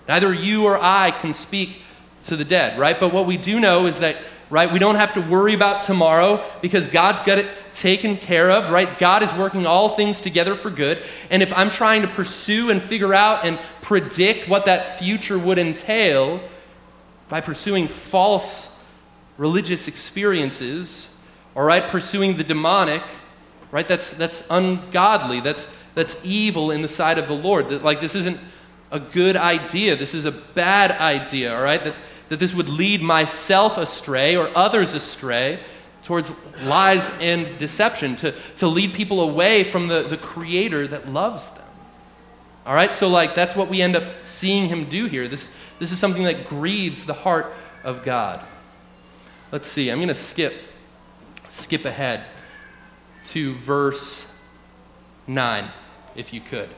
Neither 0.08 0.32
you 0.32 0.64
or 0.64 0.78
I 0.80 1.10
can 1.10 1.34
speak 1.34 1.82
to 2.24 2.36
the 2.36 2.44
dead, 2.44 2.78
right? 2.78 2.98
But 2.98 3.12
what 3.12 3.26
we 3.26 3.36
do 3.36 3.60
know 3.60 3.86
is 3.86 3.98
that, 3.98 4.16
right, 4.48 4.72
we 4.72 4.78
don't 4.78 4.94
have 4.94 5.14
to 5.14 5.20
worry 5.20 5.54
about 5.54 5.82
tomorrow 5.82 6.44
because 6.62 6.86
God's 6.86 7.22
got 7.22 7.38
it 7.38 7.48
taken 7.72 8.16
care 8.16 8.50
of, 8.50 8.70
right? 8.70 8.98
God 8.98 9.22
is 9.22 9.32
working 9.34 9.66
all 9.66 9.88
things 9.88 10.20
together 10.20 10.54
for 10.54 10.70
good. 10.70 11.02
And 11.30 11.42
if 11.42 11.52
I'm 11.52 11.70
trying 11.70 12.02
to 12.02 12.08
pursue 12.08 12.70
and 12.70 12.80
figure 12.80 13.12
out 13.12 13.44
and 13.44 13.58
predict 13.82 14.48
what 14.48 14.64
that 14.66 14.98
future 14.98 15.38
would 15.38 15.58
entail 15.58 16.40
by 17.28 17.40
pursuing 17.40 17.88
false 17.88 18.74
religious 19.36 19.88
experiences, 19.88 21.08
all 21.54 21.64
right, 21.64 21.82
pursuing 21.82 22.36
the 22.36 22.44
demonic, 22.44 23.02
right? 23.72 23.86
That's 23.86 24.10
that's 24.10 24.46
ungodly. 24.48 25.40
That's 25.40 25.66
that's 25.94 26.16
evil 26.24 26.70
in 26.70 26.82
the 26.82 26.88
sight 26.88 27.18
of 27.18 27.26
the 27.26 27.34
Lord. 27.34 27.68
That 27.70 27.82
like 27.82 28.00
this 28.00 28.14
isn't 28.14 28.38
a 28.92 29.00
good 29.00 29.36
idea. 29.36 29.96
This 29.96 30.14
is 30.14 30.24
a 30.24 30.32
bad 30.32 30.92
idea, 30.92 31.54
all 31.54 31.62
right? 31.62 31.82
That, 31.82 31.94
that 32.28 32.38
this 32.38 32.54
would 32.54 32.68
lead 32.68 33.02
myself 33.02 33.78
astray 33.78 34.36
or 34.36 34.50
others 34.56 34.94
astray 34.94 35.60
towards 36.02 36.30
lies 36.62 37.10
and 37.20 37.58
deception, 37.58 38.14
to, 38.16 38.32
to 38.56 38.68
lead 38.68 38.94
people 38.94 39.20
away 39.20 39.64
from 39.64 39.88
the, 39.88 40.02
the 40.02 40.16
Creator 40.16 40.86
that 40.88 41.08
loves 41.08 41.48
them. 41.50 41.64
All 42.64 42.74
right? 42.74 42.92
So, 42.92 43.08
like, 43.08 43.34
that's 43.34 43.56
what 43.56 43.68
we 43.68 43.82
end 43.82 43.96
up 43.96 44.04
seeing 44.22 44.68
him 44.68 44.84
do 44.84 45.06
here. 45.06 45.26
This, 45.26 45.50
this 45.78 45.90
is 45.90 45.98
something 45.98 46.22
that 46.24 46.46
grieves 46.46 47.04
the 47.04 47.12
heart 47.12 47.52
of 47.82 48.04
God. 48.04 48.40
Let's 49.50 49.66
see. 49.66 49.90
I'm 49.90 49.98
going 49.98 50.08
to 50.08 50.14
skip 50.14 50.54
skip 51.48 51.84
ahead 51.84 52.24
to 53.26 53.54
verse 53.54 54.30
9 55.26 55.70
if 56.14 56.32
you 56.32 56.40
could. 56.40 56.68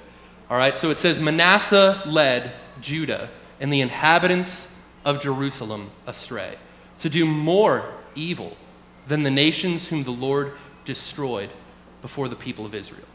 All 0.51 0.57
right, 0.57 0.77
so 0.77 0.91
it 0.91 0.99
says 0.99 1.21
Manasseh 1.21 2.03
led 2.07 2.53
Judah 2.81 3.29
and 3.61 3.73
the 3.73 3.81
inhabitants 3.81 4.73
of 5.05 5.21
Jerusalem 5.21 5.91
astray 6.07 6.57
to 7.01 7.09
do 7.09 7.25
more 7.25 7.95
evil 8.15 8.57
than 9.07 9.23
the 9.23 9.31
nations 9.31 9.89
whom 9.89 10.05
the 10.05 10.11
Lord 10.11 10.53
destroyed 10.85 11.51
before 12.03 12.29
the 12.29 12.37
people 12.37 12.67
of 12.67 12.75
Israel. 12.75 13.07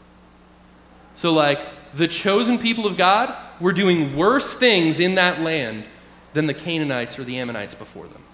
So, 1.14 1.32
like, 1.32 1.60
the 1.94 2.08
chosen 2.08 2.58
people 2.58 2.86
of 2.86 2.96
God 2.96 3.34
were 3.60 3.72
doing 3.72 4.16
worse 4.16 4.52
things 4.52 4.98
in 4.98 5.14
that 5.14 5.40
land 5.40 5.84
than 6.32 6.46
the 6.46 6.54
Canaanites 6.54 7.18
or 7.18 7.24
the 7.24 7.38
Ammonites 7.38 7.74
before 7.74 8.06
them. 8.08 8.24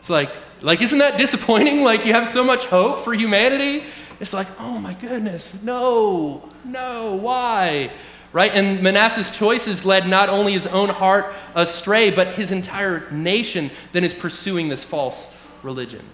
It's 0.00 0.10
like, 0.10 0.30
like, 0.60 0.82
isn't 0.82 0.98
that 0.98 1.16
disappointing? 1.16 1.82
Like, 1.84 2.04
you 2.04 2.12
have 2.12 2.28
so 2.28 2.42
much 2.42 2.64
hope 2.66 3.04
for 3.04 3.14
humanity, 3.14 3.84
it's 4.20 4.32
like, 4.32 4.48
oh 4.58 4.78
my 4.78 4.94
goodness, 4.94 5.62
no, 5.62 6.48
no, 6.64 7.14
why? 7.14 7.90
Right? 8.34 8.50
And 8.52 8.82
Manasseh's 8.82 9.30
choices 9.30 9.84
led 9.84 10.08
not 10.08 10.28
only 10.28 10.54
his 10.54 10.66
own 10.66 10.88
heart 10.88 11.32
astray, 11.54 12.10
but 12.10 12.34
his 12.34 12.50
entire 12.50 13.08
nation 13.12 13.70
then 13.92 14.02
is 14.02 14.12
pursuing 14.12 14.68
this 14.68 14.82
false 14.82 15.40
religion. 15.62 16.04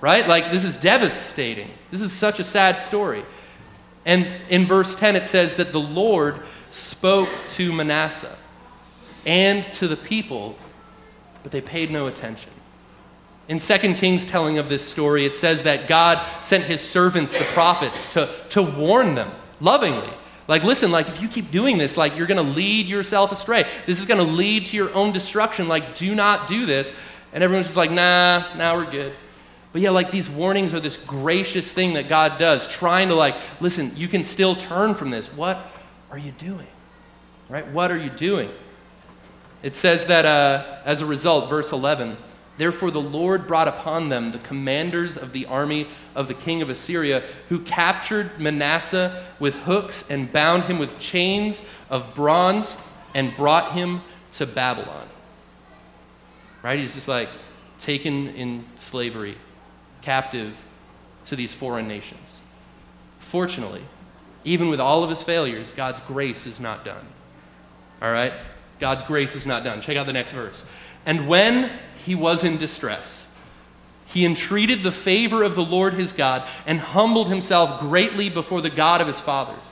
Right? 0.00 0.26
Like, 0.26 0.50
this 0.50 0.64
is 0.64 0.76
devastating. 0.76 1.70
This 1.92 2.00
is 2.02 2.12
such 2.12 2.40
a 2.40 2.44
sad 2.44 2.76
story. 2.76 3.22
And 4.04 4.26
in 4.48 4.66
verse 4.66 4.96
10, 4.96 5.14
it 5.14 5.28
says 5.28 5.54
that 5.54 5.70
the 5.70 5.80
Lord 5.80 6.40
spoke 6.72 7.28
to 7.50 7.72
Manasseh 7.72 8.36
and 9.24 9.62
to 9.74 9.86
the 9.86 9.96
people, 9.96 10.58
but 11.44 11.52
they 11.52 11.60
paid 11.60 11.92
no 11.92 12.08
attention. 12.08 12.50
In 13.46 13.60
2 13.60 13.94
Kings 13.94 14.26
telling 14.26 14.58
of 14.58 14.68
this 14.68 14.82
story, 14.82 15.24
it 15.24 15.36
says 15.36 15.62
that 15.62 15.86
God 15.86 16.26
sent 16.42 16.64
his 16.64 16.80
servants, 16.80 17.38
the 17.38 17.44
prophets, 17.44 18.08
to, 18.14 18.28
to 18.48 18.60
warn 18.60 19.14
them 19.14 19.30
lovingly. 19.60 20.10
Like, 20.50 20.64
listen, 20.64 20.90
like, 20.90 21.08
if 21.08 21.22
you 21.22 21.28
keep 21.28 21.52
doing 21.52 21.78
this, 21.78 21.96
like, 21.96 22.16
you're 22.16 22.26
going 22.26 22.44
to 22.44 22.52
lead 22.54 22.86
yourself 22.86 23.30
astray. 23.30 23.70
This 23.86 24.00
is 24.00 24.06
going 24.06 24.18
to 24.18 24.32
lead 24.32 24.66
to 24.66 24.76
your 24.76 24.92
own 24.94 25.12
destruction. 25.12 25.68
Like, 25.68 25.94
do 25.94 26.12
not 26.12 26.48
do 26.48 26.66
this. 26.66 26.92
And 27.32 27.44
everyone's 27.44 27.68
just 27.68 27.76
like, 27.76 27.92
nah, 27.92 28.52
now 28.56 28.76
we're 28.76 28.90
good. 28.90 29.12
But 29.72 29.80
yeah, 29.80 29.90
like, 29.90 30.10
these 30.10 30.28
warnings 30.28 30.74
are 30.74 30.80
this 30.80 30.96
gracious 30.96 31.70
thing 31.70 31.92
that 31.92 32.08
God 32.08 32.36
does, 32.36 32.66
trying 32.66 33.10
to, 33.10 33.14
like, 33.14 33.36
listen, 33.60 33.92
you 33.94 34.08
can 34.08 34.24
still 34.24 34.56
turn 34.56 34.94
from 34.96 35.10
this. 35.10 35.32
What 35.32 35.56
are 36.10 36.18
you 36.18 36.32
doing? 36.32 36.66
Right? 37.48 37.68
What 37.68 37.92
are 37.92 37.96
you 37.96 38.10
doing? 38.10 38.50
It 39.62 39.76
says 39.76 40.06
that 40.06 40.26
uh, 40.26 40.78
as 40.84 41.00
a 41.00 41.06
result, 41.06 41.48
verse 41.48 41.70
11, 41.70 42.16
Therefore, 42.60 42.90
the 42.90 43.00
Lord 43.00 43.46
brought 43.46 43.68
upon 43.68 44.10
them 44.10 44.32
the 44.32 44.38
commanders 44.38 45.16
of 45.16 45.32
the 45.32 45.46
army 45.46 45.88
of 46.14 46.28
the 46.28 46.34
king 46.34 46.60
of 46.60 46.68
Assyria, 46.68 47.22
who 47.48 47.60
captured 47.60 48.38
Manasseh 48.38 49.24
with 49.38 49.54
hooks 49.54 50.10
and 50.10 50.30
bound 50.30 50.64
him 50.64 50.78
with 50.78 50.98
chains 50.98 51.62
of 51.88 52.14
bronze 52.14 52.76
and 53.14 53.34
brought 53.34 53.72
him 53.72 54.02
to 54.32 54.44
Babylon. 54.44 55.08
Right? 56.62 56.78
He's 56.78 56.92
just 56.92 57.08
like 57.08 57.30
taken 57.78 58.28
in 58.28 58.66
slavery, 58.76 59.38
captive 60.02 60.54
to 61.24 61.36
these 61.36 61.54
foreign 61.54 61.88
nations. 61.88 62.40
Fortunately, 63.20 63.84
even 64.44 64.68
with 64.68 64.80
all 64.80 65.02
of 65.02 65.08
his 65.08 65.22
failures, 65.22 65.72
God's 65.72 66.00
grace 66.00 66.46
is 66.46 66.60
not 66.60 66.84
done. 66.84 67.06
All 68.02 68.12
right? 68.12 68.34
God's 68.80 69.00
grace 69.00 69.34
is 69.34 69.46
not 69.46 69.64
done. 69.64 69.80
Check 69.80 69.96
out 69.96 70.04
the 70.04 70.12
next 70.12 70.32
verse. 70.32 70.66
And 71.06 71.26
when 71.26 71.78
he 72.04 72.14
was 72.14 72.44
in 72.44 72.56
distress. 72.56 73.26
He 74.06 74.26
entreated 74.26 74.82
the 74.82 74.92
favor 74.92 75.42
of 75.42 75.54
the 75.54 75.64
Lord 75.64 75.94
his 75.94 76.12
God 76.12 76.46
and 76.66 76.80
humbled 76.80 77.28
himself 77.28 77.80
greatly 77.80 78.28
before 78.28 78.60
the 78.60 78.70
God 78.70 79.00
of 79.00 79.06
his 79.06 79.20
fathers. 79.20 79.62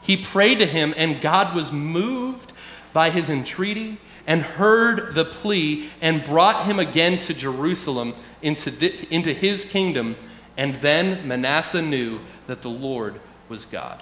He 0.00 0.16
prayed 0.16 0.58
to 0.60 0.66
him, 0.66 0.94
and 0.96 1.20
God 1.20 1.54
was 1.54 1.72
moved 1.72 2.52
by 2.92 3.10
his 3.10 3.28
entreaty, 3.30 3.98
and 4.26 4.42
heard 4.42 5.14
the 5.14 5.24
plea 5.24 5.90
and 6.00 6.24
brought 6.24 6.66
him 6.66 6.78
again 6.78 7.18
to 7.18 7.34
Jerusalem 7.34 8.14
into, 8.40 8.70
the, 8.70 9.12
into 9.12 9.32
his 9.32 9.64
kingdom. 9.64 10.14
And 10.56 10.76
then 10.76 11.26
Manasseh 11.26 11.82
knew 11.82 12.20
that 12.46 12.62
the 12.62 12.70
Lord 12.70 13.20
was 13.48 13.64
God. 13.64 14.00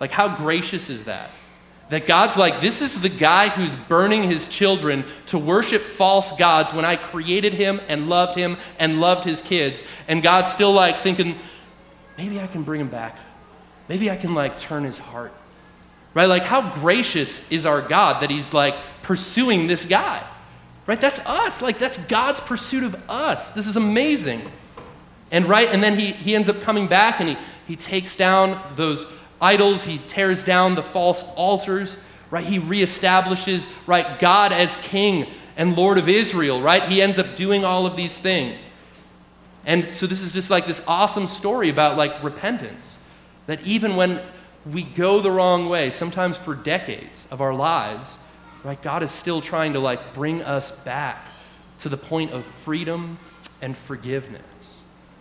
Like, 0.00 0.10
how 0.10 0.36
gracious 0.36 0.90
is 0.90 1.04
that? 1.04 1.30
That 1.90 2.06
God's 2.06 2.36
like, 2.36 2.60
this 2.60 2.80
is 2.80 3.00
the 3.00 3.08
guy 3.08 3.48
who's 3.50 3.74
burning 3.74 4.24
his 4.24 4.48
children 4.48 5.04
to 5.26 5.38
worship 5.38 5.82
false 5.82 6.36
gods 6.36 6.72
when 6.72 6.84
I 6.84 6.96
created 6.96 7.54
him 7.54 7.80
and 7.88 8.08
loved 8.08 8.36
him 8.36 8.56
and 8.78 9.00
loved 9.00 9.24
his 9.24 9.40
kids. 9.40 9.84
And 10.08 10.22
God's 10.22 10.50
still 10.50 10.72
like 10.72 11.00
thinking, 11.00 11.38
maybe 12.16 12.40
I 12.40 12.46
can 12.46 12.62
bring 12.62 12.80
him 12.80 12.88
back. 12.88 13.18
Maybe 13.88 14.10
I 14.10 14.16
can 14.16 14.34
like 14.34 14.58
turn 14.58 14.84
his 14.84 14.98
heart. 14.98 15.32
Right? 16.14 16.28
Like, 16.28 16.44
how 16.44 16.72
gracious 16.74 17.50
is 17.50 17.66
our 17.66 17.82
God 17.82 18.22
that 18.22 18.30
he's 18.30 18.54
like 18.54 18.76
pursuing 19.02 19.66
this 19.66 19.84
guy? 19.84 20.24
Right? 20.86 21.00
That's 21.00 21.18
us. 21.20 21.60
Like, 21.60 21.78
that's 21.78 21.98
God's 21.98 22.40
pursuit 22.40 22.84
of 22.84 22.94
us. 23.10 23.50
This 23.50 23.66
is 23.66 23.76
amazing. 23.76 24.42
And 25.30 25.48
right, 25.48 25.68
and 25.68 25.82
then 25.82 25.98
he, 25.98 26.12
he 26.12 26.36
ends 26.36 26.48
up 26.48 26.62
coming 26.62 26.86
back 26.86 27.18
and 27.18 27.30
he, 27.30 27.36
he 27.66 27.74
takes 27.74 28.14
down 28.14 28.60
those 28.76 29.04
idols, 29.40 29.84
he 29.84 29.98
tears 30.08 30.44
down 30.44 30.74
the 30.74 30.82
false 30.82 31.22
altars, 31.34 31.96
right? 32.30 32.44
He 32.44 32.58
reestablishes, 32.58 33.66
right, 33.86 34.18
God 34.18 34.52
as 34.52 34.76
king 34.78 35.26
and 35.56 35.76
Lord 35.76 35.98
of 35.98 36.08
Israel, 36.08 36.60
right? 36.60 36.82
He 36.82 37.00
ends 37.00 37.18
up 37.18 37.36
doing 37.36 37.64
all 37.64 37.86
of 37.86 37.96
these 37.96 38.18
things. 38.18 38.64
And 39.66 39.88
so 39.88 40.06
this 40.06 40.20
is 40.20 40.32
just 40.32 40.50
like 40.50 40.66
this 40.66 40.82
awesome 40.86 41.26
story 41.26 41.68
about 41.68 41.96
like 41.96 42.22
repentance. 42.22 42.98
That 43.46 43.62
even 43.66 43.96
when 43.96 44.20
we 44.70 44.82
go 44.82 45.20
the 45.20 45.30
wrong 45.30 45.68
way, 45.68 45.90
sometimes 45.90 46.36
for 46.36 46.54
decades 46.54 47.28
of 47.30 47.40
our 47.40 47.54
lives, 47.54 48.18
right, 48.62 48.80
God 48.80 49.02
is 49.02 49.10
still 49.10 49.40
trying 49.40 49.74
to 49.74 49.78
like 49.80 50.14
bring 50.14 50.42
us 50.42 50.70
back 50.70 51.28
to 51.80 51.88
the 51.88 51.96
point 51.96 52.32
of 52.32 52.44
freedom 52.44 53.18
and 53.60 53.76
forgiveness. 53.76 54.42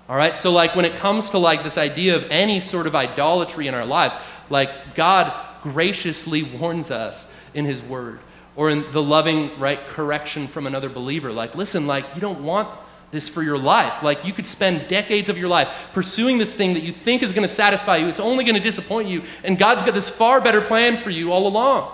All 0.10 0.16
right? 0.16 0.36
So, 0.36 0.52
like, 0.52 0.76
when 0.76 0.86
it 0.86 0.96
comes 0.96 1.30
to 1.32 1.38
like 1.38 1.64
this 1.64 1.78
idea 1.78 2.16
of 2.16 2.26
any 2.30 2.60
sort 2.60 2.88
of 2.88 2.96
idolatry 2.96 3.68
in 3.68 3.74
our 3.74 3.86
lives, 3.86 4.16
like, 4.50 4.96
God 4.96 5.34
graciously 5.64 6.44
warns 6.44 6.92
us 6.92 7.32
in 7.54 7.66
His 7.66 7.82
Word 7.82 8.20
or 8.56 8.70
in 8.70 8.92
the 8.92 9.02
loving, 9.02 9.58
right, 9.60 9.84
correction 9.88 10.48
from 10.48 10.68
another 10.68 10.90
believer. 10.90 11.32
Like, 11.32 11.56
listen, 11.56 11.88
like, 11.88 12.06
you 12.16 12.22
don't 12.22 12.44
want 12.44 12.70
this 13.12 13.30
for 13.30 13.42
your 13.42 13.58
life. 13.58 14.04
Like, 14.04 14.26
you 14.26 14.34
could 14.34 14.46
spend 14.46 14.88
decades 14.88 15.30
of 15.30 15.38
your 15.38 15.48
life 15.48 15.70
pursuing 15.94 16.38
this 16.38 16.54
thing 16.54 16.74
that 16.74 16.84
you 16.84 16.92
think 16.92 17.24
is 17.24 17.32
going 17.32 17.44
to 17.44 17.54
satisfy 17.54 17.98
you. 17.98 18.08
It's 18.08 18.20
only 18.20 18.44
going 18.44 18.56
to 18.56 18.62
disappoint 18.62 19.08
you. 19.08 19.24
And 19.44 19.58
God's 19.58 19.84
got 19.84 19.94
this 19.94 20.10
far 20.10 20.42
better 20.42 20.62
plan 20.62 20.98
for 20.98 21.12
you 21.12 21.32
all 21.32 21.48
along. 21.48 21.92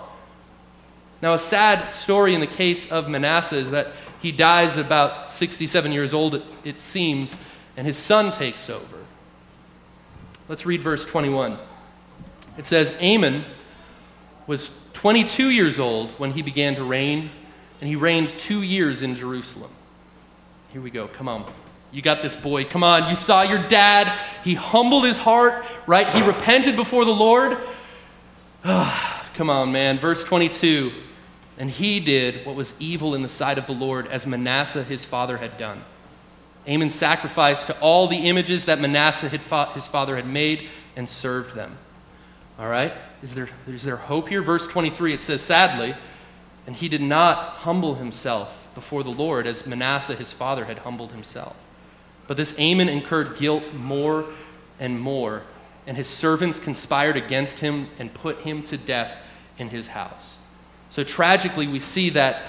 Now, 1.22 1.34
a 1.34 1.40
sad 1.40 1.94
story 1.94 2.34
in 2.34 2.40
the 2.40 2.48
case 2.48 2.90
of 2.92 3.10
Manasseh 3.10 3.58
is 3.58 3.72
that 3.72 3.88
he 4.22 4.32
dies 4.32 4.78
about 4.78 5.32
67 5.32 5.92
years 5.92 6.14
old, 6.14 6.36
it, 6.36 6.44
it 6.64 6.80
seems 6.80 7.36
and 7.80 7.88
his 7.88 7.96
son 7.96 8.30
takes 8.34 8.70
over. 8.70 8.98
Let's 10.50 10.66
read 10.66 10.82
verse 10.82 11.06
21. 11.06 11.58
It 12.58 12.66
says, 12.66 12.94
Amon 13.02 13.46
was 14.48 14.78
22 14.92 15.50
years 15.50 15.80
old 15.80 16.12
when 16.20 16.32
he 16.32 16.42
began 16.42 16.76
to 16.76 16.84
reign, 16.84 17.30
and 17.80 17.88
he 17.88 17.96
reigned 17.96 18.38
two 18.38 18.64
years 18.64 19.02
in 19.02 19.16
Jerusalem. 19.16 19.72
Here 20.74 20.82
we 20.82 20.92
go. 20.92 21.08
Come 21.08 21.30
on. 21.30 21.50
You 21.94 22.02
got 22.02 22.22
this 22.22 22.36
boy. 22.36 22.66
Come 22.66 22.84
on. 22.84 23.10
You 23.10 23.16
saw 23.16 23.44
your 23.44 23.62
dad. 23.62 24.12
He 24.44 24.56
humbled 24.56 25.06
his 25.06 25.18
heart, 25.18 25.64
right? 25.88 26.10
He 26.10 26.22
repented 26.22 26.76
before 26.76 27.06
the 27.06 27.16
Lord. 27.16 27.60
Ah, 28.66 29.26
come 29.36 29.50
on, 29.50 29.72
man. 29.72 30.00
Verse 30.00 30.26
22. 30.26 30.92
And 31.58 31.70
he 31.70 32.02
did 32.02 32.46
what 32.46 32.58
was 32.58 32.74
evil 32.78 33.16
in 33.16 33.22
the 33.22 33.30
sight 33.30 33.58
of 33.58 33.68
the 33.68 33.72
Lord, 33.72 34.08
as 34.08 34.28
Manasseh 34.28 34.84
his 34.84 35.06
father 35.06 35.38
had 35.38 35.58
done. 35.58 35.82
Amon 36.70 36.92
sacrificed 36.92 37.68
to 37.68 37.80
all 37.80 38.08
the 38.08 38.18
images 38.18 38.66
that 38.66 38.80
Manasseh 38.80 39.30
fought, 39.40 39.74
his 39.74 39.88
father 39.88 40.16
had 40.16 40.28
made 40.28 40.70
and 40.96 41.10
served 41.10 41.56
them. 41.56 41.78
All 42.60 42.70
right? 42.70 42.94
Is 43.24 43.34
there, 43.34 43.50
is 43.68 43.84
there 43.84 43.98
hope 43.98 44.30
here? 44.30 44.42
Verse 44.42 44.68
23, 44.68 45.14
it 45.14 45.22
says, 45.22 45.42
Sadly, 45.42 45.96
and 46.68 46.76
he 46.76 46.88
did 46.88 47.02
not 47.02 47.38
humble 47.50 47.96
himself 47.96 48.68
before 48.76 49.04
the 49.04 49.10
Lord 49.10 49.48
as 49.48 49.66
Manasseh 49.66 50.16
his 50.16 50.32
father 50.32 50.66
had 50.66 50.80
humbled 50.80 51.12
himself. 51.12 51.56
But 52.28 52.38
this 52.38 52.58
Amon 52.60 52.88
incurred 52.88 53.38
guilt 53.38 53.74
more 53.74 54.26
and 54.80 55.00
more, 55.00 55.42
and 55.88 55.98
his 55.98 56.08
servants 56.08 56.60
conspired 56.60 57.18
against 57.18 57.60
him 57.60 57.88
and 57.98 58.14
put 58.14 58.40
him 58.40 58.62
to 58.64 58.78
death 58.78 59.18
in 59.58 59.70
his 59.70 59.88
house. 59.88 60.38
So 60.92 61.04
tragically, 61.04 61.68
we 61.68 61.80
see 61.80 62.12
that 62.12 62.44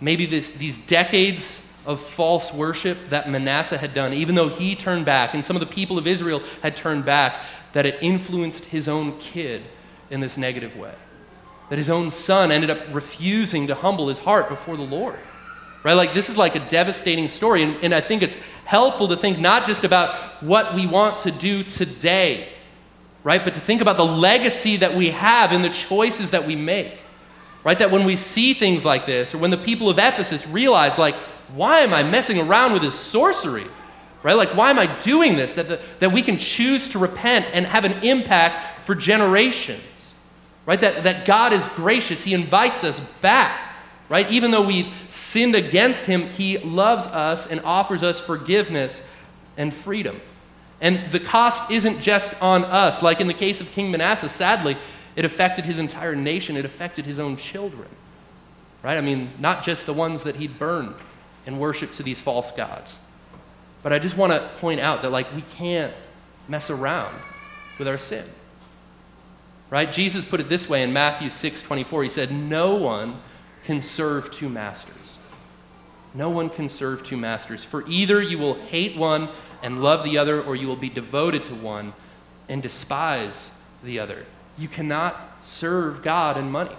maybe 0.00 0.26
this, 0.26 0.48
these 0.50 0.78
decades 0.78 1.65
of 1.86 2.00
false 2.00 2.52
worship 2.52 2.98
that 3.10 3.30
Manasseh 3.30 3.78
had 3.78 3.94
done, 3.94 4.12
even 4.12 4.34
though 4.34 4.48
he 4.48 4.74
turned 4.74 5.04
back 5.04 5.34
and 5.34 5.44
some 5.44 5.56
of 5.56 5.60
the 5.60 5.66
people 5.66 5.98
of 5.98 6.06
Israel 6.06 6.42
had 6.62 6.76
turned 6.76 7.04
back, 7.04 7.40
that 7.72 7.86
it 7.86 7.96
influenced 8.00 8.66
his 8.66 8.88
own 8.88 9.18
kid 9.18 9.62
in 10.10 10.20
this 10.20 10.36
negative 10.36 10.76
way. 10.76 10.94
That 11.68 11.76
his 11.76 11.90
own 11.90 12.10
son 12.10 12.50
ended 12.50 12.70
up 12.70 12.80
refusing 12.92 13.66
to 13.66 13.74
humble 13.74 14.08
his 14.08 14.18
heart 14.18 14.48
before 14.48 14.76
the 14.76 14.82
Lord. 14.82 15.18
Right? 15.82 15.94
Like, 15.94 16.14
this 16.14 16.28
is 16.28 16.36
like 16.36 16.56
a 16.56 16.68
devastating 16.68 17.28
story. 17.28 17.62
And, 17.62 17.76
and 17.82 17.94
I 17.94 18.00
think 18.00 18.22
it's 18.22 18.36
helpful 18.64 19.08
to 19.08 19.16
think 19.16 19.38
not 19.38 19.66
just 19.66 19.84
about 19.84 20.42
what 20.42 20.74
we 20.74 20.86
want 20.86 21.18
to 21.20 21.30
do 21.30 21.62
today, 21.62 22.48
right? 23.22 23.44
But 23.44 23.54
to 23.54 23.60
think 23.60 23.80
about 23.80 23.96
the 23.96 24.04
legacy 24.04 24.78
that 24.78 24.94
we 24.94 25.10
have 25.10 25.52
in 25.52 25.62
the 25.62 25.70
choices 25.70 26.30
that 26.30 26.46
we 26.46 26.56
make. 26.56 27.02
Right? 27.62 27.78
That 27.78 27.90
when 27.90 28.04
we 28.04 28.16
see 28.16 28.54
things 28.54 28.84
like 28.84 29.06
this, 29.06 29.34
or 29.34 29.38
when 29.38 29.50
the 29.50 29.56
people 29.56 29.90
of 29.90 29.98
Ephesus 29.98 30.46
realize, 30.46 30.98
like, 30.98 31.16
why 31.54 31.80
am 31.80 31.94
I 31.94 32.02
messing 32.02 32.38
around 32.38 32.72
with 32.72 32.82
this 32.82 32.94
sorcery? 32.94 33.66
Right? 34.22 34.36
Like, 34.36 34.56
why 34.56 34.70
am 34.70 34.78
I 34.78 34.86
doing 35.02 35.36
this? 35.36 35.52
That, 35.52 35.68
the, 35.68 35.80
that 36.00 36.10
we 36.10 36.22
can 36.22 36.38
choose 36.38 36.88
to 36.90 36.98
repent 36.98 37.46
and 37.52 37.64
have 37.66 37.84
an 37.84 37.92
impact 38.02 38.84
for 38.84 38.94
generations. 38.94 39.80
Right? 40.64 40.80
That, 40.80 41.04
that 41.04 41.26
God 41.26 41.52
is 41.52 41.66
gracious. 41.68 42.24
He 42.24 42.34
invites 42.34 42.82
us 42.82 42.98
back. 43.20 43.60
Right? 44.08 44.28
Even 44.30 44.50
though 44.50 44.66
we've 44.66 44.92
sinned 45.08 45.54
against 45.54 46.06
Him, 46.06 46.22
He 46.22 46.58
loves 46.58 47.06
us 47.06 47.46
and 47.46 47.60
offers 47.60 48.02
us 48.02 48.18
forgiveness 48.18 49.02
and 49.56 49.72
freedom. 49.72 50.20
And 50.80 51.10
the 51.10 51.20
cost 51.20 51.70
isn't 51.70 52.00
just 52.00 52.40
on 52.42 52.64
us. 52.64 53.02
Like 53.02 53.20
in 53.20 53.28
the 53.28 53.34
case 53.34 53.60
of 53.60 53.70
King 53.72 53.90
Manasseh, 53.90 54.28
sadly, 54.28 54.76
it 55.14 55.24
affected 55.24 55.64
his 55.64 55.78
entire 55.78 56.14
nation, 56.14 56.56
it 56.56 56.64
affected 56.64 57.06
his 57.06 57.18
own 57.18 57.36
children. 57.36 57.88
Right? 58.82 58.98
I 58.98 59.00
mean, 59.00 59.30
not 59.38 59.64
just 59.64 59.86
the 59.86 59.94
ones 59.94 60.24
that 60.24 60.36
he'd 60.36 60.58
burned 60.58 60.94
and 61.46 61.60
worship 61.60 61.92
to 61.92 62.02
these 62.02 62.20
false 62.20 62.50
gods. 62.50 62.98
But 63.82 63.92
I 63.92 63.98
just 63.98 64.16
want 64.16 64.32
to 64.32 64.50
point 64.56 64.80
out 64.80 65.02
that, 65.02 65.10
like, 65.10 65.32
we 65.34 65.42
can't 65.56 65.94
mess 66.48 66.70
around 66.70 67.16
with 67.78 67.88
our 67.88 67.98
sin. 67.98 68.24
Right? 69.70 69.90
Jesus 69.90 70.24
put 70.24 70.40
it 70.40 70.48
this 70.48 70.68
way 70.68 70.82
in 70.82 70.92
Matthew 70.92 71.28
6 71.28 71.62
24. 71.62 72.02
He 72.04 72.08
said, 72.08 72.30
No 72.30 72.74
one 72.74 73.20
can 73.64 73.82
serve 73.82 74.30
two 74.30 74.48
masters. 74.48 75.18
No 76.14 76.30
one 76.30 76.48
can 76.48 76.68
serve 76.68 77.02
two 77.02 77.16
masters. 77.16 77.62
For 77.64 77.86
either 77.88 78.22
you 78.22 78.38
will 78.38 78.54
hate 78.54 78.96
one 78.96 79.28
and 79.62 79.82
love 79.82 80.04
the 80.04 80.18
other, 80.18 80.42
or 80.42 80.56
you 80.56 80.66
will 80.66 80.76
be 80.76 80.88
devoted 80.88 81.46
to 81.46 81.54
one 81.54 81.92
and 82.48 82.62
despise 82.62 83.50
the 83.82 83.98
other. 83.98 84.24
You 84.56 84.68
cannot 84.68 85.16
serve 85.42 86.02
God 86.02 86.36
and 86.36 86.50
money. 86.50 86.74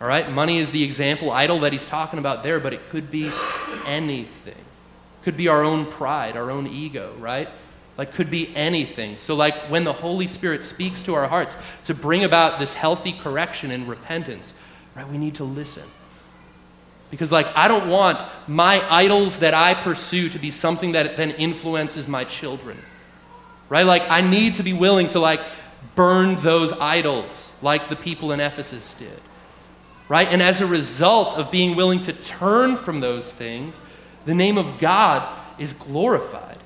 All 0.00 0.06
right? 0.06 0.30
Money 0.30 0.58
is 0.58 0.70
the 0.70 0.82
example 0.82 1.30
idol 1.30 1.60
that 1.60 1.72
he's 1.72 1.86
talking 1.86 2.18
about 2.18 2.42
there, 2.42 2.60
but 2.60 2.72
it 2.72 2.88
could 2.90 3.10
be 3.10 3.30
anything. 3.84 4.54
Could 5.22 5.36
be 5.36 5.48
our 5.48 5.64
own 5.64 5.86
pride, 5.86 6.36
our 6.36 6.50
own 6.50 6.66
ego, 6.66 7.14
right? 7.18 7.48
Like, 7.96 8.14
could 8.14 8.30
be 8.30 8.54
anything. 8.54 9.16
So, 9.16 9.34
like, 9.34 9.56
when 9.68 9.82
the 9.82 9.92
Holy 9.92 10.28
Spirit 10.28 10.62
speaks 10.62 11.02
to 11.02 11.14
our 11.14 11.26
hearts 11.26 11.56
to 11.86 11.94
bring 11.94 12.22
about 12.22 12.60
this 12.60 12.74
healthy 12.74 13.12
correction 13.12 13.72
and 13.72 13.88
repentance, 13.88 14.54
right, 14.94 15.08
we 15.08 15.18
need 15.18 15.34
to 15.36 15.44
listen. 15.44 15.82
Because, 17.10 17.32
like, 17.32 17.48
I 17.56 17.66
don't 17.66 17.88
want 17.88 18.20
my 18.46 18.86
idols 18.88 19.38
that 19.38 19.52
I 19.52 19.74
pursue 19.74 20.28
to 20.28 20.38
be 20.38 20.52
something 20.52 20.92
that 20.92 21.16
then 21.16 21.32
influences 21.32 22.06
my 22.06 22.22
children. 22.22 22.80
Right? 23.68 23.84
Like, 23.84 24.04
I 24.08 24.20
need 24.20 24.54
to 24.56 24.62
be 24.62 24.74
willing 24.74 25.08
to, 25.08 25.18
like, 25.18 25.40
burn 25.96 26.36
those 26.36 26.72
idols 26.74 27.52
like 27.62 27.88
the 27.88 27.96
people 27.96 28.30
in 28.30 28.38
Ephesus 28.38 28.94
did 28.94 29.20
right? 30.08 30.28
And 30.28 30.42
as 30.42 30.60
a 30.60 30.66
result 30.66 31.36
of 31.36 31.50
being 31.50 31.76
willing 31.76 32.00
to 32.02 32.12
turn 32.12 32.76
from 32.76 33.00
those 33.00 33.30
things, 33.30 33.80
the 34.24 34.34
name 34.34 34.58
of 34.58 34.78
God 34.78 35.38
is 35.58 35.72
glorified. 35.72 36.58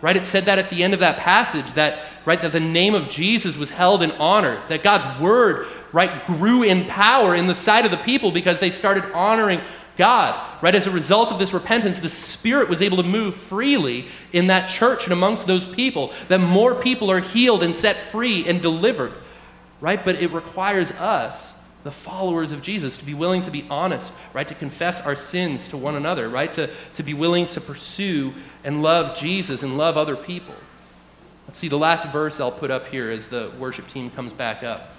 Right? 0.00 0.16
It 0.16 0.24
said 0.24 0.44
that 0.44 0.60
at 0.60 0.70
the 0.70 0.84
end 0.84 0.94
of 0.94 1.00
that 1.00 1.18
passage 1.18 1.72
that 1.74 1.98
right 2.24 2.40
that 2.40 2.52
the 2.52 2.60
name 2.60 2.94
of 2.94 3.08
Jesus 3.08 3.56
was 3.56 3.70
held 3.70 4.02
in 4.02 4.12
honor, 4.12 4.62
that 4.68 4.84
God's 4.84 5.20
word 5.20 5.66
right 5.92 6.24
grew 6.26 6.62
in 6.62 6.84
power 6.84 7.34
in 7.34 7.48
the 7.48 7.54
sight 7.54 7.84
of 7.84 7.90
the 7.90 7.96
people 7.96 8.30
because 8.30 8.60
they 8.60 8.70
started 8.70 9.04
honoring 9.12 9.60
God. 9.96 10.62
Right? 10.62 10.74
As 10.74 10.86
a 10.86 10.92
result 10.92 11.32
of 11.32 11.40
this 11.40 11.52
repentance, 11.52 11.98
the 11.98 12.08
Spirit 12.08 12.68
was 12.68 12.80
able 12.80 12.98
to 12.98 13.02
move 13.02 13.34
freely 13.34 14.06
in 14.32 14.46
that 14.46 14.70
church 14.70 15.02
and 15.02 15.12
amongst 15.12 15.48
those 15.48 15.64
people, 15.64 16.12
that 16.28 16.38
more 16.38 16.76
people 16.76 17.10
are 17.10 17.20
healed 17.20 17.64
and 17.64 17.74
set 17.74 17.96
free 17.96 18.46
and 18.46 18.62
delivered. 18.62 19.12
Right? 19.80 20.04
But 20.04 20.22
it 20.22 20.30
requires 20.30 20.92
us 20.92 21.57
the 21.84 21.90
followers 21.92 22.52
of 22.52 22.60
Jesus, 22.60 22.98
to 22.98 23.04
be 23.04 23.14
willing 23.14 23.42
to 23.42 23.50
be 23.50 23.66
honest, 23.70 24.12
right? 24.32 24.46
To 24.48 24.54
confess 24.54 25.00
our 25.00 25.14
sins 25.14 25.68
to 25.68 25.76
one 25.76 25.94
another, 25.94 26.28
right? 26.28 26.50
To, 26.52 26.68
to 26.94 27.02
be 27.02 27.14
willing 27.14 27.46
to 27.48 27.60
pursue 27.60 28.34
and 28.64 28.82
love 28.82 29.16
Jesus 29.16 29.62
and 29.62 29.78
love 29.78 29.96
other 29.96 30.16
people. 30.16 30.54
Let's 31.46 31.58
see, 31.58 31.68
the 31.68 31.78
last 31.78 32.08
verse 32.08 32.40
I'll 32.40 32.52
put 32.52 32.70
up 32.70 32.88
here 32.88 33.10
as 33.10 33.28
the 33.28 33.50
worship 33.58 33.88
team 33.88 34.10
comes 34.10 34.32
back 34.32 34.62
up. 34.62 34.92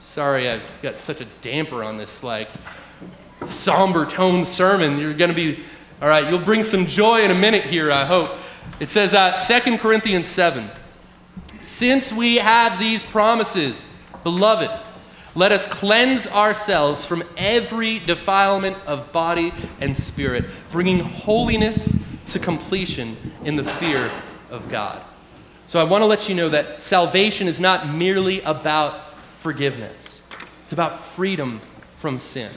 Sorry, 0.00 0.48
I've 0.48 0.62
got 0.80 0.96
such 0.96 1.20
a 1.20 1.26
damper 1.42 1.82
on 1.82 1.98
this, 1.98 2.22
like, 2.22 2.48
somber 3.44 4.06
tone 4.06 4.46
sermon. 4.46 4.98
You're 4.98 5.14
going 5.14 5.30
to 5.30 5.34
be, 5.34 5.62
all 6.00 6.08
right, 6.08 6.28
you'll 6.30 6.38
bring 6.38 6.62
some 6.62 6.86
joy 6.86 7.22
in 7.22 7.30
a 7.30 7.34
minute 7.34 7.64
here, 7.64 7.90
I 7.90 8.04
hope. 8.04 8.30
It 8.80 8.90
says, 8.90 9.12
uh, 9.12 9.32
2 9.32 9.78
Corinthians 9.78 10.26
7. 10.26 10.70
Since 11.60 12.12
we 12.12 12.36
have 12.36 12.78
these 12.78 13.02
promises, 13.02 13.84
beloved, 14.22 14.70
let 15.36 15.52
us 15.52 15.66
cleanse 15.66 16.26
ourselves 16.26 17.04
from 17.04 17.22
every 17.36 17.98
defilement 17.98 18.76
of 18.86 19.12
body 19.12 19.52
and 19.80 19.94
spirit, 19.94 20.46
bringing 20.72 20.98
holiness 20.98 21.94
to 22.28 22.38
completion 22.38 23.16
in 23.44 23.54
the 23.54 23.62
fear 23.62 24.10
of 24.50 24.68
God. 24.70 25.00
So 25.66 25.78
I 25.78 25.84
want 25.84 26.02
to 26.02 26.06
let 26.06 26.28
you 26.28 26.34
know 26.34 26.48
that 26.48 26.82
salvation 26.82 27.48
is 27.48 27.60
not 27.60 27.88
merely 27.88 28.40
about 28.40 29.18
forgiveness, 29.18 30.22
it's 30.64 30.72
about 30.72 31.04
freedom 31.04 31.60
from 31.98 32.18
sin. 32.18 32.50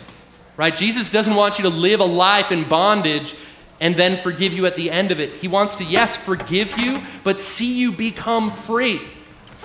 Right? 0.56 0.76
Jesus 0.76 1.10
doesn't 1.10 1.36
want 1.36 1.58
you 1.58 1.64
to 1.64 1.70
live 1.70 2.02
a 2.02 2.06
life 2.06 2.52
in 2.52 2.68
bondage 2.68 3.34
and 3.80 3.96
then 3.96 4.18
forgive 4.18 4.52
you 4.52 4.66
at 4.66 4.76
the 4.76 4.92
end 4.92 5.12
of 5.12 5.20
it. 5.20 5.36
He 5.36 5.48
wants 5.48 5.76
to, 5.78 5.86
yes, 5.86 6.18
forgive 6.18 6.78
you, 6.78 7.02
but 7.24 7.40
see 7.40 7.80
you 7.80 7.94
become 7.94 8.52
free. 8.52 9.02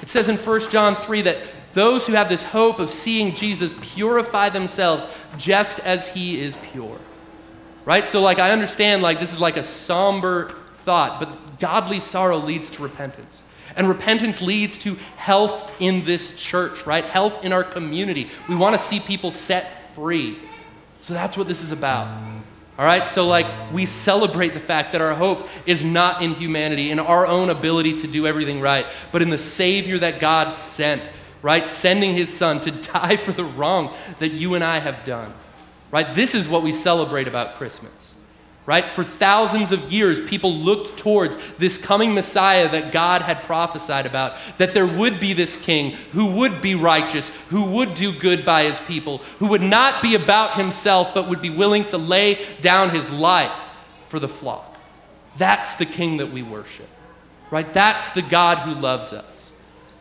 It 0.02 0.08
says 0.08 0.28
in 0.28 0.36
1 0.36 0.70
John 0.70 0.94
3 0.94 1.22
that 1.22 1.38
those 1.74 2.06
who 2.06 2.14
have 2.14 2.28
this 2.28 2.42
hope 2.42 2.78
of 2.78 2.88
seeing 2.88 3.34
Jesus 3.34 3.74
purify 3.80 4.48
themselves 4.48 5.04
just 5.36 5.80
as 5.80 6.08
he 6.08 6.40
is 6.40 6.56
pure. 6.72 6.98
Right? 7.84 8.06
So, 8.06 8.22
like, 8.22 8.38
I 8.38 8.52
understand, 8.52 9.02
like, 9.02 9.20
this 9.20 9.32
is 9.32 9.40
like 9.40 9.56
a 9.56 9.62
somber 9.62 10.54
thought, 10.84 11.20
but 11.20 11.58
godly 11.60 12.00
sorrow 12.00 12.38
leads 12.38 12.70
to 12.70 12.82
repentance. 12.82 13.44
And 13.76 13.88
repentance 13.88 14.40
leads 14.40 14.78
to 14.78 14.94
health 15.16 15.72
in 15.80 16.04
this 16.04 16.36
church, 16.36 16.86
right? 16.86 17.04
Health 17.04 17.44
in 17.44 17.52
our 17.52 17.64
community. 17.64 18.30
We 18.48 18.54
want 18.54 18.74
to 18.74 18.82
see 18.82 19.00
people 19.00 19.32
set 19.32 19.94
free. 19.94 20.38
So 21.00 21.12
that's 21.12 21.36
what 21.36 21.48
this 21.48 21.62
is 21.62 21.72
about. 21.72 22.08
All 22.76 22.84
right, 22.84 23.06
so 23.06 23.26
like 23.26 23.46
we 23.72 23.86
celebrate 23.86 24.52
the 24.52 24.60
fact 24.60 24.92
that 24.92 25.00
our 25.00 25.14
hope 25.14 25.48
is 25.64 25.84
not 25.84 26.22
in 26.22 26.34
humanity, 26.34 26.90
in 26.90 26.98
our 26.98 27.24
own 27.24 27.50
ability 27.50 28.00
to 28.00 28.08
do 28.08 28.26
everything 28.26 28.60
right, 28.60 28.86
but 29.12 29.22
in 29.22 29.30
the 29.30 29.38
Savior 29.38 29.98
that 29.98 30.18
God 30.18 30.52
sent, 30.54 31.00
right? 31.44 31.68
Sending 31.68 32.14
His 32.14 32.36
Son 32.36 32.60
to 32.62 32.70
die 32.92 33.16
for 33.16 33.30
the 33.30 33.44
wrong 33.44 33.94
that 34.18 34.30
you 34.30 34.54
and 34.54 34.64
I 34.64 34.80
have 34.80 35.04
done, 35.04 35.32
right? 35.92 36.12
This 36.14 36.34
is 36.34 36.48
what 36.48 36.64
we 36.64 36.72
celebrate 36.72 37.28
about 37.28 37.54
Christmas 37.54 38.04
right? 38.66 38.86
For 38.86 39.04
thousands 39.04 39.72
of 39.72 39.92
years, 39.92 40.18
people 40.20 40.54
looked 40.54 40.98
towards 40.98 41.36
this 41.58 41.76
coming 41.76 42.14
Messiah 42.14 42.68
that 42.70 42.92
God 42.92 43.22
had 43.22 43.42
prophesied 43.42 44.06
about, 44.06 44.36
that 44.56 44.72
there 44.72 44.86
would 44.86 45.20
be 45.20 45.34
this 45.34 45.56
king 45.56 45.90
who 46.12 46.26
would 46.32 46.62
be 46.62 46.74
righteous, 46.74 47.28
who 47.50 47.64
would 47.64 47.94
do 47.94 48.12
good 48.12 48.44
by 48.44 48.64
his 48.64 48.78
people, 48.80 49.18
who 49.38 49.46
would 49.48 49.62
not 49.62 50.00
be 50.00 50.14
about 50.14 50.56
himself, 50.56 51.12
but 51.12 51.28
would 51.28 51.42
be 51.42 51.50
willing 51.50 51.84
to 51.84 51.98
lay 51.98 52.44
down 52.62 52.90
his 52.90 53.10
life 53.10 53.52
for 54.08 54.18
the 54.18 54.28
flock. 54.28 54.76
That's 55.36 55.74
the 55.74 55.86
king 55.86 56.18
that 56.18 56.32
we 56.32 56.42
worship, 56.42 56.88
right? 57.50 57.70
That's 57.72 58.10
the 58.10 58.22
God 58.22 58.58
who 58.58 58.80
loves 58.80 59.12
us. 59.12 59.33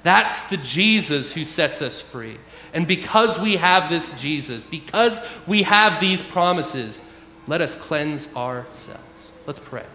That's 0.04 0.42
the 0.44 0.58
Jesus 0.58 1.34
who 1.34 1.46
sets 1.46 1.82
us 1.82 2.02
free. 2.02 2.38
And 2.74 2.88
because 2.88 3.40
we 3.40 3.56
have 3.56 3.90
this 3.90 4.20
Jesus, 4.20 4.64
because 4.64 5.20
we 5.48 5.64
have 5.64 6.02
these 6.02 6.22
promises, 6.22 7.02
let 7.48 7.62
us 7.62 7.76
cleanse 7.76 8.28
ourselves. 8.36 9.32
Let's 9.48 9.60
pray. 9.60 9.86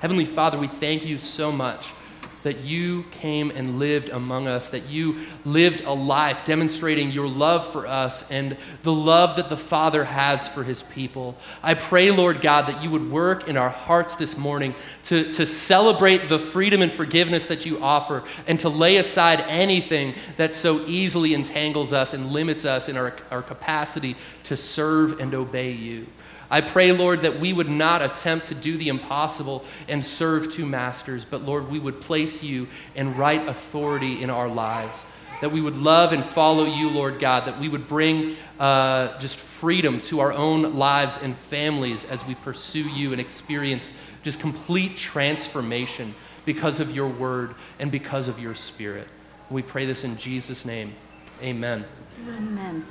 Heavenly 0.00 0.24
Father, 0.24 0.58
we 0.58 0.68
thank 0.68 1.04
you 1.04 1.18
so 1.18 1.52
much 1.52 1.92
that 2.42 2.58
you 2.58 3.04
came 3.10 3.50
and 3.50 3.78
lived 3.78 4.08
among 4.08 4.46
us, 4.46 4.68
that 4.68 4.88
you 4.88 5.26
lived 5.44 5.82
a 5.84 5.92
life 5.92 6.44
demonstrating 6.44 7.10
your 7.10 7.28
love 7.28 7.70
for 7.72 7.86
us 7.86 8.28
and 8.30 8.56
the 8.82 8.92
love 8.92 9.36
that 9.36 9.48
the 9.48 9.56
Father 9.56 10.04
has 10.04 10.48
for 10.48 10.64
his 10.64 10.82
people. 10.82 11.36
I 11.62 11.74
pray, 11.74 12.10
Lord 12.10 12.40
God, 12.40 12.66
that 12.66 12.82
you 12.82 12.90
would 12.90 13.10
work 13.10 13.48
in 13.48 13.56
our 13.56 13.68
hearts 13.68 14.16
this 14.16 14.36
morning 14.36 14.74
to, 15.04 15.32
to 15.32 15.46
celebrate 15.46 16.28
the 16.28 16.38
freedom 16.38 16.82
and 16.82 16.92
forgiveness 16.92 17.46
that 17.46 17.64
you 17.64 17.82
offer 17.82 18.24
and 18.46 18.58
to 18.60 18.68
lay 18.68 18.96
aside 18.96 19.40
anything 19.48 20.14
that 20.36 20.54
so 20.54 20.84
easily 20.86 21.34
entangles 21.34 21.92
us 21.92 22.14
and 22.14 22.32
limits 22.32 22.64
us 22.64 22.88
in 22.88 22.96
our, 22.96 23.14
our 23.30 23.42
capacity 23.42 24.16
to 24.44 24.56
serve 24.56 25.20
and 25.20 25.34
obey 25.34 25.72
you. 25.72 26.06
I 26.52 26.60
pray, 26.60 26.92
Lord, 26.92 27.22
that 27.22 27.40
we 27.40 27.54
would 27.54 27.70
not 27.70 28.02
attempt 28.02 28.46
to 28.48 28.54
do 28.54 28.76
the 28.76 28.88
impossible 28.88 29.64
and 29.88 30.04
serve 30.04 30.52
two 30.52 30.66
masters, 30.66 31.24
but 31.24 31.40
Lord, 31.40 31.70
we 31.70 31.78
would 31.78 32.02
place 32.02 32.42
you 32.42 32.68
in 32.94 33.16
right 33.16 33.48
authority 33.48 34.22
in 34.22 34.28
our 34.28 34.48
lives. 34.48 35.02
That 35.40 35.50
we 35.50 35.62
would 35.62 35.76
love 35.76 36.12
and 36.12 36.22
follow 36.22 36.66
you, 36.66 36.90
Lord 36.90 37.18
God. 37.18 37.46
That 37.46 37.58
we 37.58 37.70
would 37.70 37.88
bring 37.88 38.36
uh, 38.60 39.18
just 39.18 39.36
freedom 39.36 40.02
to 40.02 40.20
our 40.20 40.30
own 40.30 40.74
lives 40.74 41.18
and 41.22 41.34
families 41.36 42.04
as 42.04 42.24
we 42.26 42.34
pursue 42.34 42.86
you 42.86 43.12
and 43.12 43.20
experience 43.20 43.90
just 44.22 44.38
complete 44.38 44.96
transformation 44.96 46.14
because 46.44 46.80
of 46.80 46.94
your 46.94 47.08
word 47.08 47.54
and 47.78 47.90
because 47.90 48.28
of 48.28 48.38
your 48.38 48.54
spirit. 48.54 49.08
We 49.50 49.62
pray 49.62 49.86
this 49.86 50.04
in 50.04 50.18
Jesus' 50.18 50.66
name. 50.66 50.94
Amen. 51.42 51.86
Amen. 52.28 52.84